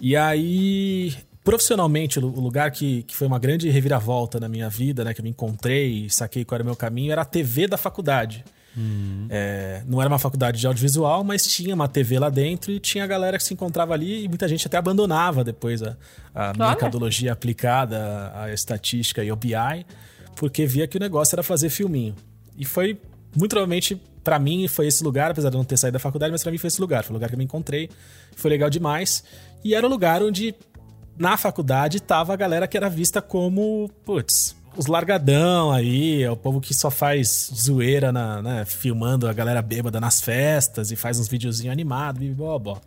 [0.00, 1.14] E aí,
[1.44, 5.14] profissionalmente, o o lugar que, que foi uma grande reviravolta na minha vida, né?
[5.14, 7.76] Que eu me encontrei e saquei qual era o meu caminho, era a TV da
[7.76, 8.44] faculdade.
[9.30, 13.04] É, não era uma faculdade de audiovisual, mas tinha uma TV lá dentro e tinha
[13.04, 15.96] a galera que se encontrava ali e muita gente até abandonava depois a,
[16.34, 19.54] a mercadologia aplicada à estatística e ao BI,
[20.34, 22.16] porque via que o negócio era fazer filminho.
[22.58, 23.00] E foi,
[23.36, 26.32] muito provavelmente, pra mim, foi esse lugar, apesar de eu não ter saído da faculdade,
[26.32, 27.04] mas pra mim foi esse lugar.
[27.04, 27.88] Foi o lugar que eu me encontrei,
[28.34, 29.22] foi legal demais.
[29.62, 30.54] E era o lugar onde,
[31.16, 36.36] na faculdade, tava a galera que era vista como, putz, os largadão aí, é o
[36.36, 41.18] povo que só faz zoeira, na, né, filmando a galera bêbada nas festas e faz
[41.18, 42.80] uns videozinhos animados, blá.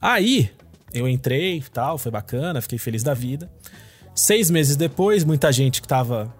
[0.00, 0.50] Aí,
[0.92, 3.50] eu entrei e tal, foi bacana, fiquei feliz da vida.
[4.14, 6.32] Seis meses depois, muita gente que tava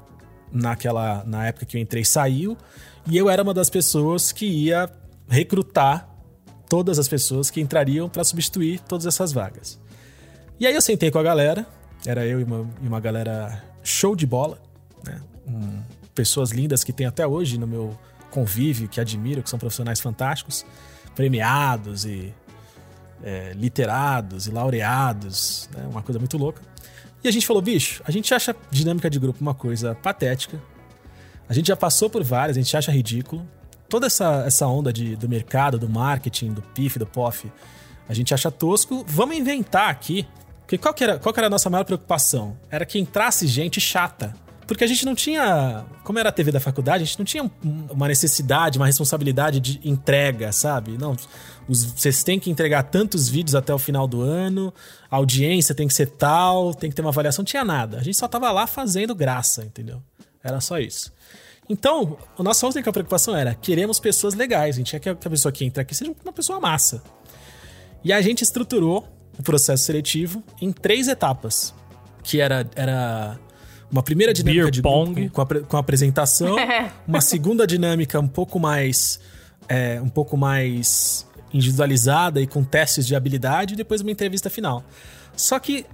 [0.52, 2.56] naquela, na época que eu entrei saiu,
[3.06, 4.90] e eu era uma das pessoas que ia
[5.28, 6.08] recrutar
[6.68, 9.78] todas as pessoas que entrariam para substituir todas essas vagas.
[10.58, 11.66] E aí eu sentei com a galera,
[12.06, 14.58] era eu e uma, e uma galera show de bola,
[15.04, 15.20] né?
[15.46, 15.82] Um,
[16.14, 17.96] pessoas lindas que tem até hoje no meu
[18.30, 20.64] convívio, que admiro, que são profissionais fantásticos,
[21.14, 22.32] premiados e
[23.22, 25.86] é, literados e laureados, né?
[25.90, 26.62] uma coisa muito louca.
[27.22, 30.60] E a gente falou, bicho, a gente acha dinâmica de grupo uma coisa patética,
[31.48, 33.46] a gente já passou por várias, a gente acha ridículo.
[33.88, 37.50] Toda essa, essa onda de, do mercado, do marketing, do PIF, do POF,
[38.08, 39.04] a gente acha tosco.
[39.06, 40.26] Vamos inventar aqui.
[40.66, 42.58] Porque qual que, era, qual que era a nossa maior preocupação?
[42.68, 44.34] Era que entrasse gente chata.
[44.66, 45.84] Porque a gente não tinha.
[46.02, 49.60] Como era a TV da faculdade, a gente não tinha um- uma necessidade, uma responsabilidade
[49.60, 50.98] de entrega, sabe?
[50.98, 51.16] Não.
[51.68, 54.72] os- vocês têm que entregar tantos vídeos até o final do ano,
[55.10, 57.42] a audiência tem que ser tal, tem que ter uma avaliação.
[57.42, 57.98] Não tinha nada.
[57.98, 60.00] A gente só tava lá fazendo graça, entendeu?
[60.44, 61.12] Era só isso.
[61.68, 64.76] Então, a nossa única preocupação era: queremos pessoas legais.
[64.76, 67.02] A gente quer que a pessoa que entra aqui seja uma pessoa massa.
[68.04, 71.74] E a gente estruturou o processo seletivo em três etapas.
[72.22, 73.38] Que era, era
[73.90, 75.28] uma primeira dinâmica Beer de pong.
[75.30, 76.56] com, a, com a apresentação,
[77.06, 79.20] uma segunda dinâmica um pouco mais
[79.68, 84.84] é, um pouco mais individualizada e com testes de habilidade e depois uma entrevista final.
[85.36, 85.86] Só que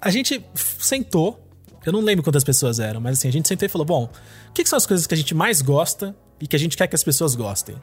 [0.00, 1.40] a gente sentou,
[1.84, 4.10] eu não lembro quantas pessoas eram, mas assim, a gente sentou e falou: bom,
[4.48, 6.76] o que, que são as coisas que a gente mais gosta e que a gente
[6.76, 7.76] quer que as pessoas gostem?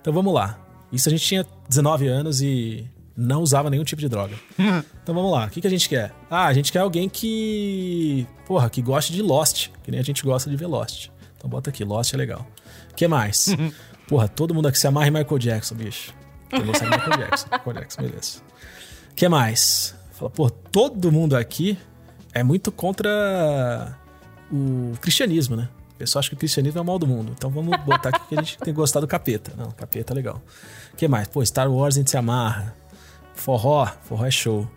[0.00, 0.58] Então vamos lá.
[0.92, 2.88] Isso a gente tinha 19 anos e
[3.18, 4.36] não usava nenhum tipo de droga.
[5.02, 6.14] Então vamos lá, o que, que a gente quer?
[6.30, 8.24] Ah, a gente quer alguém que.
[8.46, 11.08] Porra, que goste de Lost, que nem a gente gosta de ver Lost.
[11.36, 12.46] Então bota aqui, Lost é legal.
[12.92, 13.48] O que mais?
[14.06, 16.14] Porra, todo mundo aqui se amarra em Michael Jackson, bicho.
[16.48, 17.48] Tem que gostar de Michael Jackson.
[17.52, 18.38] Michael Jackson, beleza.
[19.10, 19.94] O que mais?
[20.12, 21.76] Fala, pô, todo mundo aqui
[22.32, 23.98] é muito contra
[24.50, 25.68] o cristianismo, né?
[25.94, 27.32] O pessoal acha que o cristianismo é o mal do mundo.
[27.36, 29.52] Então vamos botar aqui que a gente tem gostar do capeta.
[29.56, 30.40] Não, capeta é legal.
[30.92, 31.26] O que mais?
[31.26, 32.77] Pô, Star Wars a gente se amarra.
[33.38, 34.68] Forró, forró é show.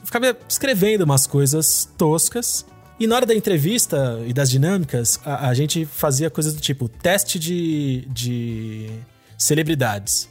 [0.00, 2.64] Eu ficava escrevendo umas coisas toscas
[3.00, 6.88] E na hora da entrevista e das dinâmicas, a, a gente fazia coisas do tipo
[6.88, 8.88] teste de, de
[9.36, 10.28] celebridades.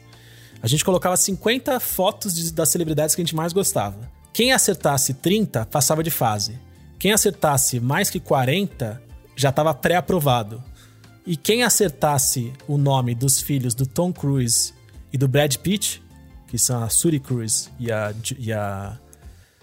[0.61, 4.09] A gente colocava 50 fotos de- das celebridades que a gente mais gostava.
[4.31, 6.57] Quem acertasse 30 passava de fase.
[6.97, 9.01] Quem acertasse mais que 40
[9.35, 10.63] já estava pré-aprovado.
[11.25, 14.73] E quem acertasse o nome dos filhos do Tom Cruise
[15.11, 16.01] e do Brad Pitt,
[16.53, 18.95] que são a Suri Cruise e a, e a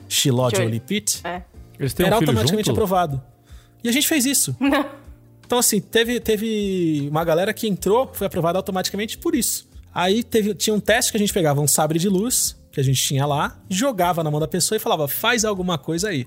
[0.08, 0.64] Shiloh Jolie.
[0.64, 1.42] Jolie Pitt, É.
[1.78, 2.76] Eles têm era um filho automaticamente junto?
[2.76, 3.22] aprovado.
[3.84, 4.56] E a gente fez isso.
[5.46, 9.68] então, assim, teve, teve uma galera que entrou, foi aprovada automaticamente por isso.
[9.94, 12.82] Aí teve, tinha um teste que a gente pegava um sabre de luz, que a
[12.82, 16.26] gente tinha lá, jogava na mão da pessoa e falava, faz alguma coisa aí.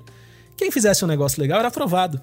[0.56, 2.22] Quem fizesse um negócio legal era aprovado.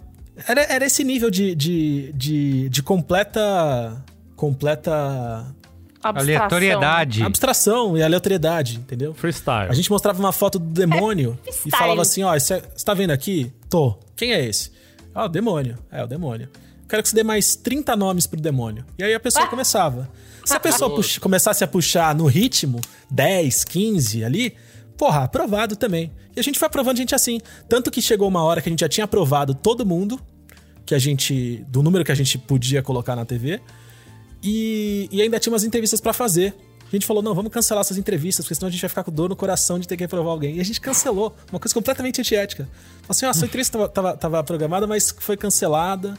[0.48, 4.02] Era, era esse nível de, de, de, de completa.
[4.34, 5.54] completa
[6.02, 6.36] Abstração.
[6.36, 7.22] Aleatoriedade.
[7.22, 9.12] abstração e aleatoriedade, entendeu?
[9.14, 9.68] Freestyle.
[9.70, 11.70] A gente mostrava uma foto do demônio e freestyle.
[11.78, 13.52] falava assim: ó, você tá vendo aqui?
[13.68, 13.98] Tô.
[14.16, 14.70] Quem é esse?
[15.14, 15.77] Ah, o demônio.
[15.90, 16.48] É, o demônio.
[16.89, 18.85] Quero que você dê mais 30 nomes pro demônio.
[18.98, 20.09] E aí a pessoa começava.
[20.44, 24.55] Se a pessoa pux- começasse a puxar no ritmo, 10, 15 ali,
[24.97, 26.10] porra, aprovado também.
[26.35, 27.40] E a gente foi aprovando gente assim.
[27.68, 30.18] Tanto que chegou uma hora que a gente já tinha aprovado todo mundo,
[30.86, 31.64] que a gente.
[31.68, 33.60] do número que a gente podia colocar na TV.
[34.42, 36.54] E, e ainda tinha umas entrevistas pra fazer.
[36.86, 39.12] A gente falou, não, vamos cancelar essas entrevistas, porque senão a gente vai ficar com
[39.12, 40.56] dor no coração de ter que reprovar alguém.
[40.56, 42.64] E a gente cancelou, uma coisa completamente antiética.
[43.02, 46.18] Falou assim, ó, sua entrevista tava, tava, tava programada, mas foi cancelada.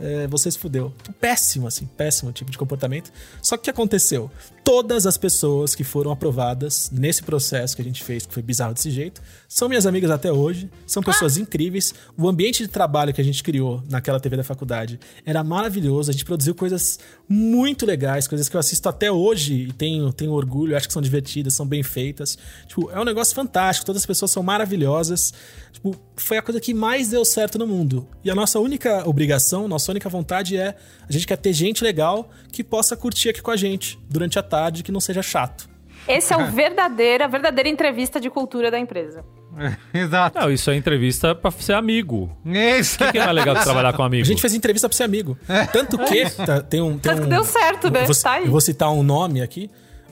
[0.00, 0.92] É, você se fudeu.
[1.20, 3.12] Péssimo, assim, péssimo tipo de comportamento.
[3.42, 4.30] Só que o que aconteceu?
[4.68, 8.74] Todas as pessoas que foram aprovadas nesse processo que a gente fez, que foi bizarro
[8.74, 11.94] desse jeito, são minhas amigas até hoje, são pessoas incríveis.
[12.18, 16.10] O ambiente de trabalho que a gente criou naquela TV da faculdade era maravilhoso.
[16.10, 20.32] A gente produziu coisas muito legais, coisas que eu assisto até hoje e tenho, tenho
[20.32, 22.36] orgulho, acho que são divertidas, são bem feitas.
[22.66, 25.32] Tipo, é um negócio fantástico, todas as pessoas são maravilhosas.
[25.72, 28.06] Tipo, foi a coisa que mais deu certo no mundo.
[28.22, 30.76] E a nossa única obrigação, nossa única vontade é
[31.08, 34.42] a gente quer ter gente legal que possa curtir aqui com a gente durante a
[34.42, 35.68] tarde, que não seja chato.
[36.06, 39.24] Esse é o verdadeiro, a verdadeira entrevista de cultura da empresa.
[39.92, 40.38] Exato.
[40.38, 42.30] Não, isso é entrevista pra ser amigo.
[42.44, 42.96] Isso.
[42.96, 44.22] O que, que é mais legal que trabalhar com amigo?
[44.22, 45.36] A gente fez entrevista pra ser amigo.
[45.72, 46.92] Tanto que tá, tem um.
[46.98, 48.02] Tem Tanto que um- deu certo, né?
[48.02, 48.44] Eu vou, Tá aí.
[48.44, 49.70] eu vou citar um nome aqui.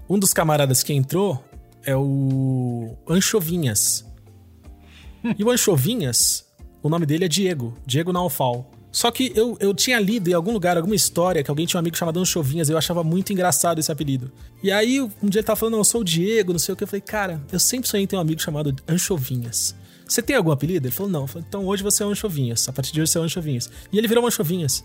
[0.09, 1.43] Um dos camaradas que entrou
[1.85, 4.05] é o Anchovinhas.
[5.39, 6.45] E o Anchovinhas,
[6.83, 7.75] o nome dele é Diego.
[7.87, 8.71] Diego Naufal.
[8.97, 11.81] Só que eu, eu tinha lido em algum lugar, alguma história, que alguém tinha um
[11.81, 14.33] amigo chamado Anchovinhas, e eu achava muito engraçado esse apelido.
[14.63, 16.77] E aí, um dia ele tava falando, não, eu sou o Diego, não sei o
[16.77, 16.83] que.
[16.85, 19.75] Eu falei, cara, eu sempre sonhei em ter um amigo chamado Anchovinhas.
[20.09, 20.87] Você tem algum apelido?
[20.87, 21.21] Ele falou, não.
[21.23, 22.67] Eu falei, então hoje você é Anchovinhas.
[22.71, 23.71] A partir de hoje você é Anchovinhas.
[23.93, 24.83] E ele virou um Anchovinhas.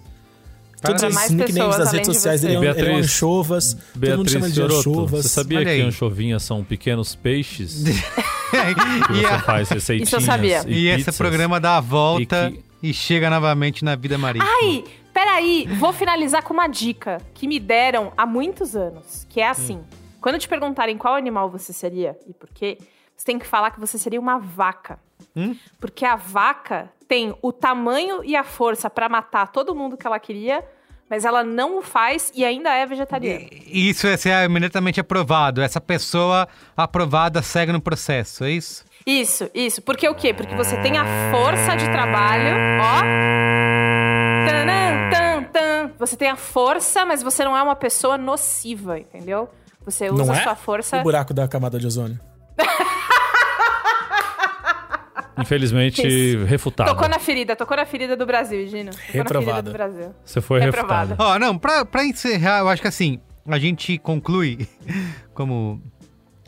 [0.82, 2.48] Todos os nicknames das redes de sociais você.
[2.48, 3.78] dele eram, eram Beatriz- anchovas.
[3.94, 5.22] todo mundo chama ele de anchovas.
[5.26, 5.82] você sabia Olha que aí.
[5.84, 7.84] anchovinhas são pequenos peixes?
[8.52, 10.66] que e, você a- faz receitinhas Isso eu sabia.
[10.68, 11.18] e esse pizzas?
[11.18, 14.50] programa dá a volta E e, chega novamente na vida marítima.
[14.62, 14.84] Ai,
[15.14, 19.84] peraí, vou finalizar com uma dica que me deram há muitos anos, que é assim.
[20.20, 22.78] Quando te perguntarem qual animal você seria e por quê,
[23.16, 25.00] você tem que falar que você seria uma vaca.
[25.80, 30.20] Porque a vaca tem o tamanho e a força pra matar todo mundo que ela
[30.20, 30.64] queria,
[31.10, 33.46] mas ela não o faz e ainda é vegetariana.
[33.68, 35.62] Isso é ser imediatamente aprovado.
[35.62, 38.86] Essa pessoa aprovada segue no processo, é isso?
[39.06, 39.82] Isso, isso.
[39.82, 40.34] Porque o quê?
[40.34, 43.02] Porque você tem a força de trabalho, ó.
[44.48, 45.92] Tanã, tan, tan.
[46.00, 49.50] Você tem a força, mas você não é uma pessoa nociva, entendeu?
[49.86, 50.44] Você usa Não a é?
[50.44, 51.00] sua força.
[51.00, 52.20] O buraco da camada de ozônio.
[55.40, 56.46] Infelizmente, Isso.
[56.46, 56.90] refutado.
[56.92, 58.92] Tocou na ferida, tocou na ferida do Brasil, Gino.
[58.92, 59.62] Tocou na ferida Reprovada.
[59.64, 60.16] do Brasil.
[60.24, 61.12] Você foi Reprovada.
[61.16, 61.36] refutado.
[61.36, 64.68] Ó, não, pra, pra encerrar, eu acho que assim, a gente conclui,
[65.34, 65.82] como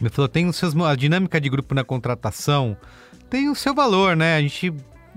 [0.04, 2.76] me falou, tem os seus, a dinâmica de grupo na contratação
[3.30, 4.36] tem o seu valor, né?
[4.36, 4.74] A gente,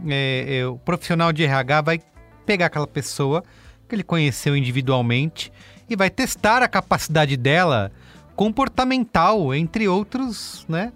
[0.07, 2.01] é, é, o profissional de RH vai
[2.47, 3.43] pegar aquela pessoa
[3.89, 5.53] que ele conheceu individualmente
[5.91, 7.91] e vai testar a capacidade dela
[8.35, 10.93] comportamental, entre outros, né?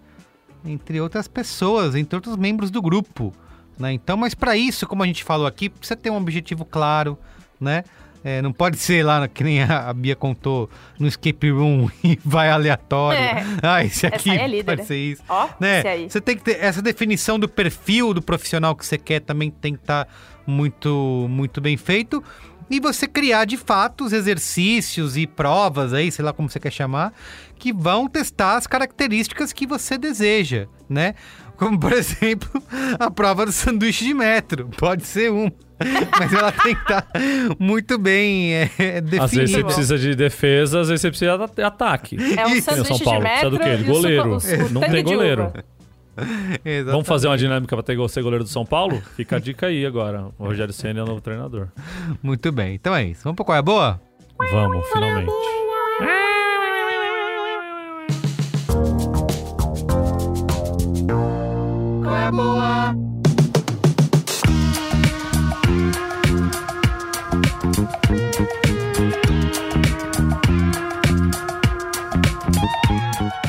[0.64, 3.34] Entre outras pessoas, entre outros membros do grupo,
[3.78, 3.92] né?
[3.92, 7.18] Então, mas para isso, como a gente falou aqui, precisa ter um objetivo claro,
[7.60, 7.82] né?
[8.22, 10.68] É, não pode ser lá, que nem a Bia contou,
[10.98, 13.18] no escape room e vai aleatório.
[13.18, 13.44] É.
[13.62, 14.86] Ah, esse Essa aqui é líder, pode né?
[14.86, 15.22] ser isso.
[15.28, 15.78] Ó, né?
[15.78, 16.10] esse aí.
[16.10, 19.74] Você tem que ter essa definição do perfil do profissional que você quer também tem
[19.74, 20.06] que estar
[20.47, 22.22] muito, muito bem feito.
[22.70, 26.70] E você criar de fato os exercícios e provas aí, sei lá como você quer
[26.70, 27.12] chamar,
[27.59, 31.16] que vão testar as características que você deseja, né?
[31.60, 32.50] Como, por exemplo,
[32.98, 34.68] a prova do sanduíche de metro.
[34.78, 35.52] Pode ser uma.
[36.18, 37.06] Mas ela tem que estar
[37.58, 39.24] muito bem é, definida.
[39.24, 42.16] Às vezes você precisa de defesa, às vezes você precisa de ataque.
[42.38, 42.62] É um Isso.
[42.70, 43.76] sanduíche São Paulo, de precisa metro do quê?
[43.84, 44.30] Goleiro.
[44.32, 45.42] o- o Não tem de goleiro.
[45.44, 45.64] uva.
[46.90, 49.00] Vamos fazer uma dinâmica pra ter ser goleiro do São Paulo?
[49.16, 50.26] Fica a dica aí agora.
[50.38, 51.68] O Rogério Senna é o novo treinador.
[52.22, 52.74] Muito bem.
[52.74, 53.20] Então é isso.
[53.24, 54.00] Vamos pro qual é a boa?
[54.50, 55.30] Vamos, finalmente.
[62.31, 62.94] A boa?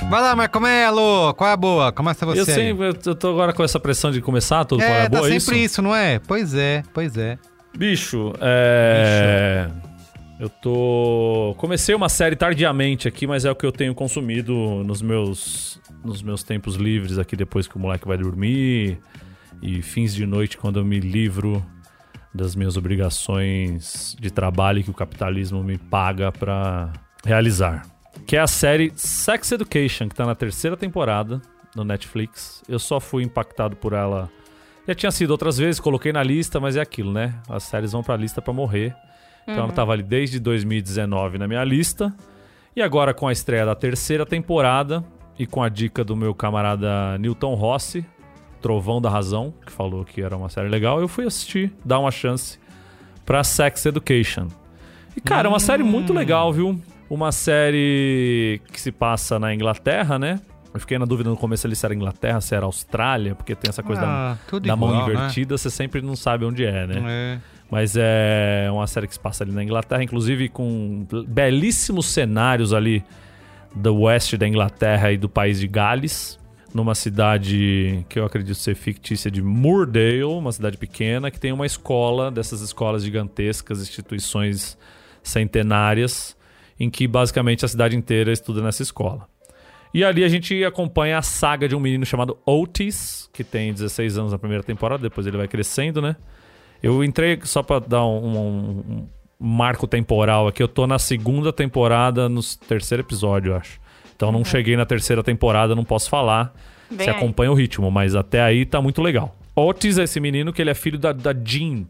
[0.09, 1.31] Vai lá, Marco Melo.
[1.35, 1.91] Qual é a boa?
[1.91, 2.39] Começa você.
[2.39, 2.51] Eu aí.
[2.51, 5.09] sempre, eu eu tô agora com essa pressão de começar tudo É, qual é tá
[5.09, 5.73] boa, é sempre isso?
[5.73, 5.81] isso?
[5.83, 6.17] não é?
[6.17, 7.37] Pois é, pois é.
[7.77, 9.69] Bicho, é.
[10.39, 11.53] Eu tô.
[11.59, 16.21] Comecei uma série tardiamente aqui, mas é o que eu tenho consumido nos meus, nos
[16.21, 18.99] meus tempos livres aqui depois que o moleque vai dormir.
[19.61, 21.63] E fins de noite, quando eu me livro
[22.33, 26.91] das minhas obrigações de trabalho que o capitalismo me paga pra
[27.23, 27.85] realizar.
[28.25, 31.41] Que é a série Sex Education, que tá na terceira temporada
[31.75, 32.63] no Netflix.
[32.67, 34.29] Eu só fui impactado por ela
[34.87, 37.35] já tinha sido outras vezes, coloquei na lista, mas é aquilo, né?
[37.47, 38.95] As séries vão pra lista pra morrer.
[39.43, 42.13] Então ela tava ali desde 2019 na minha lista.
[42.75, 45.03] E agora com a estreia da terceira temporada
[45.37, 48.05] e com a dica do meu camarada Newton Rossi,
[48.61, 52.11] Trovão da Razão, que falou que era uma série legal, eu fui assistir, dar uma
[52.11, 52.59] chance
[53.25, 54.47] pra Sex Education.
[55.15, 56.79] E cara, é uma série muito legal, viu?
[57.09, 60.39] Uma série que se passa na Inglaterra, né?
[60.73, 63.67] Eu fiquei na dúvida no começo ali se era Inglaterra, se era Austrália, porque tem
[63.67, 65.13] essa coisa Ah, da, da mão igual, né?
[65.15, 67.03] invertida, você sempre não sabe onde é, né?
[67.05, 67.39] É.
[67.69, 73.03] Mas é uma série que se passa ali na Inglaterra, inclusive com belíssimos cenários ali
[73.75, 76.39] do oeste da Inglaterra e do país de Gales,
[76.73, 81.65] numa cidade que eu acredito ser fictícia de Moordale, uma cidade pequena, que tem uma
[81.65, 84.77] escola, dessas escolas gigantescas, instituições
[85.21, 86.35] centenárias,
[86.79, 89.27] em que basicamente a cidade inteira estuda nessa escola.
[89.93, 94.17] E ali a gente acompanha a saga de um menino chamado Otis, que tem 16
[94.17, 96.15] anos na primeira temporada, depois ele vai crescendo, né?
[96.81, 99.07] Eu entrei só pra dar um, um- um
[99.41, 100.61] marco temporal aqui.
[100.61, 103.79] Eu tô na segunda temporada, no terceiro episódio, eu acho.
[104.15, 106.53] Então não cheguei na terceira temporada, não posso falar.
[106.95, 107.09] Se aí.
[107.09, 109.35] acompanha o ritmo, mas até aí tá muito legal.
[109.55, 111.85] Otis é esse menino que ele é filho da, da Jean,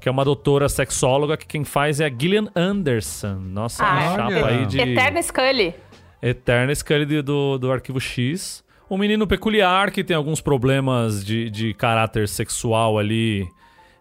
[0.00, 3.36] que é uma doutora sexóloga, que quem faz é a Gillian Anderson.
[3.40, 4.36] Nossa, Ah, uma olha.
[4.36, 4.80] chapa aí de...
[4.80, 5.74] Eterna Scully.
[6.22, 8.62] Eterna Scully do, do Arquivo X.
[8.90, 13.46] Um menino peculiar que tem alguns problemas de, de caráter sexual ali.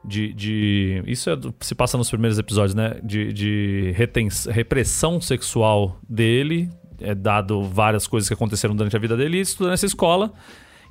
[0.03, 2.95] De, de- Isso é se passa nos primeiros episódios, né?
[3.03, 6.69] De, de retens- repressão sexual dele.
[7.01, 9.37] É dado várias coisas que aconteceram durante a vida dele.
[9.37, 10.31] E estuda nessa escola.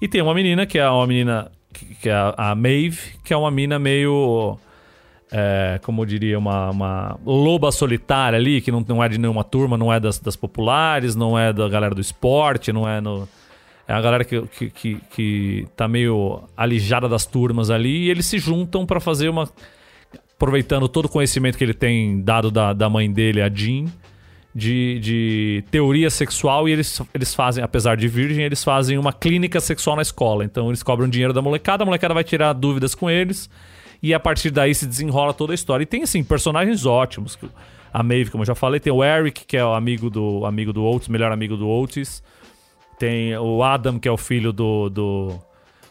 [0.01, 1.51] E tem uma menina, que é uma menina.
[2.01, 4.59] Que é a Maeve, que é uma mina meio
[5.31, 9.45] é, como eu diria, uma, uma loba solitária ali, que não, não é de nenhuma
[9.45, 13.29] turma, não é das, das populares, não é da galera do esporte, não é no.
[13.89, 18.27] É a galera que, que, que, que tá meio alijada das turmas ali, e eles
[18.27, 19.49] se juntam pra fazer uma.
[20.37, 23.87] Aproveitando todo o conhecimento que ele tem dado da, da mãe dele, a Jean,
[24.55, 29.59] de, de teoria sexual, e eles, eles fazem, apesar de virgem, eles fazem uma clínica
[29.59, 30.45] sexual na escola.
[30.45, 33.49] Então eles cobram dinheiro da molecada, a molecada vai tirar dúvidas com eles.
[34.03, 35.83] E a partir daí se desenrola toda a história.
[35.83, 37.39] E tem, assim, personagens ótimos.
[37.93, 40.73] A Maeve, como eu já falei, tem o Eric, que é o amigo do amigo
[40.73, 42.23] do Otis, melhor amigo do Otis.
[42.99, 45.39] Tem o Adam, que é o filho do, do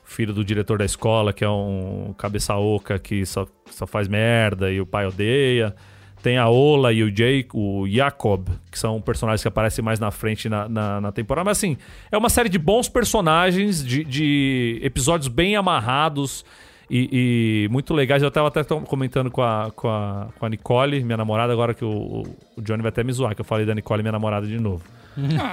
[0.04, 4.72] filho do diretor da escola, que é um cabeça oca que só, só faz merda
[4.72, 5.76] e o pai odeia.
[6.24, 10.10] Tem a Ola e o Jake, o Jacob, que são personagens que aparecem mais na
[10.10, 11.46] frente na, na, na temporada.
[11.46, 11.78] Mas assim,
[12.12, 16.44] é uma série de bons personagens, de, de episódios bem amarrados
[16.90, 18.24] e, e muito legais.
[18.24, 21.86] Eu tava até comentando com a, com, a, com a Nicole, minha namorada, agora que
[21.86, 22.24] o,
[22.58, 24.84] o Johnny vai até me zoar, que eu falei da Nicole, minha namorada, de novo.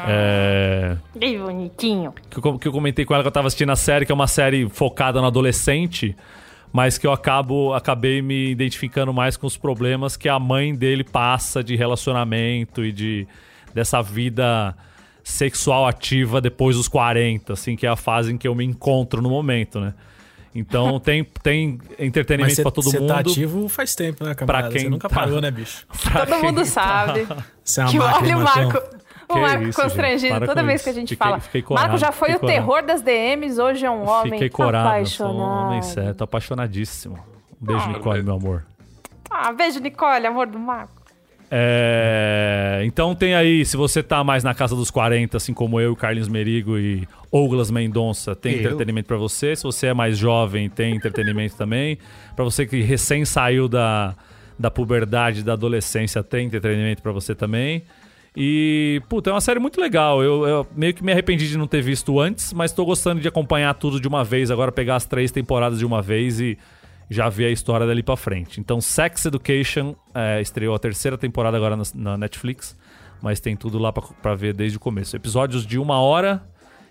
[0.06, 2.12] É Que bonitinho.
[2.30, 4.14] que eu, que eu comentei com ela que eu tava assistindo a série, que é
[4.14, 6.16] uma série focada no adolescente,
[6.72, 11.04] mas que eu acabo acabei me identificando mais com os problemas que a mãe dele
[11.04, 13.26] passa de relacionamento e de
[13.72, 14.74] dessa vida
[15.22, 19.22] sexual ativa depois dos 40, assim, que é a fase em que eu me encontro
[19.22, 19.94] no momento, né?
[20.54, 23.08] Então tem, tem entretenimento pra todo você mundo.
[23.08, 24.68] tá ativo faz tempo, né, camarada?
[24.68, 25.86] quem Você nunca tá- parou, né, bicho?
[26.12, 27.26] pra Todo mundo tá- sabe.
[27.64, 28.42] Você é uma Que máquina, olha o.
[28.44, 29.03] Marco.
[29.28, 30.84] O Marco isso, constrangido Para toda vez isso.
[30.84, 31.40] que a gente Fiquei- fala.
[31.40, 32.46] fiquei corado, Marco já foi o corado.
[32.58, 35.34] terror das DMs, hoje é um homem Fiquei corado, sou apaixonado.
[35.36, 35.80] um homem
[36.16, 37.18] tô apaixonadíssimo.
[37.62, 38.66] Um beijo, Ah, Nicole, meu amor.
[39.30, 41.02] Ah, beijo, Nicole, amor do Marco.
[41.50, 45.94] É, Então tem aí, se você tá mais na casa dos 40, assim como eu,
[45.94, 48.60] Carlinhos Merigo e Douglas Mendonça, tem Eu?
[48.60, 49.54] entretenimento pra você.
[49.56, 51.98] Se você é mais jovem, tem entretenimento também.
[52.36, 54.14] Pra você que recém saiu da,
[54.58, 57.84] da puberdade, da adolescência, tem entretenimento pra você também.
[58.36, 60.22] E, puta, é uma série muito legal.
[60.22, 63.28] Eu, eu meio que me arrependi de não ter visto antes, mas tô gostando de
[63.28, 64.50] acompanhar tudo de uma vez.
[64.50, 66.58] Agora pegar as três temporadas de uma vez e
[67.08, 68.60] já ver a história dali pra frente.
[68.60, 72.76] Então, Sex Education é, estreou a terceira temporada agora na, na Netflix,
[73.22, 75.14] mas tem tudo lá pra, pra ver desde o começo.
[75.14, 76.42] Episódios de uma hora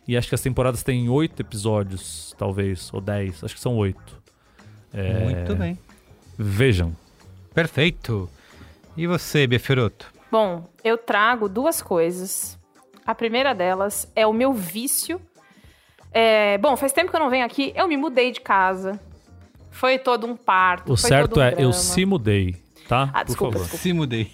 [0.07, 3.43] e acho que as temporadas têm oito episódios, talvez, ou dez.
[3.43, 4.21] Acho que são oito.
[4.93, 5.77] É, Muito bem.
[6.37, 6.95] Vejam.
[7.53, 8.29] Perfeito.
[8.95, 10.11] E você, Beferoto?
[10.31, 12.57] Bom, eu trago duas coisas.
[13.05, 15.19] A primeira delas é o meu vício.
[16.11, 17.73] É, bom, faz tempo que eu não venho aqui.
[17.75, 18.99] Eu me mudei de casa.
[19.71, 20.93] Foi todo um parto.
[20.93, 21.73] O foi certo todo um é, eu drama.
[21.73, 22.55] se mudei,
[22.87, 23.09] tá?
[23.13, 23.63] Ah, Por desculpa, favor.
[23.63, 23.83] desculpa.
[23.83, 24.31] Se mudei.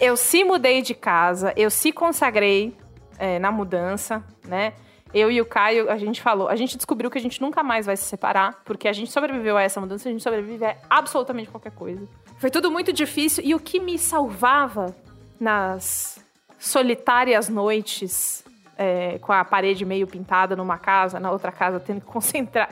[0.00, 2.74] Eu se mudei de casa, eu se consagrei
[3.18, 4.72] é, na mudança, né?
[5.12, 7.84] Eu e o Caio, a gente falou, a gente descobriu que a gente nunca mais
[7.84, 11.50] vai se separar, porque a gente sobreviveu a essa mudança, a gente sobrevive a absolutamente
[11.50, 12.08] qualquer coisa.
[12.38, 14.96] Foi tudo muito difícil e o que me salvava
[15.40, 16.22] nas
[16.58, 18.44] solitárias noites
[18.76, 22.06] é, com a parede meio pintada numa casa, na outra casa tendo que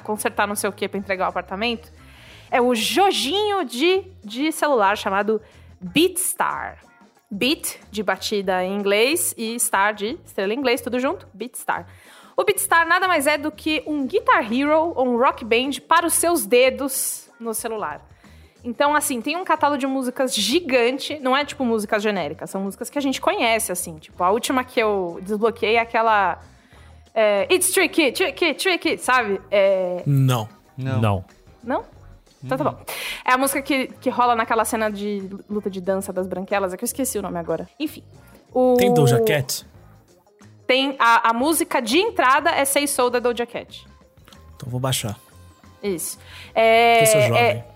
[0.03, 1.91] consertar não sei o que pra entregar o apartamento,
[2.51, 5.41] é o jojinho de, de celular chamado
[5.81, 6.79] BeatStar.
[7.31, 11.87] Beat, de batida em inglês, e Star, de estrela em inglês, tudo junto, BeatStar.
[12.35, 16.07] O BeatStar nada mais é do que um Guitar Hero ou um Rock Band para
[16.07, 18.01] os seus dedos no celular.
[18.65, 22.91] Então, assim, tem um catálogo de músicas gigante, não é tipo músicas genéricas, são músicas
[22.91, 23.97] que a gente conhece, assim.
[23.99, 26.39] Tipo, a última que eu desbloqueei é aquela.
[27.15, 29.41] é, It's tricky, tricky, tricky, sabe?
[29.51, 30.49] É, Não.
[30.77, 31.25] Não.
[31.63, 31.85] não?
[32.43, 32.79] Então tá bom.
[33.25, 36.77] É a música que, que rola naquela cena de luta de dança das branquelas, é
[36.77, 37.69] que eu esqueci o nome agora.
[37.81, 38.05] Enfim.
[38.53, 38.77] O...
[38.77, 39.67] Tem Doja Cat?
[40.67, 43.85] Tem a, a música de entrada é Say Soul da Doja Cat.
[44.55, 45.19] Então vou baixar.
[45.83, 46.19] Isso.
[46.55, 47.39] É, Eu sou jovem.
[47.43, 47.68] é-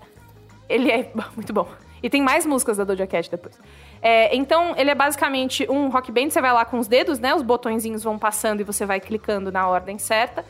[0.73, 1.67] ele é muito bom.
[2.01, 3.57] E tem mais músicas da Doja Cat depois.
[4.01, 6.29] É, então, ele é basicamente um rock band.
[6.29, 7.33] Você vai lá com os dedos, né?
[7.33, 10.43] Os botõezinhos vão passando e você vai clicando na ordem certa.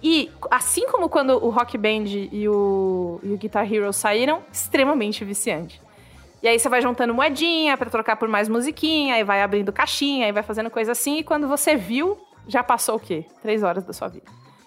[0.00, 5.24] E, assim como quando o Rock Band e o, e o Guitar Hero saíram, extremamente
[5.24, 5.80] viciante.
[6.42, 10.26] E aí você vai juntando moedinha pra trocar por mais musiquinha, aí vai abrindo caixinha,
[10.26, 11.18] aí vai fazendo coisa assim.
[11.18, 12.18] E quando você viu,
[12.48, 13.24] já passou o quê?
[13.40, 14.26] Três horas da sua vida.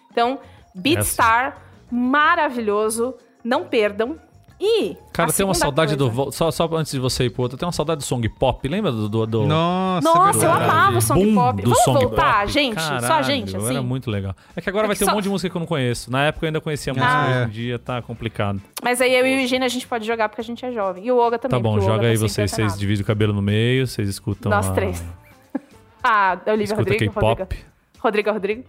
[0.10, 0.40] Então,
[0.74, 1.62] Beatstar,
[1.92, 3.18] maravilhoso.
[3.44, 4.18] Não perdam.
[4.60, 4.96] E.
[5.12, 6.06] Cara, a tem uma saudade do.
[6.06, 8.28] coisa- vo- Só, só antes de você ir pro outro, tem uma saudade do song
[8.30, 8.66] pop.
[8.68, 9.10] Lembra do.
[9.10, 10.64] do, do- Nossa, Nossa, eu verdade.
[10.72, 11.62] amava o song boom pop.
[11.62, 12.52] do Vamos song voltar, pop?
[12.54, 12.82] gente?
[12.82, 13.70] só a Caralho, gente, assim.
[13.70, 14.34] Era muito legal.
[14.56, 15.68] É que agora É vai que ter só- um monte de música que eu não
[15.68, 16.10] conheço.
[16.10, 17.44] Na época eu ainda conhecia música, Ah, hoje é.
[17.44, 18.62] em dia tá complicado.
[18.82, 21.06] Mas aí eu e o Eugênio a gente pode jogar porque a gente é jovem.
[21.06, 21.58] E o Olga também.
[21.58, 22.50] Tá bom, joga tá aí vocês.
[22.52, 24.50] Vocês dividem o cabelo no meio, vocês escutam.
[24.50, 25.04] Nós a- três.
[26.02, 27.42] Ah, Olivia Escuta Rodrigo, K-pop.
[27.42, 27.64] Rodrigo.
[28.00, 28.64] Rodrigo, Rodrigo.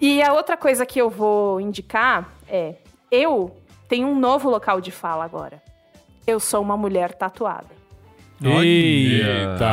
[0.00, 2.76] E a outra coisa que eu vou indicar é:
[3.10, 3.56] eu
[3.88, 5.62] tenho um novo local de fala agora.
[6.26, 7.76] Eu sou uma mulher tatuada.
[8.42, 9.68] Eita!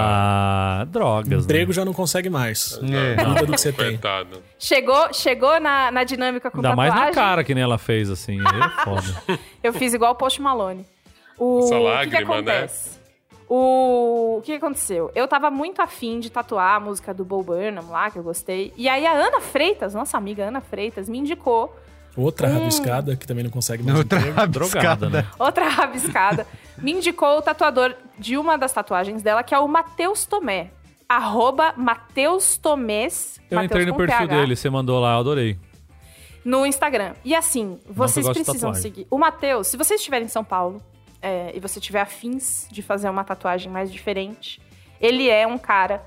[0.87, 1.43] Drogas.
[1.43, 1.73] Emprego né?
[1.73, 2.79] já não consegue mais.
[2.81, 3.15] É.
[3.23, 3.89] Do que você tem.
[3.89, 4.41] Coitado.
[4.57, 7.15] Chegou, chegou na, na dinâmica com Ainda mais tatuagem.
[7.15, 8.39] na cara que nem ela fez, assim.
[8.39, 9.23] É foda.
[9.61, 10.85] Eu fiz igual o Post Malone.
[11.37, 12.59] O Essa que que, lágrima, né?
[12.59, 13.01] acontece?
[13.49, 14.37] O...
[14.37, 15.11] o que que aconteceu?
[15.13, 18.71] Eu tava muito afim de tatuar a música do Bo Burnham lá, que eu gostei.
[18.77, 21.75] E aí a Ana Freitas, nossa amiga Ana Freitas, me indicou
[22.15, 22.53] Outra Hum.
[22.59, 24.47] rabiscada que também não consegue mais Outra emprego.
[24.47, 25.09] Drogada, rabiscada.
[25.09, 25.27] né?
[25.39, 30.25] outra rabiscada, me indicou o tatuador de uma das tatuagens dela, que é o Matheus
[30.25, 30.69] Tomé.
[31.09, 33.39] Arroba Matheus Tomés.
[33.49, 35.57] Eu Mateus entrei no perfil PH, dele, você mandou lá, eu adorei.
[36.45, 37.13] No Instagram.
[37.23, 39.07] E assim, vocês de precisam seguir.
[39.09, 40.81] O Matheus, se você estiver em São Paulo
[41.21, 44.61] é, e você tiver afins de fazer uma tatuagem mais diferente,
[44.99, 46.03] ele é um cara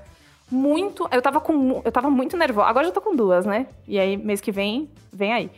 [0.49, 1.07] muito.
[1.11, 1.81] Eu tava com.
[1.83, 2.67] Eu tava muito nervosa.
[2.67, 3.65] Agora eu já tô com duas, né?
[3.87, 5.51] E aí, mês que vem, vem aí.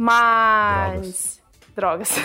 [0.00, 1.42] Mas.
[1.76, 2.16] Drogas.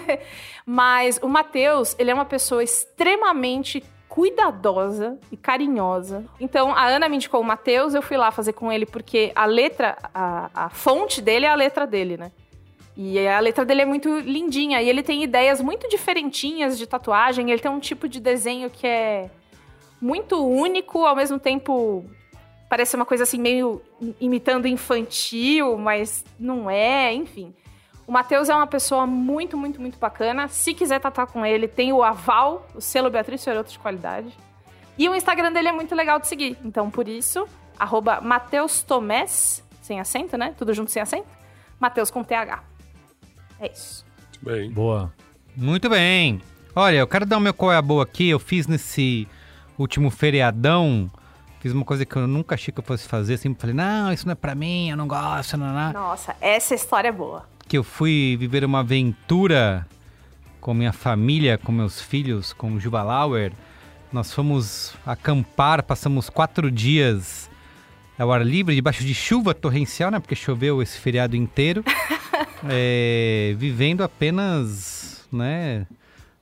[0.66, 6.26] Mas o Matheus, ele é uma pessoa extremamente cuidadosa e carinhosa.
[6.38, 9.46] Então, a Ana me indicou o Matheus, eu fui lá fazer com ele porque a
[9.46, 12.30] letra, a, a fonte dele é a letra dele, né?
[12.94, 14.82] E a letra dele é muito lindinha.
[14.82, 17.50] E ele tem ideias muito diferentinhas de tatuagem.
[17.50, 19.30] Ele tem um tipo de desenho que é
[19.98, 22.04] muito único, ao mesmo tempo
[22.74, 23.80] parece uma coisa assim meio
[24.20, 27.54] imitando infantil, mas não é, enfim.
[28.04, 30.48] O Matheus é uma pessoa muito, muito, muito bacana.
[30.48, 34.36] Se quiser tatuar com ele, tem o aval, o selo Beatriz Fiorotto de qualidade.
[34.98, 36.58] E o Instagram dele é muito legal de seguir.
[36.64, 37.46] Então, por isso,
[37.78, 40.52] arroba Mateus Tomés, sem acento, né?
[40.58, 41.28] Tudo junto sem acento.
[41.78, 42.60] Mateus com TH.
[43.60, 44.04] É isso.
[44.32, 44.70] Muito bem.
[44.72, 45.14] Boa.
[45.54, 46.42] Muito bem.
[46.74, 48.30] Olha, eu quero dar o meu qual é a boa aqui.
[48.30, 49.28] Eu fiz nesse
[49.78, 51.08] último feriadão.
[51.64, 53.38] Fiz uma coisa que eu nunca achei que eu fosse fazer.
[53.38, 55.94] Sempre falei, não, isso não é pra mim, eu não gosto, não, não.
[55.94, 57.48] Nossa, essa história é boa.
[57.66, 59.86] Que eu fui viver uma aventura
[60.60, 63.50] com minha família, com meus filhos, com o Juba Lauer.
[64.12, 67.48] Nós fomos acampar, passamos quatro dias
[68.18, 70.20] ao ar livre, debaixo de chuva torrencial, né?
[70.20, 71.82] Porque choveu esse feriado inteiro.
[72.68, 75.86] é, vivendo apenas, né?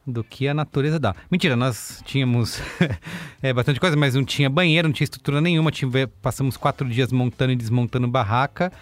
[0.05, 1.15] Do que a natureza dá.
[1.31, 2.61] Mentira, nós tínhamos
[3.41, 5.71] é, bastante coisa, mas não tinha banheiro, não tinha estrutura nenhuma.
[5.71, 8.73] Tive, passamos quatro dias montando e desmontando barraca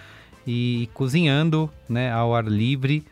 [0.47, 2.11] e cozinhando, né?
[2.11, 3.05] Ao ar livre.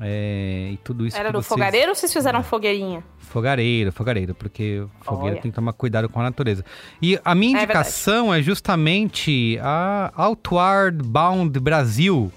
[0.00, 3.02] É, e tudo isso Era no vocês- fogareiro ou vocês fizeram fogueirinha?
[3.18, 5.42] Fogareiro, fogareiro, porque fogueira Olha.
[5.42, 6.64] tem que tomar cuidado com a natureza.
[7.02, 12.30] E a minha É indicação é, justamente a Outward Bound Brasil,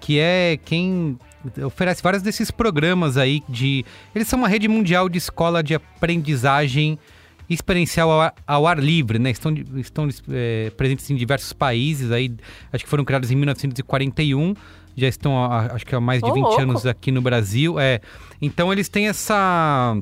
[0.00, 1.16] que é quem
[1.64, 3.84] oferece vários desses programas aí de.
[4.14, 6.98] Eles são uma rede mundial de escola de aprendizagem
[7.48, 9.30] experiencial ao ar, ao ar livre, né?
[9.30, 12.32] Estão, estão é, presentes em diversos países aí,
[12.72, 14.54] acho que foram criados em 1941,
[14.96, 16.60] já estão, há- acho que há mais de Ô, 20 louco.
[16.62, 17.78] anos aqui no Brasil.
[17.78, 18.00] É,
[18.42, 19.96] então eles têm essa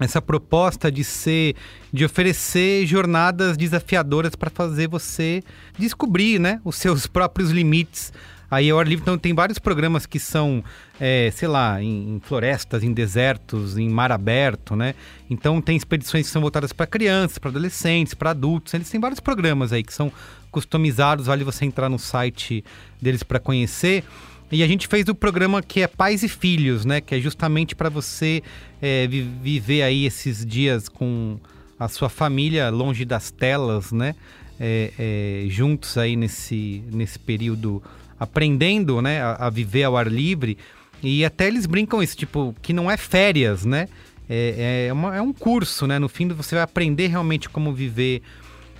[0.00, 1.54] essa proposta de ser
[1.92, 5.42] de oferecer jornadas desafiadoras para fazer você
[5.78, 8.10] descobrir, né, os seus próprios limites.
[8.50, 10.64] Aí ao ar livre então tem vários programas que são,
[10.98, 14.94] é, sei lá, em, em florestas, em desertos, em mar aberto, né?
[15.30, 18.74] Então tem expedições que são voltadas para crianças, para adolescentes, para adultos.
[18.74, 20.12] Eles têm vários programas aí que são
[20.50, 21.26] customizados.
[21.26, 22.64] Vale você entrar no site
[23.00, 24.02] deles para conhecer.
[24.50, 27.00] E a gente fez o programa que é Pais e Filhos, né?
[27.00, 28.42] Que é justamente para você
[28.82, 31.38] é, vi- viver aí esses dias com
[31.78, 34.16] a sua família longe das telas, né?
[34.58, 37.80] É, é, juntos aí nesse, nesse período
[38.20, 39.20] aprendendo, né?
[39.22, 40.56] A, a viver ao ar livre.
[41.02, 43.88] E até eles brincam isso, tipo, que não é férias, né?
[44.28, 45.98] É, é, uma- é um curso, né?
[45.98, 48.22] No fim você vai aprender realmente como viver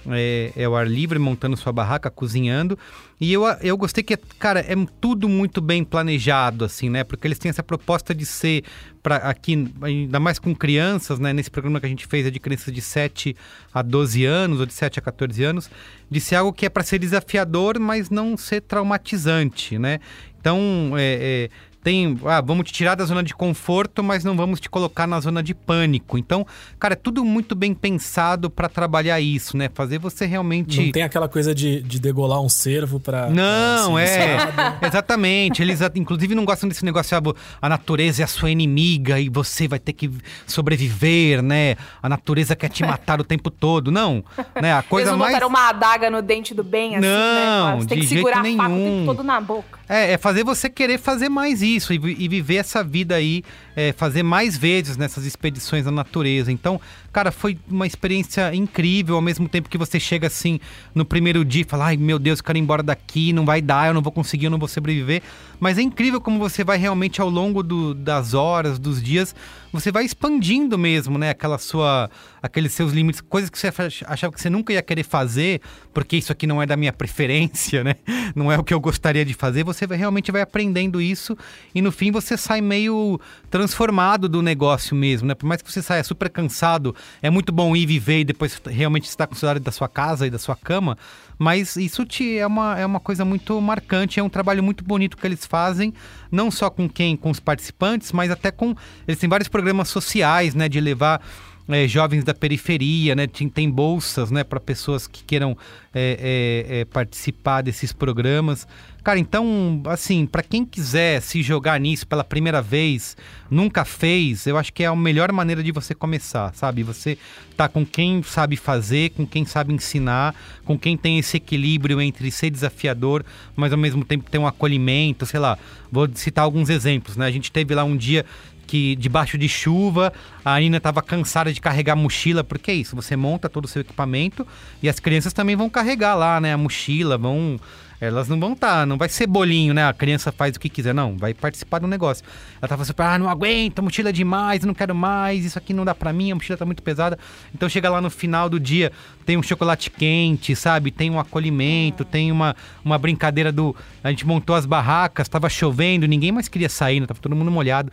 [0.08, 2.78] é, é ao ar livre, montando sua barraca, cozinhando.
[3.20, 7.04] E eu, eu gostei que, cara, é tudo muito bem planejado, assim, né?
[7.04, 8.64] Porque eles têm essa proposta de ser,
[9.02, 11.30] para aqui, ainda mais com crianças, né?
[11.30, 13.36] Nesse programa que a gente fez é de crianças de 7
[13.74, 15.70] a 12 anos, ou de 7 a 14 anos,
[16.10, 20.00] de ser algo que é para ser desafiador, mas não ser traumatizante, né?
[20.40, 21.50] Então, é, é,
[21.82, 25.18] tem, ah, vamos te tirar da zona de conforto, mas não vamos te colocar na
[25.20, 26.18] zona de pânico.
[26.18, 26.46] Então,
[26.78, 29.70] cara, é tudo muito bem pensado para trabalhar isso, né?
[29.72, 33.30] Fazer você realmente Não tem aquela coisa de, de degolar um cervo pra.
[33.30, 34.36] não, pra é.
[34.86, 35.62] Exatamente.
[35.62, 37.22] Eles, inclusive, não gostam desse negócio, ah,
[37.62, 40.10] a natureza é a sua inimiga e você vai ter que
[40.46, 41.76] sobreviver, né?
[42.02, 43.90] A natureza quer te matar o tempo todo.
[43.90, 44.22] Não,
[44.60, 44.74] né?
[44.74, 45.32] A coisa Eles não mais...
[45.32, 47.82] botaram uma adaga no dente do bem, assim, Não, né?
[47.82, 49.00] Você tem de que segurar jeito a faca o nenhum.
[49.00, 49.79] tempo todo na boca.
[49.92, 53.42] É, é fazer você querer fazer mais isso e, e viver essa vida aí,
[53.74, 56.52] é, fazer mais vezes nessas expedições na natureza.
[56.52, 56.80] Então,
[57.12, 60.60] cara, foi uma experiência incrível, ao mesmo tempo que você chega assim
[60.94, 63.60] no primeiro dia e fala, ai meu Deus, eu quero ir embora daqui, não vai
[63.60, 65.22] dar, eu não vou conseguir, eu não vou sobreviver.
[65.58, 69.34] Mas é incrível como você vai realmente ao longo do- das horas, dos dias,
[69.72, 71.30] você vai expandindo mesmo, né?
[71.30, 72.10] Aquela sua,
[72.42, 75.60] aqueles seus limites, coisas que você ach- achava que você nunca ia querer fazer,
[75.94, 77.96] porque isso aqui não é da minha preferência, né?
[78.34, 79.62] Não é o que eu gostaria de fazer.
[79.64, 81.36] Você vai, realmente vai aprendendo isso
[81.74, 83.20] e no fim você sai meio
[83.50, 85.34] transformado do negócio mesmo, né?
[85.34, 89.08] Por mais que você saia super cansado, é muito bom ir viver e depois realmente
[89.08, 90.96] estar com saudade da sua casa e da sua cama.
[91.38, 95.16] Mas isso te é uma, é uma coisa muito marcante, é um trabalho muito bonito
[95.16, 95.94] que eles fazem,
[96.30, 98.74] não só com quem, com os participantes, mas até com.
[99.08, 100.68] Eles têm vários programas sociais, né?
[100.68, 101.22] De levar
[101.68, 103.26] é, jovens da periferia, né?
[103.26, 104.44] Tem, tem bolsas, né?
[104.44, 105.56] Para pessoas que queiram
[105.94, 108.66] é, é, é, participar desses programas.
[109.02, 113.16] Cara, então, assim, para quem quiser se jogar nisso pela primeira vez,
[113.50, 116.82] nunca fez, eu acho que é a melhor maneira de você começar, sabe?
[116.82, 117.16] Você
[117.56, 122.30] tá com quem sabe fazer, com quem sabe ensinar, com quem tem esse equilíbrio entre
[122.30, 123.24] ser desafiador,
[123.56, 125.58] mas ao mesmo tempo ter um acolhimento, sei lá.
[125.90, 127.26] Vou citar alguns exemplos, né?
[127.26, 128.26] A gente teve lá um dia
[128.66, 130.12] que debaixo de chuva,
[130.44, 133.68] a Nina estava cansada de carregar a mochila, porque é isso, você monta todo o
[133.68, 134.46] seu equipamento
[134.80, 137.58] e as crianças também vão carregar lá, né, a mochila, vão
[138.00, 139.86] elas não vão estar, não vai ser bolinho, né?
[139.86, 142.24] A criança faz o que quiser, não, vai participar do negócio.
[142.60, 145.74] Ela tava super, ah, não aguento, a mochila é demais, não quero mais, isso aqui
[145.74, 147.18] não dá pra mim, a mochila tá muito pesada.
[147.54, 148.90] Então chega lá no final do dia,
[149.26, 150.90] tem um chocolate quente, sabe?
[150.90, 153.76] Tem um acolhimento, tem uma, uma brincadeira do.
[154.02, 157.06] A gente montou as barracas, tava chovendo, ninguém mais queria sair, né?
[157.06, 157.92] Tava todo mundo molhado.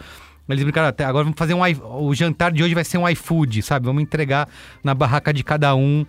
[0.49, 1.61] Eles brincaram, até agora vamos fazer um.
[2.01, 3.85] O jantar de hoje vai ser um iFood, sabe?
[3.85, 4.47] Vamos entregar
[4.81, 6.05] na barraca de cada um.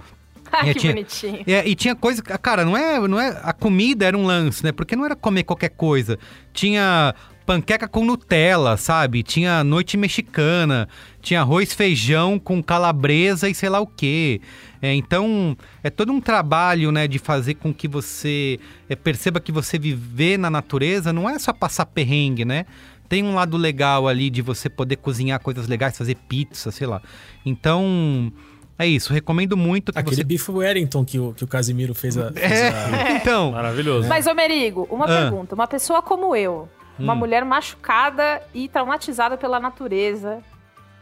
[0.52, 1.44] Ai, É, que tinha- bonitinho.
[1.46, 4.72] É, e tinha coisa, cara, não é, não é, a comida era um lance, né?
[4.72, 6.18] Porque não era comer qualquer coisa.
[6.52, 7.14] Tinha
[7.46, 9.22] panqueca com Nutella, sabe?
[9.22, 10.86] Tinha noite mexicana,
[11.22, 14.40] tinha arroz, feijão com calabresa e sei lá o quê.
[14.82, 19.50] É, então, é todo um trabalho, né, de fazer com que você é, perceba que
[19.50, 22.66] você viver na natureza não é só passar perrengue, né?
[23.08, 27.00] Tem um lado legal ali de você poder cozinhar coisas legais, fazer pizza, sei lá.
[27.46, 28.30] Então,
[28.78, 30.24] É isso, recomendo muito que Aquele você...
[30.24, 32.30] bife Wellington que o, que o Casimiro fez a.
[32.32, 34.08] fez a- É, então, Maravilhoso.
[34.08, 35.08] Mas, ô Merigo, uma Ah.
[35.08, 35.54] pergunta.
[35.54, 36.68] Uma pessoa como eu,
[36.98, 37.16] uma Hum.
[37.16, 40.38] mulher machucada e traumatizada pela natureza,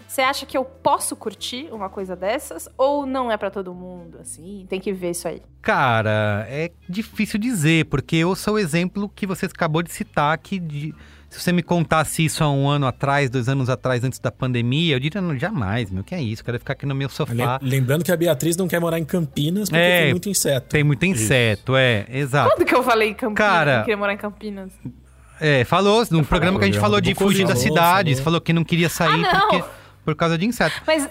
[0.08, 2.68] você acha que eu posso curtir uma coisa dessas?
[2.78, 4.64] Ou não é pra todo mundo, assim?
[4.68, 5.42] Tem que ver isso aí.
[5.60, 10.58] cara, é difícil dizer, porque eu sou o exemplo que você acabou de citar, que
[10.60, 10.94] de-
[11.36, 14.96] se você me contasse isso há um ano atrás, dois anos atrás, antes da pandemia,
[14.96, 17.32] eu diria, não, jamais, meu, que é isso, quero ficar aqui no meu sofá.
[17.60, 20.02] Lem- Lembrando que a Beatriz não quer morar em Campinas porque É.
[20.02, 20.68] tem muito inseto.
[20.68, 22.50] Tem muito inseto, é, exato.
[22.50, 23.36] Quando que eu falei em Campinas?
[23.38, 24.72] Cara- que eu queria morar em Campinas.
[25.40, 28.24] É, falou, num programa que a gente falou de fugir das falou, cidades, falou.
[28.24, 29.48] falou que não queria sair Ah, não!
[29.50, 29.64] porque,
[30.04, 30.80] por causa de inseto.
[30.86, 31.06] Mas,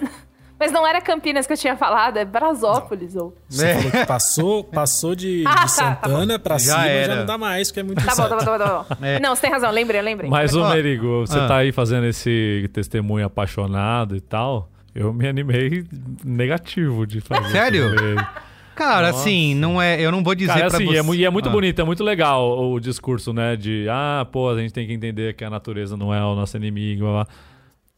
[0.58, 3.14] mas não era Campinas que eu tinha falado, é Brasópolis.
[3.16, 3.36] Ou...
[3.48, 3.74] Você É.
[3.76, 7.12] falou que passou, passou de, Ah, de tá, tá Santana pra Já cima, era.
[7.14, 9.04] já não dá mais, que é muito Tá bom, tá bom, tá bom, tá bom.
[9.06, 9.20] É.
[9.20, 10.30] Não, você tem razão, lembrei, lembrei.
[10.30, 11.46] Mas, ô Merigo, você ah.
[11.48, 14.70] tá aí fazendo esse testemunho apaixonado e tal.
[14.94, 15.84] Eu me animei
[16.24, 17.50] negativo de fazer.
[17.50, 17.90] Sério?
[17.90, 18.26] sobre-
[18.74, 19.20] Cara, Nossa.
[19.20, 20.98] assim, não é, eu não vou dizer Cara, pra assim, você...
[20.98, 21.52] é, mu- e é muito Ah.
[21.52, 23.56] bonito, é muito legal o discurso, né?
[23.56, 26.56] De, ah, pô, a gente tem que entender que a natureza não é o nosso
[26.58, 27.04] inimigo.
[27.04, 27.26] blá, blá.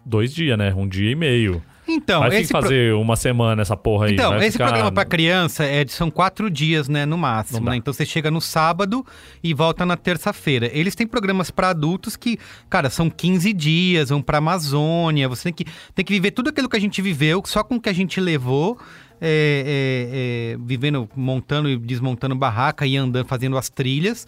[0.06, 0.72] Dois dias, né?
[0.76, 1.60] Um dia e meio.
[1.88, 4.12] Então, Vai ter que esse pro- fazer uma semana essa porra aí.
[4.14, 7.76] Então, esse ficar- programa pra criança é, de- são quatro dias, né, no máximo, né?
[7.76, 9.04] Então você chega no sábado
[9.42, 10.70] e volta na terça-feira.
[10.72, 12.38] Eles têm programas pra adultos que,
[12.68, 16.68] cara, são 15 dias, vão pra Amazônia, você tem que, tem que viver tudo aquilo
[16.68, 18.78] que a gente viveu, só com o que a gente levou,
[19.20, 24.26] é, é, é, vivendo, montando e desmontando barraca e andando, fazendo as trilhas.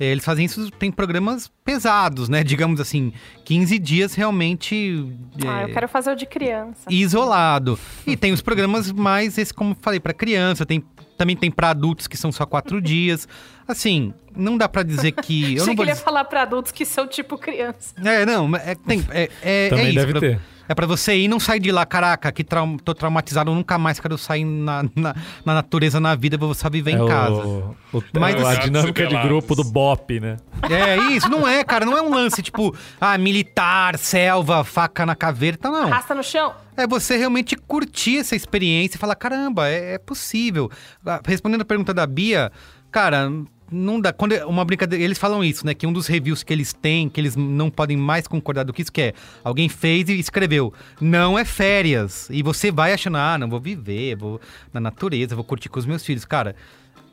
[0.00, 2.42] É, eles fazem isso, tem programas pesados, né?
[2.44, 3.12] Digamos assim,
[3.44, 5.06] 15 dias realmente.
[5.46, 6.82] Ah, é, eu quero fazer o de criança.
[6.90, 7.78] isolado.
[8.06, 10.82] E tem os programas mais, esse como eu falei, pra criança, tem,
[11.16, 13.28] também tem pra adultos que são só quatro dias.
[13.66, 15.54] Assim, não dá pra dizer que.
[15.56, 16.04] Eu Achei não que vou ele ia dizer...
[16.04, 17.94] falar pra adultos que são tipo criança.
[18.04, 19.98] É, não, mas é, tem, é, é, Também é isso.
[19.98, 20.40] deve pra- ter.
[20.68, 23.76] É pra você ir e não sair de lá, caraca, que trau tô traumatizado, nunca
[23.78, 25.14] mais quero sair na, na,
[25.44, 27.44] na natureza na vida, vou só viver É em o- casa.
[27.44, 27.74] o-
[28.18, 30.36] Mas a assim- dinâmica de grupo do BOP, né?
[30.70, 35.14] É isso, não é, cara, não é um lance tipo, ah, militar, selva, faca na
[35.14, 35.84] caveira, então não.
[35.84, 36.54] Arrasta no chão.
[36.76, 40.70] É você realmente curtir essa experiência e falar, caramba, é, é possível.
[41.04, 42.50] Ah, Respondendo a pergunta da Bia,
[42.90, 43.28] cara,
[43.72, 44.12] não dá.
[44.12, 45.74] Quando é uma brincadeira, eles falam isso, né?
[45.74, 48.82] Que um dos reviews que eles têm, que eles não podem mais concordar do que
[48.82, 52.28] isso, que é alguém fez e escreveu, não é férias.
[52.30, 54.40] E você vai achando, ah, não vou viver, vou
[54.72, 56.24] na natureza, vou curtir com os meus filhos.
[56.24, 56.54] Cara,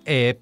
[0.06, 0.36] é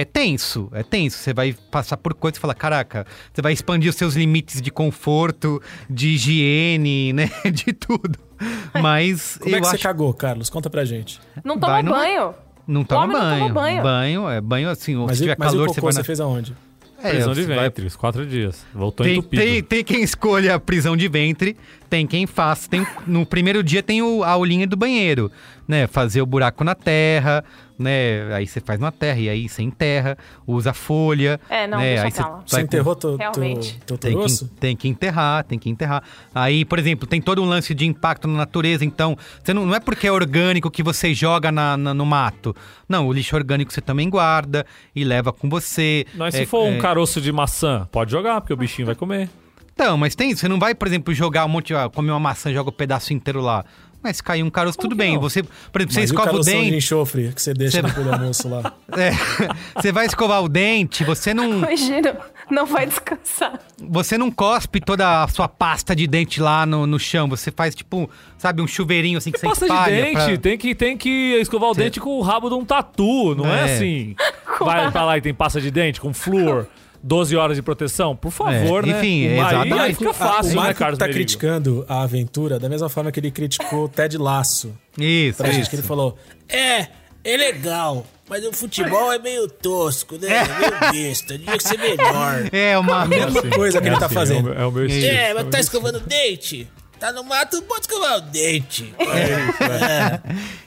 [0.00, 1.18] é tenso, é tenso.
[1.18, 4.70] Você vai passar por coisas e falar, caraca, você vai expandir os seus limites de
[4.70, 7.30] conforto, de higiene, né?
[7.52, 8.18] De tudo.
[8.80, 10.50] Mas Como é eu que você acho cagou, Carlos?
[10.50, 11.20] Conta pra gente.
[11.44, 12.34] Não toma Vai numa- banho.
[12.66, 13.54] não toma Homem não toma banho.
[13.54, 13.82] banho.
[13.82, 15.98] Banho, é banho assim, ou Mas, se tiver mas e calor, o você vai você
[16.00, 16.04] na...
[16.04, 16.54] fez aonde?
[17.02, 18.64] É, prisão de você vai- ventre, os quatro dias.
[18.74, 19.42] Voltou Tem, entupido.
[19.42, 21.54] tem, tem quem escolha a prisão de ventre,
[21.90, 22.66] tem quem faz.
[22.66, 25.30] Tem, no primeiro dia tem o, a aulinha do banheiro,
[25.68, 25.86] né?
[25.86, 27.44] Fazer o buraco na terra,
[27.78, 28.32] né?
[28.34, 30.16] Aí você faz na terra e aí você enterra,
[30.46, 31.40] usa folha.
[31.48, 32.02] É, não, né?
[32.02, 32.22] deixa aí você.
[32.46, 33.78] Você enterrou teu, Realmente.
[33.86, 36.02] teu Tem que, tem que enterrar, tem que enterrar.
[36.34, 39.74] Aí, por exemplo, tem todo um lance de impacto na natureza, então, você não, não
[39.74, 42.54] é porque é orgânico que você joga na, na- no mato.
[42.88, 46.06] Não, o lixo orgânico você também guarda e leva com você.
[46.14, 48.94] Mas se É, for um é, caroço de maçã, pode jogar, porque o bichinho vai
[48.94, 49.28] comer.
[49.72, 50.40] Então, mas tem isso.
[50.40, 53.12] Você não vai, por exemplo, jogar um monte, ah, comer uma maçã, joga o pedaço
[53.12, 53.62] inteiro lá.
[54.06, 55.14] Mas se cair um caroço, tudo que bem.
[55.14, 55.20] não?
[55.20, 56.76] Você, por exemplo, você Mas e o escova o caroção de dente.
[56.76, 58.72] enxofre que você deixa Você- do almoço lá?
[58.96, 59.10] é,
[59.80, 61.58] você vai escovar o dente, você não.
[61.58, 62.16] Imagina,
[62.50, 63.58] não vai descansar.
[63.82, 67.28] Você não cospe toda a sua pasta de dente lá no, no chão.
[67.28, 68.08] Você faz, tipo,
[68.38, 69.96] sabe, um chuveirinho assim que, você Pasta de espalha.
[70.04, 73.34] dente, pra- tem, que, tem que escovar o dente com o rabo de um tatu,
[73.34, 73.74] não é, É.
[73.74, 74.14] assim.
[74.60, 76.66] Vai pra lá e tem pasta de dente com flúor,
[77.06, 78.98] 12 horas de proteção, por favor, É, né?
[78.98, 79.80] enfim, Aí- exatamente.
[79.80, 81.18] Aí fica fácil, o né, Marco Carlos tá Merigo?
[81.24, 84.74] criticando a aventura da mesma forma que ele criticou o Ted Laço.
[84.98, 85.70] Isso, Pra gente, isso.
[85.70, 86.18] que ele falou,
[86.48, 86.88] É,
[87.22, 88.04] é legal.
[88.28, 90.26] Mas o futebol é meio tosco, né?
[90.28, 91.38] É meio besta.
[91.38, 92.48] Devia ser melhor.
[92.52, 93.02] É uma.
[93.02, 94.48] a mesma coisa que ele tá assim, fazendo.
[94.52, 95.16] É o meu, é o meu estilo.
[95.16, 96.66] É, mas tá escovando o dente?
[96.98, 98.92] Tá no mato, pode escovar o dente.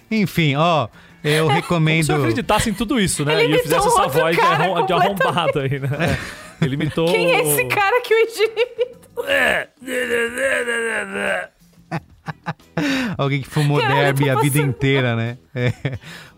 [0.09, 0.87] Enfim, ó,
[1.23, 2.03] eu Como recomendo.
[2.05, 3.43] se eu acreditasse em tudo isso, né?
[3.43, 6.17] Ele e eu fizesse imitou essa outro voz de, cara arrom- de arrombado aí, né?
[6.61, 7.11] Ele imitou.
[7.11, 9.25] Quem é esse cara que o imitou?
[13.17, 15.37] Alguém que fumou derby a vida inteira, né?
[15.53, 15.73] É.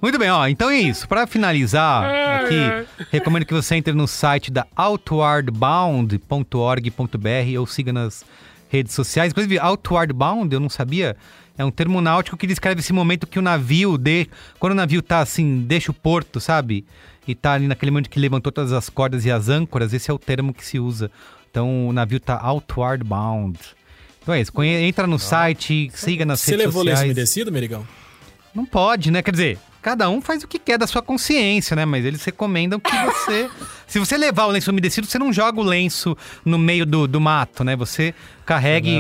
[0.02, 0.48] Muito bem, ó.
[0.48, 1.08] Então é isso.
[1.08, 2.06] Pra finalizar
[2.44, 2.60] aqui,
[3.12, 8.26] recomendo que você entre no site da outwardbound.org.br ou siga nas
[8.70, 9.32] redes sociais.
[9.32, 11.16] Inclusive, Outward Bound, eu não sabia,
[11.62, 14.28] é um termo náutico que descreve esse momento que o navio, de...
[14.60, 16.86] quando o navio tá assim, deixa o porto, sabe?
[17.28, 20.14] E tá ali naquele momento que levantou todas as cordas e as âncoras, esse é
[20.14, 21.12] o termo que se usa.
[21.50, 23.60] Então o navio tá outward bound.
[24.22, 27.12] Então é isso, entra no site, siga nas Você redes levou lenço sociais.
[27.12, 27.88] umedecido, Merigão?
[28.54, 29.22] Não pode, né?
[29.22, 31.86] Quer dizer, cada um faz o que quer da sua consciência, né?
[31.86, 33.50] Mas eles recomendam que você.
[33.88, 37.20] se você levar o lenço umedecido, você não joga o lenço no meio do, do
[37.20, 37.76] mato, né?
[37.76, 38.14] Você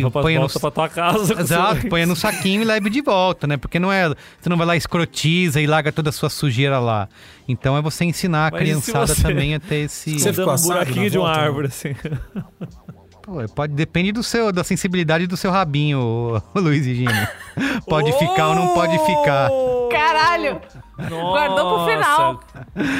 [0.07, 0.41] e pra, põe no.
[0.41, 1.39] volta pra tua casa.
[1.39, 3.57] Exato, põe no saquinho e leve de volta, né?
[3.57, 4.07] Porque não é.
[4.39, 7.09] Você não vai lá escrotiza e larga toda a sua sujeira lá.
[7.47, 10.17] Então é você ensinar a Mas criançada você- também a ter esse.
[10.19, 11.45] Você ficou um buraquinho de uma volta, né?
[11.47, 11.95] árvore, assim.
[13.31, 17.11] Pô, pode, depende do seu, da sensibilidade do seu rabinho, Luiz e Gino.
[17.87, 19.49] Pode ficar ou não pode ficar.
[19.89, 20.59] Caralho!
[21.09, 22.43] Guardou pro final.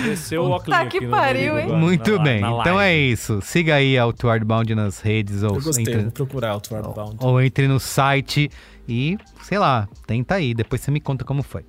[0.04, 1.68] Desceu o óculos que pariu, hein?
[1.68, 2.42] Muito na- bem.
[2.42, 3.42] na Então é isso.
[3.42, 6.94] Siga aí a Outward Bound nas redes ou Eu gostei, entre, vou procurar o Twilight
[6.94, 7.18] Bound.
[7.20, 8.50] ou entre no site
[8.88, 10.54] e, sei lá, tenta aí.
[10.54, 11.64] Depois você me conta como foi.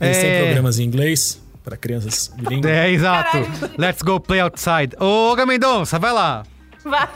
[0.00, 0.42] Eles têm É.
[0.44, 2.70] programas em inglês para crianças bilíngues.
[2.70, 3.38] É, exato.
[3.78, 4.94] Let's go play outside.
[5.00, 6.42] Ô, Gamendonça, vai lá.
[6.84, 7.08] Vai.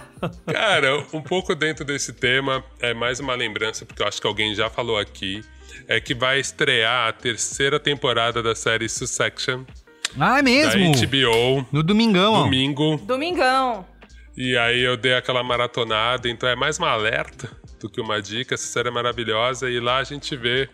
[0.53, 4.55] Cara, um pouco dentro desse tema, é mais uma lembrança, porque eu acho que alguém
[4.55, 5.43] já falou aqui,
[5.89, 9.65] é que vai estrear a terceira temporada da série Succession,
[10.19, 10.93] Ah, é da mesmo?
[11.07, 12.43] HBO, No domingão, ó.
[12.45, 12.97] domingo.
[12.99, 13.87] Domingão.
[14.37, 18.55] E aí eu dei aquela maratonada, então é mais uma alerta do que uma dica.
[18.55, 20.69] Essa série é maravilhosa e lá a gente vê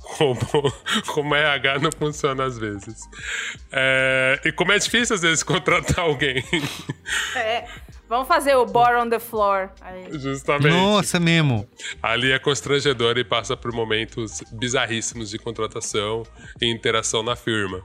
[0.00, 0.38] como,
[1.08, 3.02] como RH não funciona às vezes.
[3.72, 6.42] É, e como é difícil às vezes contratar alguém.
[7.36, 7.64] É.
[8.08, 9.70] Vamos fazer o Bore on the Floor.
[9.80, 10.18] Aí.
[10.18, 10.72] Justamente.
[10.72, 11.68] Nossa, mesmo.
[12.02, 16.22] Ali é constrangedor e passa por momentos bizarríssimos de contratação
[16.60, 17.82] e interação na firma.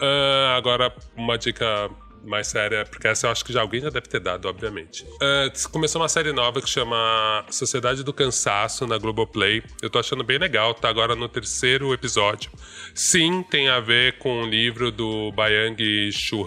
[0.00, 1.90] Ah, agora, uma dica
[2.22, 5.06] mais séria, porque essa eu acho que já alguém já deve ter dado, obviamente.
[5.22, 9.62] Ah, começou uma série nova que chama Sociedade do Cansaço na Globoplay.
[9.80, 12.50] Eu tô achando bem legal, tá agora no terceiro episódio.
[12.94, 16.46] Sim, tem a ver com o livro do Byung Chul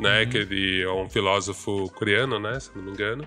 [0.00, 0.26] Né?
[0.26, 2.58] Que ele é um filósofo coreano, né?
[2.58, 3.26] Se não me engano.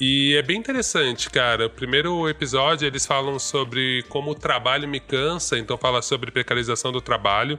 [0.00, 1.66] E é bem interessante, cara.
[1.66, 6.92] O primeiro episódio eles falam sobre como o trabalho me cansa, então fala sobre precarização
[6.92, 7.58] do trabalho.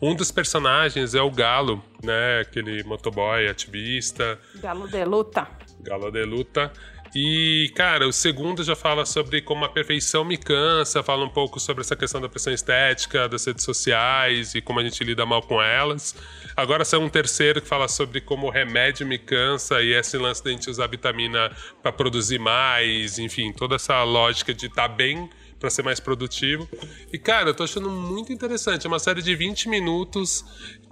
[0.00, 2.40] Um dos personagens é o Galo, né?
[2.40, 5.48] Aquele motoboy ativista, Galo de luta.
[5.80, 6.72] Galo de luta.
[7.14, 11.60] E, cara, o segundo já fala sobre como a perfeição me cansa, fala um pouco
[11.60, 15.42] sobre essa questão da pressão estética, das redes sociais e como a gente lida mal
[15.42, 16.16] com elas.
[16.56, 20.42] Agora saiu um terceiro que fala sobre como o remédio me cansa e esse lance
[20.42, 25.28] da gente usar vitamina para produzir mais, enfim, toda essa lógica de estar bem
[25.62, 26.68] para ser mais produtivo.
[27.12, 28.86] E, cara, eu tô achando muito interessante.
[28.86, 30.44] É uma série de 20 minutos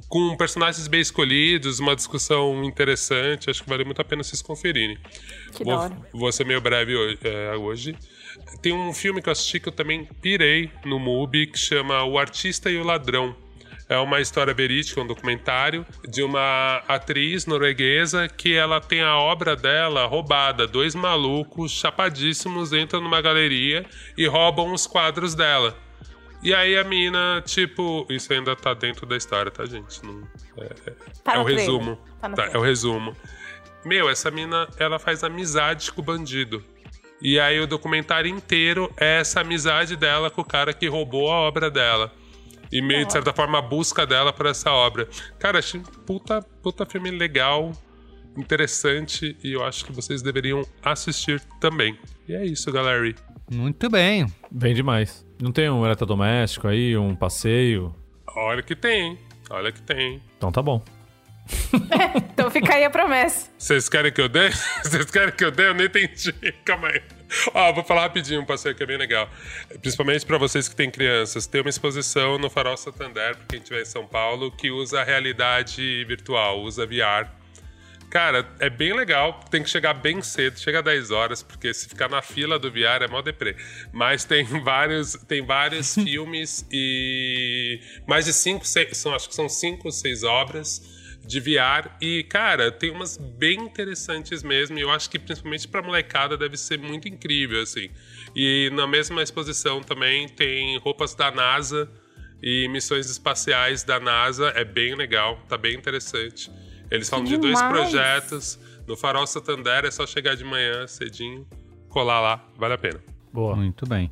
[0.09, 3.51] com personagens bem escolhidos, uma discussão interessante.
[3.51, 4.97] Acho que vale muito a pena vocês conferirem.
[5.53, 5.97] Que vou, da hora.
[6.13, 7.97] vou ser meio breve hoje, é, hoje.
[8.63, 12.19] Tem um filme que eu assisti que eu também pirei no MUBI, que chama O
[12.19, 13.35] Artista e o Ladrão.
[13.89, 19.57] É uma história verídica, um documentário de uma atriz norueguesa que ela tem a obra
[19.57, 20.65] dela roubada.
[20.65, 23.85] Dois malucos chapadíssimos entram numa galeria
[24.17, 25.77] e roubam os quadros dela.
[26.41, 30.03] E aí a mina, tipo, isso ainda tá dentro da história, tá, gente?
[30.07, 30.23] Não,
[30.57, 30.69] é,
[31.25, 31.67] Tá é no o trailer.
[31.67, 31.99] resumo.
[32.21, 33.17] Tá Tá, é o resumo.
[33.85, 36.63] Meu, essa mina, ela faz amizade com o bandido.
[37.23, 41.37] E aí o documentário inteiro é essa amizade dela com o cara que roubou a
[41.41, 42.13] obra dela.
[42.73, 45.09] E meio, de certa forma, a busca dela por essa obra.
[45.39, 47.73] Cara, achei um puta, puta filme legal,
[48.37, 51.99] interessante, e eu acho que vocês deveriam assistir também.
[52.29, 53.13] E é isso, galera.
[53.51, 54.27] Muito bem.
[54.51, 55.27] Bem demais.
[55.43, 57.95] Não tem um eletrodoméstico aí, um passeio?
[58.37, 59.19] Olha que tem,
[59.51, 60.23] olha que tem.
[60.37, 60.81] Então tá bom.
[62.33, 63.51] Então fica aí a promessa.
[63.59, 64.51] Vocês querem que eu dê?
[64.83, 65.69] Vocês querem que eu dê?
[65.69, 66.33] Eu não entendi.
[66.65, 67.03] Calma aí.
[67.55, 69.29] Ó, vou falar rapidinho um passeio que é bem legal.
[69.81, 71.47] Principalmente para vocês que têm crianças.
[71.47, 75.05] Tem uma exposição no Farol Santander, para quem estiver em São Paulo, que usa a
[75.05, 77.31] realidade virtual, usa VR.
[78.11, 79.39] Cara, é bem legal.
[79.51, 82.71] Tem que chegar bem cedo, chega às 10 horas, porque se ficar na fila do
[82.71, 83.55] VR é mó deprê.
[83.93, 89.49] Mas tem vários, tem vários filmes e mais de cinco, seis, são, acho que são
[89.49, 91.00] cinco, seis obras
[91.31, 91.89] de VR.
[92.01, 94.77] E, cara, tem umas bem interessantes mesmo.
[94.77, 97.89] E eu acho que principalmente pra molecada deve ser muito incrível, assim.
[98.35, 101.89] E na mesma exposição também tem roupas da NASA
[102.43, 104.49] e missões espaciais da NASA.
[104.57, 106.51] É bem legal, tá bem interessante.
[106.91, 108.59] Eles falam de dois projetos.
[108.87, 111.47] No Farol Santander é só chegar de manhã cedinho,
[111.89, 113.01] colar lá, vale a pena.
[113.33, 113.55] Boa.
[113.55, 114.11] Muito bem.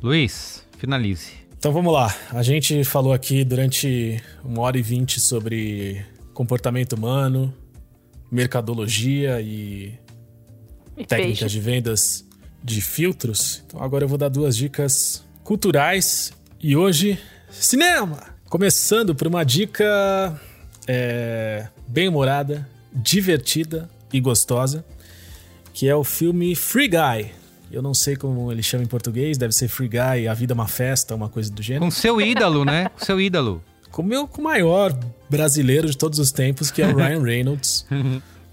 [0.00, 1.32] Luiz, finalize.
[1.58, 2.14] Então vamos lá.
[2.30, 7.52] A gente falou aqui durante uma hora e vinte sobre comportamento humano,
[8.30, 9.94] mercadologia e
[10.96, 11.54] E técnicas peixe.
[11.54, 12.24] de vendas
[12.62, 13.62] de filtros.
[13.66, 17.18] Então agora eu vou dar duas dicas culturais e hoje
[17.50, 18.32] cinema.
[18.48, 20.40] Começando por uma dica
[20.86, 24.84] é, bem humorada, divertida e gostosa,
[25.72, 27.32] que é o filme Free Guy.
[27.70, 30.54] Eu não sei como ele chama em português, deve ser Free Guy, A Vida é
[30.54, 31.86] uma Festa, uma coisa do gênero.
[31.86, 32.90] Com seu ídolo, né?
[32.90, 33.62] Com seu ídolo.
[33.90, 34.92] Com o meu com o maior
[35.32, 37.86] brasileiro de todos os tempos, que é o Ryan Reynolds.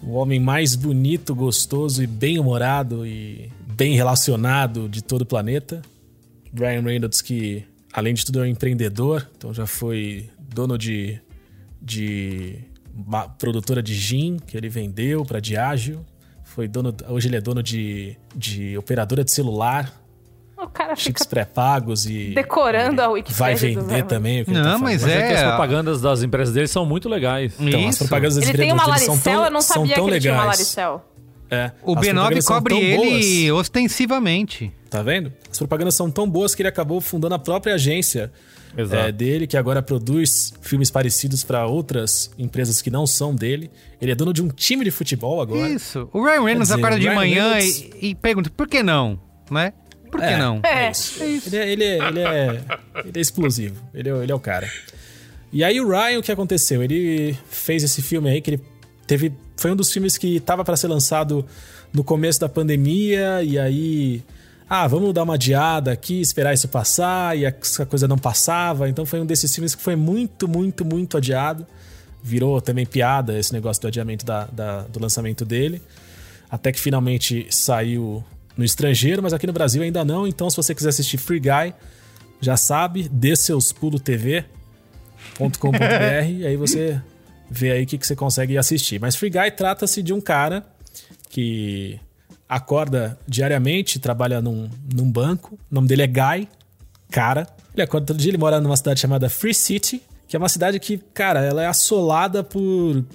[0.02, 5.82] o homem mais bonito, gostoso e bem-humorado e bem relacionado de todo o planeta.
[6.54, 11.20] Ryan Reynolds, que além de tudo é um empreendedor, então já foi dono de,
[11.82, 12.56] de
[12.96, 16.06] uma produtora de gin que ele vendeu para Diageo.
[16.46, 19.94] Foi dono, hoje ele é dono de, de operadora de celular,
[20.62, 23.74] O cara chiques fica pré-pagos e decorando a vai Wikipédia.
[23.76, 24.42] do vender também.
[24.42, 25.16] O que ele Não, tá mas fazendo.
[25.18, 25.48] Mas é que as É.
[25.48, 27.54] propagandas das empresas dele são muito legais.
[27.60, 28.00] Então, as Isso.
[28.00, 30.06] propagandas das Ele tem empresas uma deles são Laricel, tão, eu não são sabia tão
[30.06, 30.58] que ele tinha uma legais.
[30.60, 31.06] Laricel.
[31.52, 33.60] É, O as B9 propagandas são cobre ele boas.
[33.62, 34.72] ostensivamente.
[34.90, 35.32] Tá vendo?
[35.52, 38.32] As propagandas são tão boas que ele acabou fundando a própria agência
[38.78, 43.72] é, dele, que agora produz filmes parecidos para outras empresas que não são dele.
[44.00, 45.68] Ele é dono de um time de futebol agora.
[45.70, 46.08] Isso.
[46.14, 49.20] O Ryan Reynolds dizer, acorda de Ryan manhã Reynolds- e, e pergunta, por que não?
[49.50, 49.74] Né?
[50.12, 50.38] Por que É.
[50.38, 50.60] não?
[50.64, 50.92] É,
[51.22, 52.62] Ele é, ele, é, ele, é,
[53.06, 53.76] ele é explosivo.
[53.94, 54.70] Ele é, ele é o cara.
[55.52, 56.84] E aí o Ryan, o que aconteceu?
[56.84, 58.62] Ele fez esse filme aí que ele
[59.08, 59.34] teve.
[59.58, 61.46] Foi um dos filmes que tava para ser lançado
[61.92, 64.24] no começo da pandemia, e aí.
[64.72, 68.88] Ah, vamos dar uma adiada aqui, esperar isso passar, e essa coisa não passava.
[68.88, 71.66] Então foi um desses filmes que foi muito, muito, muito adiado.
[72.22, 75.82] Virou também piada esse negócio do adiamento da, da- do lançamento dele.
[76.52, 78.24] Até que finalmente saiu
[78.60, 80.28] no estrangeiro, mas aqui no Brasil ainda não.
[80.28, 81.74] Então, se você quiser assistir Free Guy,
[82.42, 84.44] já sabe, dseuspulo.tv.com.br
[86.30, 87.02] e aí você
[87.50, 89.00] vê aí o que, que você consegue assistir.
[89.00, 90.66] Mas Free Guy trata-se de um cara
[91.30, 91.98] que
[92.50, 95.58] acorda diariamente, trabalha num, num banco.
[95.72, 96.50] O nome dele é Guy,
[97.10, 97.48] cara.
[97.74, 100.78] Ele acorda todo dia, ele mora numa cidade chamada Free City, que é uma cidade
[100.82, 103.06] que, cara, ela é assolada por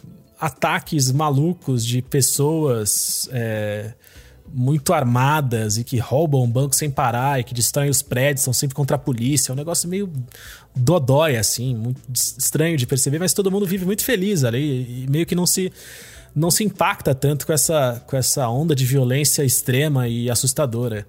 [0.40, 3.92] ataques malucos de pessoas é,
[4.54, 8.52] muito armadas e que roubam o banco sem parar e que destroem os prédios, estão
[8.52, 9.50] sempre contra a polícia.
[9.50, 10.10] É um negócio meio
[10.74, 15.26] dodói, assim, muito estranho de perceber, mas todo mundo vive muito feliz ali e meio
[15.26, 15.72] que não se
[16.34, 21.06] não se impacta tanto com essa, com essa onda de violência extrema e assustadora.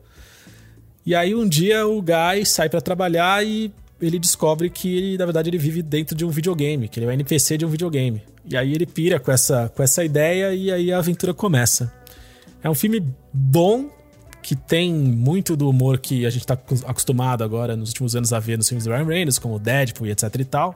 [1.04, 5.26] E aí um dia o Guy sai pra trabalhar e ele descobre que ele, na
[5.26, 8.22] verdade ele vive dentro de um videogame, que ele é um NPC de um videogame.
[8.48, 11.92] E aí ele pira com essa, com essa ideia e aí a aventura começa.
[12.66, 13.92] É um filme bom,
[14.42, 18.40] que tem muito do humor que a gente tá acostumado agora nos últimos anos a
[18.40, 20.76] ver nos filmes do Ryan Reynolds, como Deadpool e etc e tal.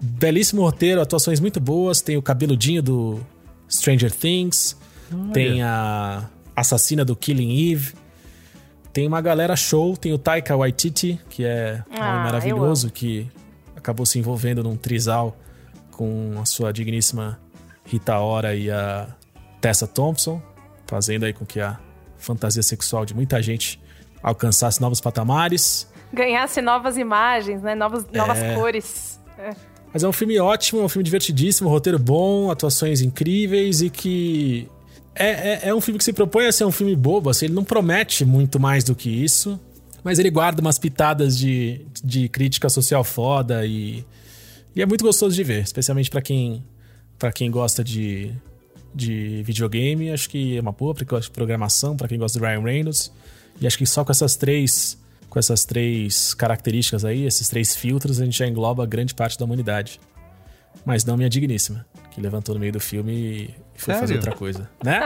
[0.00, 3.20] Belíssimo roteiro, atuações muito boas, tem o cabeludinho do
[3.68, 4.76] Stranger Things,
[5.32, 7.94] tem a assassina do Killing Eve,
[8.92, 13.28] tem uma galera show, tem o Taika Waititi, que é um Ah, maravilhoso, que
[13.74, 15.36] acabou se envolvendo num trisal
[15.90, 17.40] com a sua digníssima
[17.84, 19.08] Rita Ora e a
[19.60, 20.40] Tessa Thompson,
[20.86, 21.78] fazendo aí com que a
[22.18, 23.80] fantasia sexual de muita gente
[24.22, 25.86] alcançasse novos patamares.
[26.12, 27.74] ganhasse novas imagens, né?
[27.74, 28.54] Novas, novas É.
[28.54, 29.20] cores.
[29.38, 29.50] É.
[29.92, 34.68] Mas é um filme ótimo, é um filme divertidíssimo, roteiro bom, atuações incríveis e que.
[35.14, 37.54] É, é, é um filme que se propõe a ser um filme bobo, assim, ele
[37.54, 39.60] não promete muito mais do que isso,
[40.02, 44.04] mas ele guarda umas pitadas de, de crítica social foda e.
[44.74, 46.64] E é muito gostoso de ver, especialmente pra quem,
[47.16, 48.32] pra quem gosta de,
[48.94, 50.10] de videogame.
[50.10, 50.94] Acho que é uma boa
[51.32, 53.12] programação pra quem gosta do Ryan Reynolds.
[53.60, 58.20] E acho que só com essas três com essas três características aí, esses três filtros,
[58.20, 60.00] a gente já engloba grande parte da humanidade.
[60.86, 64.16] Mas não minha digníssima, que levantou no meio do filme e foi fazer Sério?
[64.16, 65.00] outra coisa, né?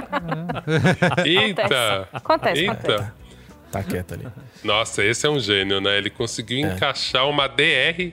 [1.25, 2.09] Eita!
[2.13, 2.73] Acontece, Eita!
[2.73, 3.11] acontece.
[3.71, 4.27] Tá quieta ali.
[4.65, 5.99] Nossa, esse é um gênio, né?
[5.99, 6.75] Ele conseguiu É.
[6.75, 8.13] encaixar uma DR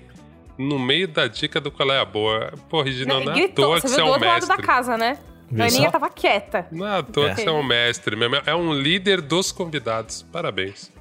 [0.57, 2.53] no meio da dica do qual é a boa.
[2.69, 4.27] Pô, Reginão, Ele não é à toa você que viu você é do um outro
[4.27, 4.65] lado da mestre.
[4.65, 5.17] casa, né?
[5.49, 5.91] Viu A Aninha só?
[5.91, 6.67] tava quieta.
[6.71, 7.35] Não é à toa É.
[7.35, 8.35] que você é um mestre mesmo.
[8.45, 10.25] É um líder dos convidados.
[10.31, 10.91] Parabéns.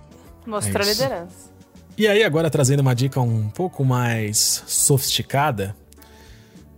[0.46, 1.52] Mostrou É liderança.
[1.96, 5.74] E aí, agora trazendo uma dica um pouco mais sofisticada.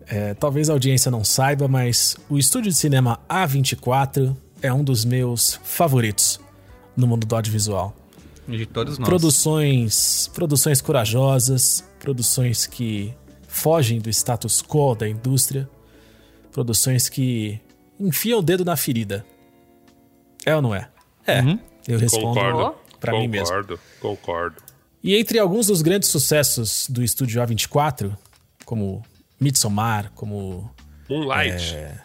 [0.09, 5.05] é, talvez a audiência não saiba, mas o estúdio de cinema A24 é um dos
[5.05, 6.39] meus favoritos
[6.97, 7.93] no mundo do audiovisual.
[8.47, 9.09] De todos nós.
[9.09, 13.13] Produções, produções corajosas, produções que
[13.49, 15.69] fogem do status quo da indústria,
[16.57, 17.61] produções que
[18.01, 19.27] enfiam o dedo na ferida.
[20.43, 20.89] É ou não é?
[21.27, 21.43] É.
[21.43, 21.59] Uhum.
[21.87, 22.75] Eu respondo Concordo.
[22.99, 23.49] pra mim mesmo.
[23.49, 24.63] Concordo, concordo.
[25.05, 28.17] E entre alguns dos grandes sucessos do estúdio A24,
[28.65, 29.05] como
[29.39, 30.73] Midsommar, como
[31.11, 31.75] Moonlight.
[31.77, 31.99] É.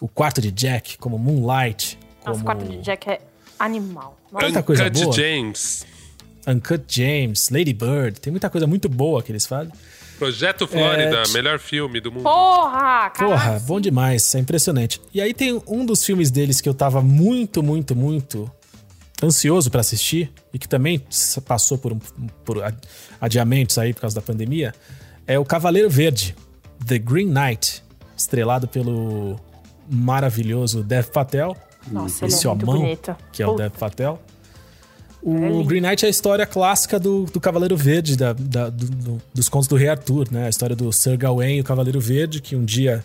[0.00, 3.20] O Quarto de Jack, como Moonlight, Nossa, como o quarto de Jack é
[3.58, 4.16] animal.
[4.30, 5.16] Nossa, muita coisa Uncut boa.
[5.16, 5.86] James.
[6.46, 9.72] Uncut James, Lady Bird, tem muita coisa muito boa que eles fazem.
[10.18, 12.22] Projeto Flórida, É, melhor filme do mundo.
[12.24, 13.16] Porra, caralho.
[13.32, 15.00] Porra, bom demais, é impressionante.
[15.12, 18.50] E aí tem um dos filmes deles que eu tava muito, muito, muito
[19.22, 21.02] ansioso pra assistir e que também
[21.46, 21.98] passou por, um,
[22.44, 22.62] por
[23.20, 24.74] adiamentos aí por causa da pandemia,
[25.26, 26.34] é o Cavaleiro Verde,
[26.86, 27.82] The Green Knight,
[28.16, 29.38] estrelado pelo
[29.90, 31.56] maravilhoso Dev Patel,
[31.90, 33.16] Nossa, ele esse é muito homão, bonito.
[33.32, 34.22] que é o Puta, Dev Patel.
[35.26, 35.64] É O lindo.
[35.64, 39.48] Green Knight é a história clássica do, do Cavaleiro Verde, da- da- do- do- dos
[39.48, 40.46] contos do Rei Arthur, né?
[40.46, 43.04] A história do Sir Gawain e o Cavaleiro Verde, que um dia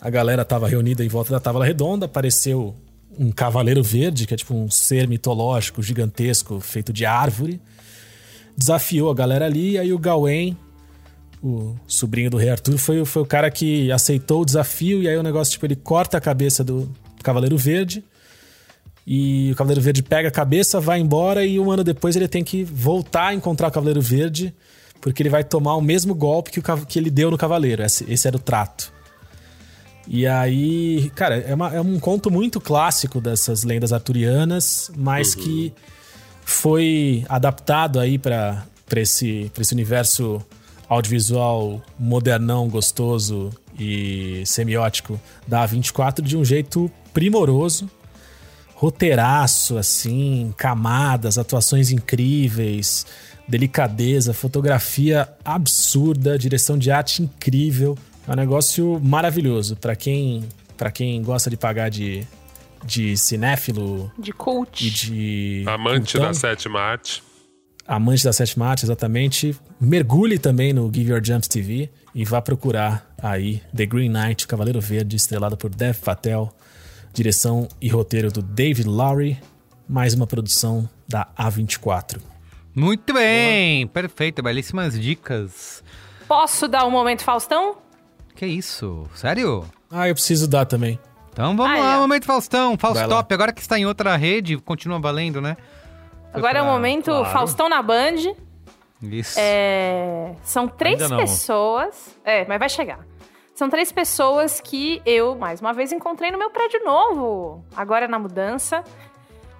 [0.00, 2.74] a galera tava reunida em volta da Távola Redonda, apareceu
[3.18, 7.60] um Cavaleiro Verde, que é tipo um ser mitológico, gigantesco, feito de árvore,
[8.56, 10.56] desafiou a galera ali, e aí o Gawain,
[11.42, 15.16] o sobrinho do Rei Arthur, foi, foi o cara que aceitou o desafio, e aí
[15.16, 16.88] o negócio, tipo, ele corta a cabeça do
[17.22, 18.04] Cavaleiro Verde,
[19.10, 22.44] e o Cavaleiro Verde pega a cabeça, vai embora e um ano depois ele tem
[22.44, 24.54] que voltar a encontrar o Cavaleiro Verde
[25.00, 27.82] porque ele vai tomar o mesmo golpe que, o, que ele deu no Cavaleiro.
[27.82, 28.92] Esse, esse era o trato.
[30.06, 35.72] E aí, cara, é, uma- é um conto muito clássico dessas lendas arturianas, mas que
[36.44, 38.66] foi adaptado aí para
[38.96, 40.42] esse, pra esse universo
[40.88, 47.88] audiovisual modernão, gostoso e semiótico da A24 de um jeito primoroso
[48.78, 53.04] roteiraço, assim, camadas, atuações incríveis,
[53.48, 57.98] delicadeza, fotografia absurda, direção de arte incrível.
[58.26, 60.44] É um negócio maravilhoso para quem,
[60.76, 62.22] pra quem gosta de pagar de,
[62.84, 64.88] de cinéfilo De e cult.
[64.90, 65.64] de.
[65.66, 66.28] Amante cultão.
[66.28, 67.20] da sétima arte.
[67.84, 69.56] Amante da sétima arte, exatamente.
[69.80, 74.48] Mergulhe também no Give Your Jumps TV e vá procurar aí The Green Knight, o
[74.48, 76.52] Cavaleiro Verde, estrelado por Dev Patel,
[77.22, 79.36] direção e roteiro do David Lowry,
[79.88, 82.20] mais uma produção da A24.
[82.72, 85.82] Muito bem, perfeito, belíssimas dicas.
[86.28, 87.78] Posso dar um momento Faustão?
[88.36, 89.04] Que isso?
[89.16, 89.64] Sério?
[89.90, 90.96] Ah, eu preciso dar também.
[91.32, 92.00] Então vamos lá, ó.
[92.02, 92.78] momento Faustão.
[92.78, 95.56] Faustop, agora que está em outra rede, continua valendo, né?
[96.30, 97.32] Foi Agora é o pra- momento claro.
[97.32, 98.32] Faustão na Band.
[99.02, 99.34] Isso.
[99.40, 102.16] É, São três pessoas.
[102.24, 103.00] É, mas vai chegar.
[103.58, 107.64] São três pessoas que eu, mais uma vez, encontrei no meu prédio novo.
[107.76, 108.84] Agora na mudança.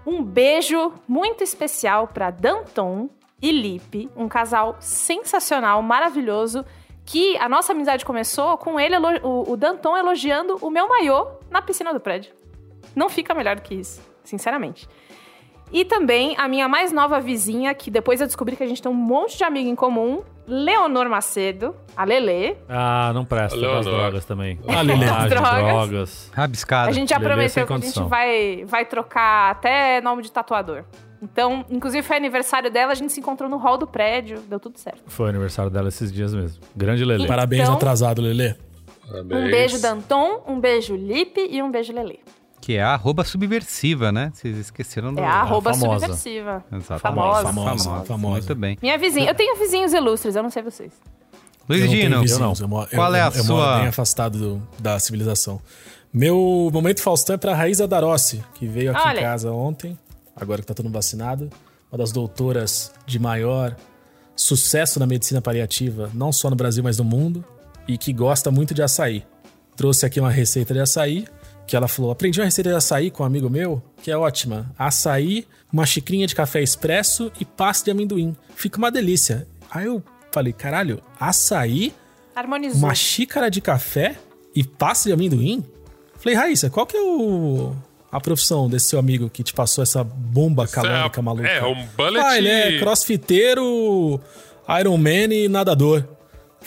[0.07, 3.11] Um beijo muito especial para Danton
[3.43, 6.65] e Lipe, um casal sensacional, maravilhoso.
[7.05, 8.95] Que a nossa amizade começou com ele,
[9.25, 12.33] o, o Danton elogiando o meu maiô na piscina do prédio.
[12.95, 14.89] Não fica melhor do que isso, sinceramente.
[15.73, 18.91] E também a minha mais nova vizinha, que depois eu descobri que a gente tem
[18.91, 22.57] um monte de amigo em comum, Leonor Macedo, a Lelê.
[22.69, 24.59] Ah, não presta das drogas também.
[24.67, 25.07] Ah, Lelê.
[25.07, 25.59] Ah, de Drogas.
[25.67, 26.31] drogas.
[26.35, 26.89] Rabiscado.
[26.89, 28.09] A gente já Lelê prometeu que a gente condição.
[28.09, 30.85] vai, vai trocar até nome de tatuador.
[31.21, 34.79] Então, inclusive foi aniversário dela, a gente se encontrou no hall do prédio, deu tudo
[34.79, 35.03] certo.
[35.07, 36.63] Foi aniversário dela esses dias mesmo.
[36.77, 37.27] Grande Lelê.
[37.27, 38.55] Parabéns Então- atrasado, Lelê.
[39.13, 42.19] Um beijo Danton, um beijo Lipe e um beijo Lelê.
[42.61, 44.31] Que é a arroba subversiva, né?
[44.35, 45.21] Vocês esqueceram do...
[45.21, 46.01] É a arroba famosa.
[46.07, 46.65] subversiva.
[46.73, 47.01] Exatamente.
[47.01, 47.43] Famosa.
[47.45, 48.17] Famosa, famosa.
[48.19, 48.79] Muito bem.
[48.83, 49.31] Minha vizinha.
[49.31, 50.93] Eu tenho vizinhos ilustres, eu não sei vocês.
[51.69, 53.57] Luiz Eu Dino, eu qual eu- é a eu- eu sua...
[53.57, 55.61] moro bem afastado do- da civilização.
[56.13, 59.21] Meu momento Faustão é pra Raíza Darossi, que veio aqui Olha.
[59.21, 59.99] em casa ontem,
[60.35, 61.51] agora que tá todo mundo vacinado.
[61.93, 63.77] Uma das doutoras de maior
[64.35, 67.45] sucesso na medicina paliativa, não só no Brasil, mas no mundo,
[67.87, 69.25] e que gosta muito de açaí.
[69.77, 71.27] Trouxe aqui uma receita de açaí,
[71.69, 74.73] que ela falou: aprendi uma receita de açaí com um amigo meu, que é ótima.
[74.77, 78.35] Açaí, uma xicrinha de café expresso e pasta de amendoim.
[78.57, 79.47] Fica uma delícia.
[79.71, 81.95] Aí eu falei: caralho, açaí?
[82.35, 82.79] Harmonizou.
[82.79, 84.17] uma xícara de café
[84.55, 85.63] e pasta de amendoim?
[86.17, 87.77] Falei, Raíssa, qual que é o,
[88.11, 91.49] a profissão desse seu amigo que te passou essa bomba calórica maluca?
[91.49, 92.25] É, um bullet.
[92.25, 94.21] Ah, ele é crossfiteiro,
[94.81, 96.05] Iron Man e nadador.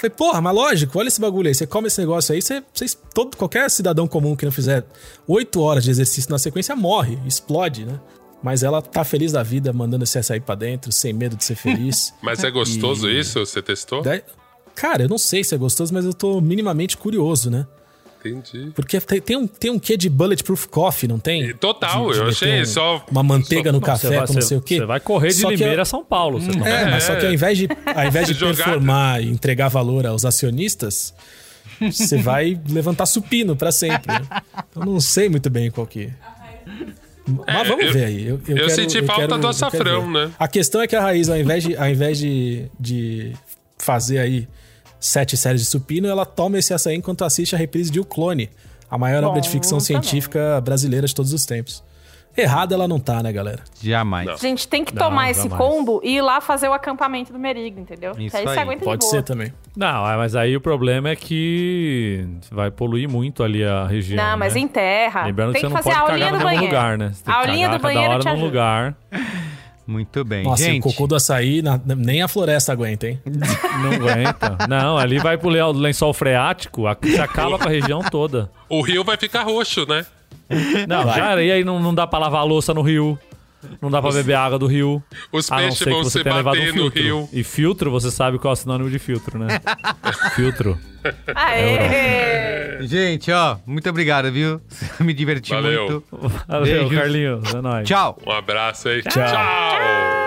[0.01, 1.53] Falei, porra, mas lógico, olha esse bagulho aí.
[1.53, 4.83] Você come esse negócio aí, você, você- todo, qualquer cidadão comum que não fizer
[5.27, 7.99] oito horas de exercício na sequência morre, explode, né?
[8.41, 11.53] Mas ela tá feliz da vida, mandando esse açaí pra dentro, sem medo de ser
[11.53, 12.11] feliz.
[12.23, 13.39] Mas é gostoso E- isso?
[13.45, 14.01] Você testou?
[14.73, 17.67] Cara, eu não sei se é gostoso, mas eu tô minimamente curioso, né?
[18.23, 18.71] Entendi.
[18.75, 21.53] Porque tem, tem um, tem um quê de bulletproof coffee, não tem?
[21.55, 24.33] Total, De- de eu achei um- só- Uma manteiga só- no Não, café vai, com
[24.33, 24.77] não sei o quê.
[24.77, 26.39] você vai correr de Só Limeira eu- a São Paulo.
[26.39, 29.27] Você tá- É, mas só que ao invés de, ao invés de Jogar- performar e
[29.29, 31.13] entregar valor aos acionistas,
[31.79, 34.11] você vai levantar supino pra sempre.
[34.13, 34.21] né?
[34.75, 36.09] Eu não sei muito bem qual que.
[37.47, 38.27] Mas vamos eu- ver aí.
[38.27, 40.31] Eu, eu quero- senti falta quero- do eu açafrão, né?
[40.39, 43.33] A questão é que a Raiz, ao invés de, ao invés de, de
[43.77, 44.47] fazer aí
[45.01, 48.49] sete séries de supino, ela toma esse açaí enquanto assiste a reprise de O Clone,
[48.89, 50.01] a maior Bom obra de ficção também.
[50.01, 51.83] científica brasileira de todos os tempos.
[52.37, 53.59] Errada ela não tá, né, galera?
[53.83, 54.25] Jamais.
[54.25, 54.35] Não.
[54.35, 55.57] A gente tem que Não, tomar esse jamais.
[55.61, 58.13] combo e ir lá fazer o acampamento do Merigo, entendeu?
[58.17, 58.53] Isso aí, aí.
[58.53, 59.11] você aguenta Pode de boa.
[59.17, 59.51] ser também.
[59.75, 64.15] Não, é, mas aí o problema é que vai poluir muito ali a região.
[64.23, 64.61] Não, mas né?
[64.61, 65.25] em terra.
[65.25, 66.75] Lembrando tem que que, você não fazer pode a aulinha cagar do no mesmo banheiro.
[66.77, 67.11] lugar, né?
[67.13, 68.41] Você tem a que aulinha cagar do cada banheiro hora te num ajuda.
[68.41, 68.95] Tá lugar.
[69.87, 70.43] Muito bem.
[70.43, 73.19] Nossa, gente, o cocô do açaí, na- nem a floresta aguenta, hein?
[73.25, 74.57] Não aguenta.
[74.69, 78.49] Não, ali vai pro le- lençol freático, a- você acaba com a região toda.
[78.69, 80.05] O rio vai ficar roxo, né?
[80.87, 83.17] Não, já, e aí não, não dá pra lavar a louça no rio.
[83.81, 85.03] Não dá pra beber água do rio.
[85.31, 87.01] Os A não peixes ser que vão você se tenha levado um bater no filtro.
[87.01, 87.29] rio.
[87.33, 89.47] E filtro, você sabe qual é o sinônimo de filtro, né?
[90.35, 90.77] filtro.
[91.35, 92.85] Aê!
[92.87, 94.61] gente, ó, muito obrigado, viu?
[94.99, 95.89] Me diverti Valeu.
[95.89, 96.03] muito.
[96.47, 96.97] Valeu, Beijos.
[96.99, 97.53] Carlinhos.
[97.53, 97.87] É nóis.
[97.87, 98.17] Tchau.
[98.25, 99.01] Um abraço aí.
[99.01, 99.11] Tchau.
[99.25, 100.21] Tchau.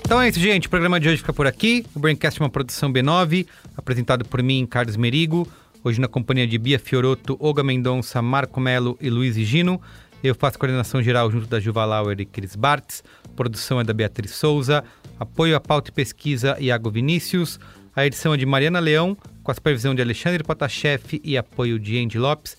[0.00, 0.66] Então é isso, gente.
[0.66, 1.84] O programa de hoje fica por aqui.
[1.94, 3.46] O Braincast é uma produção B9,
[3.76, 5.48] apresentado por mim, Carlos Merigo.
[5.86, 9.78] Hoje na companhia de Bia Fioroto, Olga Mendonça, Marco Melo e Luiz Gino.
[10.22, 13.04] Eu faço coordenação geral junto da Juva Lauer e Cris Bartz.
[13.36, 14.82] Produção é da Beatriz Souza.
[15.20, 17.60] Apoio à pauta e pesquisa, Iago Vinícius.
[17.94, 21.98] A edição é de Mariana Leão, com a supervisão de Alexandre Potashev e apoio de
[21.98, 22.56] Andy Lopes.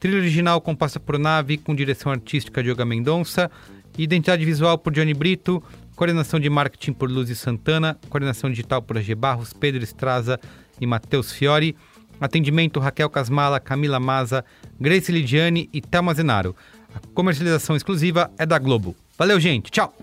[0.00, 3.52] Trilha original composta por Nave, com direção artística de Olga Mendonça.
[3.96, 5.62] Identidade visual por Johnny Brito.
[5.94, 7.96] Coordenação de marketing por Luzi Santana.
[8.08, 10.40] Coordenação digital por AG Barros, Pedro Estraza
[10.80, 11.76] e Matheus Fiore.
[12.20, 14.44] Atendimento Raquel Casmala, Camila Maza,
[14.80, 16.54] Grace Lidiane e Thelma Zenaro.
[16.94, 18.94] A comercialização exclusiva é da Globo.
[19.18, 19.70] Valeu, gente.
[19.70, 19.94] Tchau.